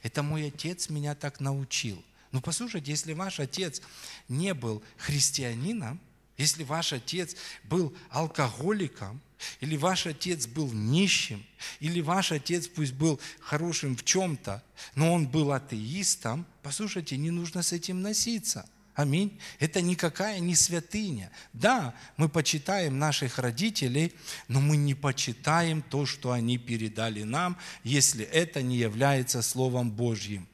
Это 0.01 0.23
мой 0.23 0.47
отец 0.47 0.89
меня 0.89 1.13
так 1.15 1.39
научил. 1.39 2.03
Ну 2.31 2.41
послушайте, 2.41 2.91
если 2.91 3.13
ваш 3.13 3.39
отец 3.39 3.81
не 4.27 4.53
был 4.53 4.81
христианином, 4.97 5.99
если 6.37 6.63
ваш 6.63 6.93
отец 6.93 7.35
был 7.63 7.95
алкоголиком, 8.09 9.21
или 9.59 9.75
ваш 9.75 10.07
отец 10.07 10.47
был 10.47 10.71
нищим, 10.71 11.45
или 11.79 12.01
ваш 12.01 12.31
отец 12.31 12.67
пусть 12.67 12.93
был 12.93 13.19
хорошим 13.39 13.95
в 13.95 14.03
чем-то, 14.03 14.63
но 14.95 15.13
он 15.13 15.27
был 15.27 15.51
атеистом, 15.51 16.45
послушайте, 16.61 17.17
не 17.17 17.29
нужно 17.29 17.61
с 17.61 17.73
этим 17.73 18.01
носиться. 18.01 18.65
Аминь. 18.95 19.39
Это 19.59 19.81
никакая 19.81 20.39
не 20.39 20.55
святыня. 20.55 21.31
Да, 21.51 21.95
мы 22.15 22.29
почитаем 22.29 22.99
наших 22.99 23.39
родителей, 23.39 24.13
но 24.47 24.59
мы 24.59 24.77
не 24.77 24.93
почитаем 24.93 25.81
то, 25.81 26.05
что 26.05 26.31
они 26.31 26.59
передали 26.59 27.23
нам, 27.23 27.57
если 27.83 28.23
это 28.23 28.61
не 28.61 28.77
является 28.77 29.41
Словом 29.41 29.89
Божьим. 29.89 30.47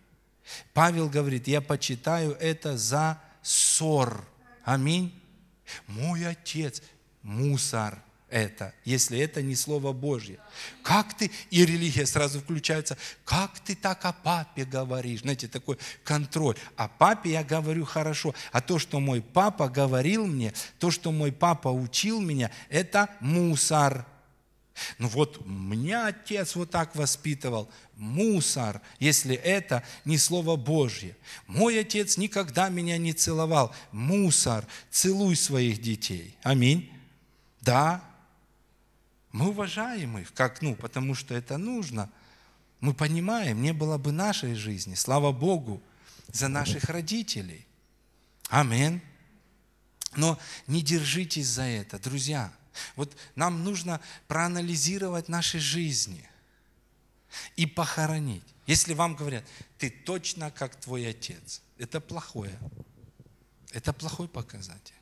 Павел 0.74 1.10
говорит, 1.10 1.48
я 1.50 1.60
почитаю 1.60 2.32
это 2.32 2.78
за 2.78 3.22
ссор. 3.42 4.26
Аминь. 4.64 5.19
Мой 5.88 6.26
отец– 6.28 6.82
мусор– 7.22 8.02
это, 8.30 8.74
если 8.86 9.20
это 9.20 9.42
не 9.42 9.56
Слово 9.56 9.92
Божье. 9.92 10.40
Как 10.84 11.16
ты, 11.18 11.32
и 11.50 11.66
религия 11.66 12.06
сразу 12.06 12.40
включается, 12.40 12.98
как 13.26 13.60
ты 13.60 13.76
так 13.76 14.06
о 14.06 14.14
папе 14.14 14.66
говоришь? 14.66 15.22
Знаете, 15.22 15.48
такой 15.48 15.78
контроль. 16.04 16.56
О 16.76 16.88
папе 16.88 17.32
я 17.32 17.44
говорю 17.44 17.86
хорошо, 17.86 18.36
а 18.52 18.62
то, 18.62 18.78
что 18.78 19.00
мой 19.00 19.22
папа 19.22 19.68
говорил 19.68 20.28
мне, 20.28 20.54
то, 20.78 20.92
что 20.92 21.12
мой 21.12 21.32
папа 21.32 21.70
учил 21.70 22.22
меня, 22.22 22.52
это 22.70 23.10
мусор. 23.20 24.06
Ну 24.98 25.08
вот, 25.08 25.46
меня 25.46 26.08
отец 26.08 26.56
вот 26.56 26.72
так 26.72 26.96
воспитывал. 26.96 27.70
Мусор, 27.96 28.82
если 29.00 29.36
это 29.36 29.84
не 30.06 30.18
Слово 30.18 30.56
Божье. 30.56 31.16
Мой 31.48 31.80
отец 31.80 32.18
никогда 32.18 32.70
меня 32.70 32.98
не 32.98 33.14
целовал. 33.14 33.74
Мусор, 33.92 34.66
целуй 34.90 35.36
своих 35.36 35.82
детей. 35.82 36.36
Аминь. 36.44 36.92
Да, 37.62 38.04
мы 39.32 39.50
уважаем 39.50 40.18
их, 40.18 40.34
как, 40.34 40.62
ну, 40.62 40.76
потому 40.76 41.14
что 41.14 41.36
это 41.36 41.58
нужно. 41.58 42.10
Мы 42.80 42.94
понимаем, 42.94 43.62
не 43.62 43.74
было 43.74 43.98
бы 43.98 44.12
нашей 44.12 44.56
жизни, 44.56 44.96
слава 44.96 45.32
Богу, 45.32 45.82
за 46.28 46.48
наших 46.48 46.86
родителей. 46.86 47.66
Аминь. 48.50 49.02
Но 50.16 50.40
не 50.68 50.82
держитесь 50.82 51.48
за 51.48 51.64
это, 51.64 52.00
друзья. 52.00 52.52
Вот 52.96 53.16
нам 53.36 53.64
нужно 53.64 54.02
проанализировать 54.28 55.30
наши 55.30 55.60
жизни 55.60 56.28
и 57.56 57.66
похоронить. 57.66 58.44
Если 58.66 58.94
вам 58.94 59.16
говорят, 59.16 59.44
ты 59.78 59.90
точно 59.90 60.52
как 60.52 60.76
твой 60.76 61.10
отец, 61.10 61.62
это 61.78 62.00
плохое. 62.00 62.58
Это 63.72 63.94
плохой 63.94 64.28
показатель. 64.28 64.96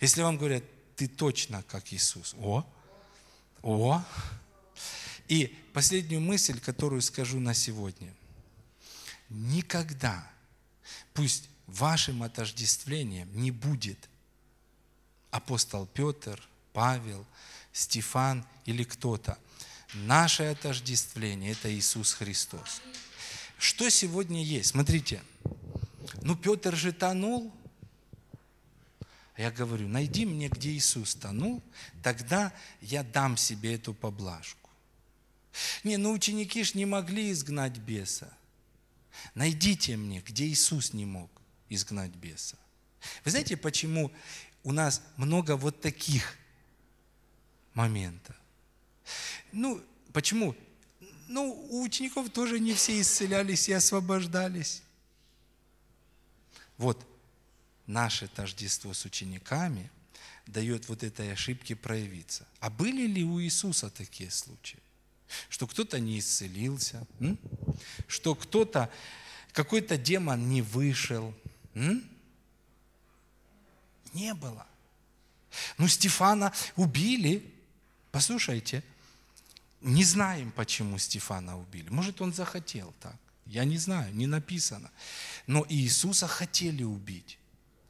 Если 0.00 0.22
вам 0.22 0.36
говорят, 0.36 0.64
ты 0.96 1.08
точно 1.08 1.62
как 1.62 1.92
Иисус, 1.92 2.34
о, 2.38 2.66
о. 3.62 4.02
И 5.28 5.46
последнюю 5.72 6.20
мысль, 6.20 6.58
которую 6.58 7.02
скажу 7.02 7.38
на 7.38 7.54
сегодня. 7.54 8.14
Никогда, 9.28 10.26
пусть 11.12 11.48
вашим 11.66 12.22
отождествлением 12.22 13.28
не 13.34 13.50
будет 13.50 14.08
апостол 15.30 15.86
Петр, 15.86 16.42
Павел, 16.78 17.26
Стефан 17.72 18.46
или 18.64 18.84
кто-то. 18.84 19.36
Наше 19.94 20.44
отождествление– 20.44 21.50
это 21.58 21.74
Иисус 21.76 22.12
Христос. 22.12 22.82
Что 23.58 23.90
сегодня 23.90 24.44
есть? 24.44 24.68
Смотрите, 24.70 25.20
ну 26.22 26.36
Петр 26.36 26.76
же 26.76 26.92
тонул. 26.92 27.52
Я 29.36 29.50
говорю, 29.50 29.88
найди 29.88 30.24
мне, 30.24 30.46
где 30.48 30.70
Иисус 30.70 31.16
тонул, 31.16 31.64
тогда 32.04 32.52
я 32.80 33.02
дам 33.02 33.36
себе 33.36 33.74
эту 33.74 33.92
поблажку. 33.92 34.70
Не, 35.82 35.96
ну 35.96 36.12
ученики 36.12 36.62
ж 36.62 36.74
не 36.74 36.86
могли 36.86 37.32
изгнать 37.32 37.76
беса. 37.78 38.32
Найдите 39.34 39.96
мне, 39.96 40.20
где 40.20 40.46
Иисус 40.46 40.92
не 40.92 41.06
мог 41.06 41.28
изгнать 41.68 42.12
беса. 42.12 42.56
Вы 43.24 43.32
знаете, 43.32 43.56
почему 43.56 44.12
у 44.62 44.70
нас 44.70 45.02
много 45.16 45.56
вот 45.56 45.80
таких 45.80 46.38
моментов? 47.78 48.34
Ну, 49.52 49.80
почему? 50.12 50.54
Ну, 51.28 51.52
у 51.70 51.82
учеников 51.82 52.28
тоже 52.30 52.58
не 52.58 52.74
все 52.74 53.00
исцелялись 53.00 53.68
и 53.68 53.72
освобождались. 53.72 54.82
Вот 56.76 57.06
наше 57.86 58.26
тождество 58.26 58.92
с 58.92 59.04
учениками 59.04 59.90
дает 60.46 60.88
вот 60.88 61.04
этой 61.04 61.32
ошибке 61.32 61.76
проявиться. 61.76 62.46
А 62.60 62.68
были 62.68 63.06
ли 63.06 63.22
у 63.24 63.40
Иисуса 63.40 63.90
такие 63.90 64.30
случаи? 64.30 64.80
Что 65.48 65.66
кто-то 65.66 66.00
не 66.00 66.18
исцелился, 66.18 67.06
м? 67.20 67.38
что 68.08 68.34
кто-то, 68.34 68.90
какой-то 69.52 69.96
демон 69.96 70.48
не 70.48 70.62
вышел. 70.62 71.34
М? 71.74 72.02
Не 74.14 74.34
было. 74.34 74.66
Ну, 75.76 75.86
Стефана 75.86 76.52
убили. 76.76 77.54
Послушайте, 78.10 78.82
не 79.80 80.04
знаем, 80.04 80.50
почему 80.50 80.98
Стефана 80.98 81.58
убили. 81.58 81.88
Может, 81.90 82.20
он 82.20 82.32
захотел 82.32 82.94
так. 83.00 83.16
Я 83.46 83.64
не 83.64 83.78
знаю, 83.78 84.14
не 84.14 84.26
написано. 84.26 84.90
Но 85.46 85.64
Иисуса 85.68 86.26
хотели 86.26 86.82
убить, 86.82 87.38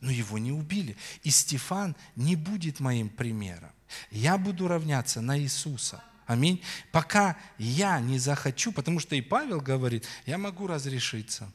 но 0.00 0.10
его 0.10 0.38
не 0.38 0.52
убили. 0.52 0.96
И 1.22 1.30
Стефан 1.30 1.96
не 2.14 2.36
будет 2.36 2.80
моим 2.80 3.08
примером. 3.08 3.72
Я 4.10 4.38
буду 4.38 4.68
равняться 4.68 5.20
на 5.20 5.38
Иисуса. 5.38 6.02
Аминь. 6.26 6.62
Пока 6.92 7.36
я 7.56 8.00
не 8.00 8.18
захочу, 8.18 8.70
потому 8.70 9.00
что 9.00 9.16
и 9.16 9.22
Павел 9.22 9.60
говорит, 9.60 10.06
я 10.26 10.36
могу 10.36 10.66
разрешиться. 10.66 11.50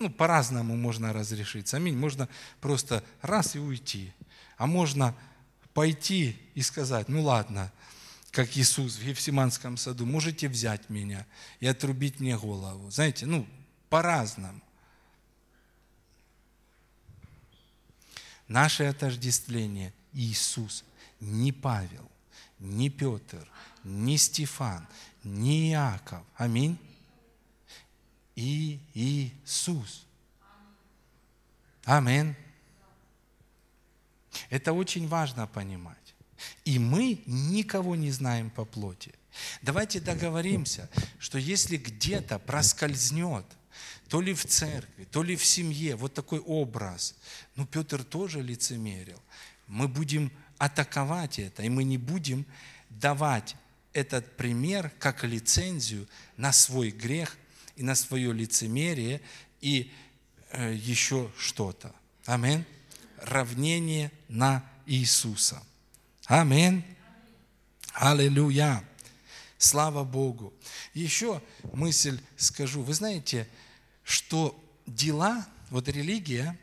Ну, 0.00 0.10
по-разному 0.10 0.76
можно 0.76 1.12
разрешиться. 1.12 1.76
Аминь. 1.76 1.96
Можно 1.96 2.28
просто 2.60 3.04
раз 3.22 3.54
и 3.54 3.60
уйти. 3.60 4.12
А 4.56 4.66
можно 4.66 5.14
пойти 5.74 6.40
и 6.54 6.62
сказать, 6.62 7.08
ну 7.08 7.22
ладно, 7.22 7.70
как 8.30 8.56
Иисус 8.56 8.96
в 8.96 9.02
Евсиманском 9.02 9.76
саду, 9.76 10.06
можете 10.06 10.48
взять 10.48 10.88
меня 10.88 11.26
и 11.60 11.66
отрубить 11.66 12.20
мне 12.20 12.38
голову. 12.38 12.90
Знаете, 12.90 13.26
ну, 13.26 13.46
по-разному. 13.90 14.60
Наше 18.48 18.84
отождествление 18.84 19.92
Иисус, 20.12 20.84
не 21.20 21.52
Павел, 21.52 22.10
не 22.58 22.90
Петр, 22.90 23.48
не 23.82 24.16
Стефан, 24.18 24.86
не 25.22 25.70
Иаков. 25.72 26.22
Аминь 26.36 26.78
и 28.36 28.80
Иисус. 28.94 30.06
Амин. 31.84 32.36
Это 34.50 34.72
очень 34.72 35.08
важно 35.08 35.46
понимать. 35.46 36.14
И 36.64 36.78
мы 36.78 37.22
никого 37.26 37.96
не 37.96 38.10
знаем 38.10 38.50
по 38.50 38.64
плоти. 38.64 39.12
Давайте 39.62 40.00
договоримся, 40.00 40.88
что 41.18 41.38
если 41.38 41.76
где-то 41.76 42.38
проскользнет, 42.38 43.44
то 44.08 44.20
ли 44.20 44.34
в 44.34 44.44
церкви, 44.44 45.04
то 45.10 45.22
ли 45.22 45.34
в 45.34 45.44
семье, 45.44 45.96
вот 45.96 46.14
такой 46.14 46.38
образ, 46.40 47.16
ну 47.56 47.66
Петр 47.66 48.04
тоже 48.04 48.42
лицемерил, 48.42 49.20
мы 49.66 49.88
будем 49.88 50.30
атаковать 50.58 51.38
это, 51.38 51.62
и 51.62 51.68
мы 51.68 51.84
не 51.84 51.98
будем 51.98 52.46
давать 52.90 53.56
этот 53.92 54.36
пример 54.36 54.92
как 54.98 55.24
лицензию 55.24 56.06
на 56.36 56.52
свой 56.52 56.90
грех 56.90 57.36
и 57.76 57.82
на 57.82 57.94
свое 57.94 58.32
лицемерие 58.32 59.20
и 59.60 59.92
э, 60.50 60.74
еще 60.74 61.30
что-то. 61.36 61.94
Амин. 62.26 62.64
Равнение 63.24 64.12
на 64.28 64.62
Иисуса. 64.84 65.62
Амин. 66.26 66.84
Аллилуйя. 67.94 68.84
Слава 69.56 70.04
Богу. 70.04 70.52
Еще 70.92 71.42
мысль 71.72 72.20
скажу. 72.36 72.82
Вы 72.82 72.92
знаете, 72.92 73.48
что 74.02 74.62
дела, 74.86 75.46
вот 75.70 75.88
религия, 75.88 76.58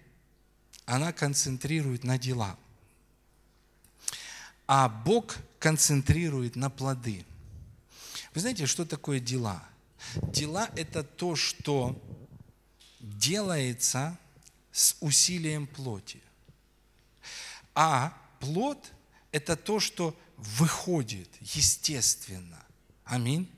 она 0.86 1.12
концентрирует 1.12 2.04
на 2.04 2.20
дела. 2.20 2.56
А 4.68 4.88
Бог 4.88 5.38
концентрирует 5.58 6.56
на 6.56 6.70
плоды. 6.70 7.26
Вы 8.36 8.42
знаете, 8.42 8.68
что 8.68 8.86
такое 8.86 9.20
дела? 9.20 9.64
Дела– 10.32 10.70
это 10.76 11.04
то, 11.04 11.36
что 11.36 12.00
делается 13.00 14.16
с 14.72 14.96
усилием 15.00 15.66
плоти. 15.66 16.22
А 17.76 18.18
плод– 18.40 18.92
это 19.32 19.56
то, 19.56 19.80
что 19.80 20.18
выходит 20.38 21.30
естественно. 21.40 22.64
Аминь. 23.06 23.50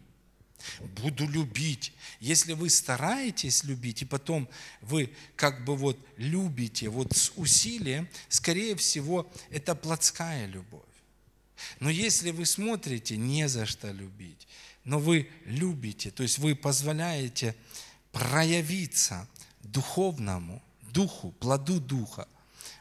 Буду 1.01 1.27
любить. 1.27 1.93
Если 2.19 2.53
вы 2.53 2.69
стараетесь 2.69 3.63
любить, 3.63 4.01
и 4.01 4.05
потом 4.05 4.47
вы 4.81 5.13
как 5.35 5.65
бы 5.65 5.75
вот 5.75 5.97
любите 6.17 6.89
вот 6.89 7.15
с 7.15 7.31
усилием, 7.35 8.07
скорее 8.29 8.75
всего, 8.75 9.29
это 9.49 9.75
плотская 9.75 10.45
любовь. 10.45 10.81
Но 11.79 11.89
если 11.89 12.31
вы 12.31 12.45
смотрите, 12.45 13.17
не 13.17 13.47
за 13.47 13.65
что 13.65 13.91
любить, 13.91 14.47
но 14.83 14.99
вы 14.99 15.29
любите, 15.45 16.11
то 16.11 16.23
есть 16.23 16.37
вы 16.37 16.55
позволяете 16.55 17.55
проявиться 18.11 19.27
духовному, 19.61 20.61
духу, 20.81 21.31
плоду 21.31 21.79
духа, 21.79 22.27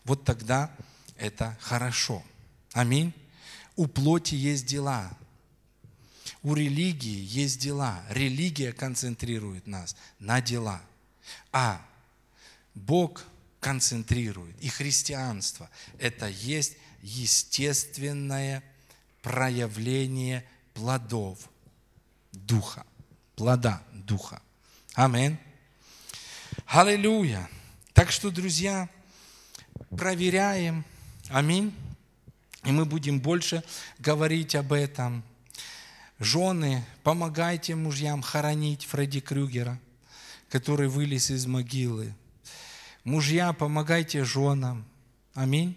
вот 0.04 0.24
тогда 0.24 0.74
это 1.22 1.56
хорошо. 1.60 2.20
Аминь. 2.72 3.14
У 3.76 3.86
плоти 3.86 4.34
есть 4.34 4.66
дела. 4.66 5.16
У 6.42 6.54
религии 6.54 7.24
есть 7.24 7.60
дела. 7.60 8.04
Религия 8.08 8.72
концентрирует 8.72 9.68
нас 9.68 9.94
на 10.18 10.40
дела. 10.40 10.82
А 11.52 11.80
Бог 12.74 13.22
концентрирует. 13.60 14.60
И 14.60 14.68
христианство– 14.68 15.70
это 16.00 16.26
есть 16.26 16.76
естественное 17.02 18.64
проявление 19.22 20.44
плодов 20.74 21.38
Духа, 22.32 22.84
плода 23.36 23.80
Духа. 23.92 24.42
Амин. 24.94 25.38
Аллилуйя. 26.66 27.48
Так 27.92 28.10
что, 28.10 28.32
друзья, 28.32 28.88
проверяем. 29.90 30.84
Аминь. 31.32 31.74
И 32.62 32.72
мы 32.72 32.84
будем 32.84 33.18
больше 33.18 33.64
говорить 33.98 34.54
об 34.54 34.70
этом. 34.74 35.24
Жены, 36.18 36.84
помогайте 37.02 37.74
мужьям 37.74 38.20
хоронить 38.20 38.84
Фредди 38.84 39.20
Крюгера, 39.20 39.80
который 40.50 40.88
вылез 40.88 41.30
из 41.30 41.46
могилы. 41.46 42.14
Мужья, 43.04 43.54
помогайте 43.54 44.24
женам. 44.24 44.84
Аминь. 45.32 45.74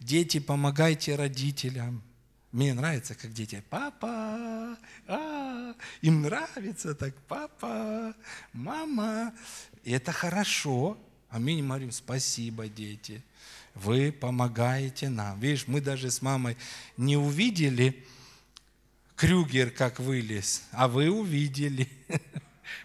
Дети, 0.00 0.38
помогайте 0.40 1.16
родителям. 1.16 2.02
Мне 2.50 2.72
нравится, 2.72 3.14
как 3.14 3.34
дети, 3.34 3.62
папа, 3.68 4.78
а, 5.06 5.74
им 6.00 6.22
нравится 6.22 6.94
так, 6.94 7.14
папа, 7.28 8.14
мама. 8.54 9.34
И 9.84 9.92
это 9.92 10.12
хорошо. 10.12 10.96
Аминь, 11.28 11.62
Марию, 11.62 11.92
спасибо, 11.92 12.68
дети. 12.68 13.22
Вы 13.82 14.12
помогаете 14.12 15.08
нам. 15.08 15.38
Видишь, 15.40 15.66
мы 15.66 15.80
даже 15.80 16.10
с 16.10 16.22
мамой 16.22 16.56
не 16.96 17.16
увидели 17.16 18.04
Крюгер, 19.16 19.70
как 19.70 19.98
вылез, 19.98 20.62
а 20.70 20.86
вы 20.86 21.10
увидели. 21.10 21.88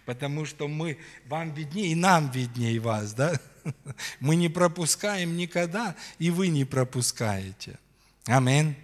Потому 0.04 0.44
что 0.44 0.66
мы, 0.66 0.98
вам 1.26 1.54
виднее, 1.54 1.92
и 1.92 1.94
нам 1.94 2.30
виднее 2.30 2.80
вас, 2.80 3.12
да? 3.12 3.38
Мы 4.20 4.36
не 4.36 4.48
пропускаем 4.48 5.36
никогда, 5.36 5.94
и 6.18 6.30
вы 6.30 6.48
не 6.48 6.64
пропускаете. 6.64 7.78
Аминь. 8.26 8.74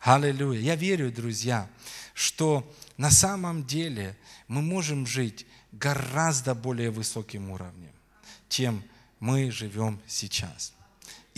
Аллилуйя. 0.00 0.60
Я 0.60 0.76
верю, 0.76 1.12
друзья, 1.12 1.68
что 2.14 2.72
на 2.96 3.10
самом 3.10 3.66
деле 3.66 4.16
мы 4.48 4.62
можем 4.62 5.06
жить 5.06 5.46
гораздо 5.72 6.54
более 6.54 6.90
высоким 6.90 7.50
уровнем, 7.50 7.92
чем 8.48 8.82
мы 9.20 9.50
живем 9.50 10.00
сейчас. 10.06 10.72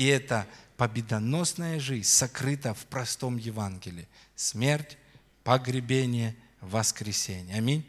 И 0.03 0.07
это 0.07 0.49
победоносная 0.77 1.79
жизнь 1.79 2.09
сокрыта 2.09 2.75
в 2.75 2.87
простом 2.87 3.37
Евангелии. 3.37 4.09
Смерть, 4.35 4.99
погребение, 5.45 6.35
воскресение. 6.61 7.57
Аминь. 7.57 7.87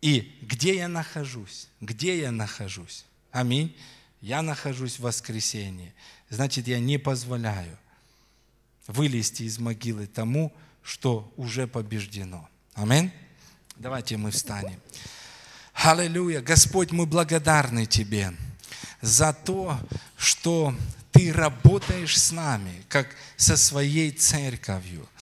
И 0.00 0.38
где 0.42 0.76
я 0.76 0.86
нахожусь? 0.86 1.66
Где 1.80 2.20
я 2.20 2.30
нахожусь? 2.30 3.04
Аминь. 3.32 3.76
Я 4.20 4.42
нахожусь 4.42 5.00
в 5.00 5.00
воскресении. 5.00 5.92
Значит, 6.30 6.68
я 6.68 6.78
не 6.78 6.98
позволяю 6.98 7.76
вылезти 8.86 9.42
из 9.42 9.58
могилы 9.58 10.06
тому, 10.06 10.54
что 10.84 11.34
уже 11.36 11.66
побеждено. 11.66 12.48
Аминь. 12.74 13.10
Давайте 13.74 14.18
мы 14.18 14.30
встанем. 14.30 14.80
Аллилуйя. 15.74 16.42
Господь, 16.42 16.92
мы 16.92 17.06
благодарны 17.06 17.86
Тебе 17.86 18.34
за 19.00 19.32
то, 19.32 19.78
что 20.16 20.74
Ты 21.12 21.32
работаешь 21.32 22.18
с 22.18 22.30
нами, 22.32 22.84
как 22.88 23.08
со 23.36 23.56
своей 23.56 24.10
церковью. 24.10 25.08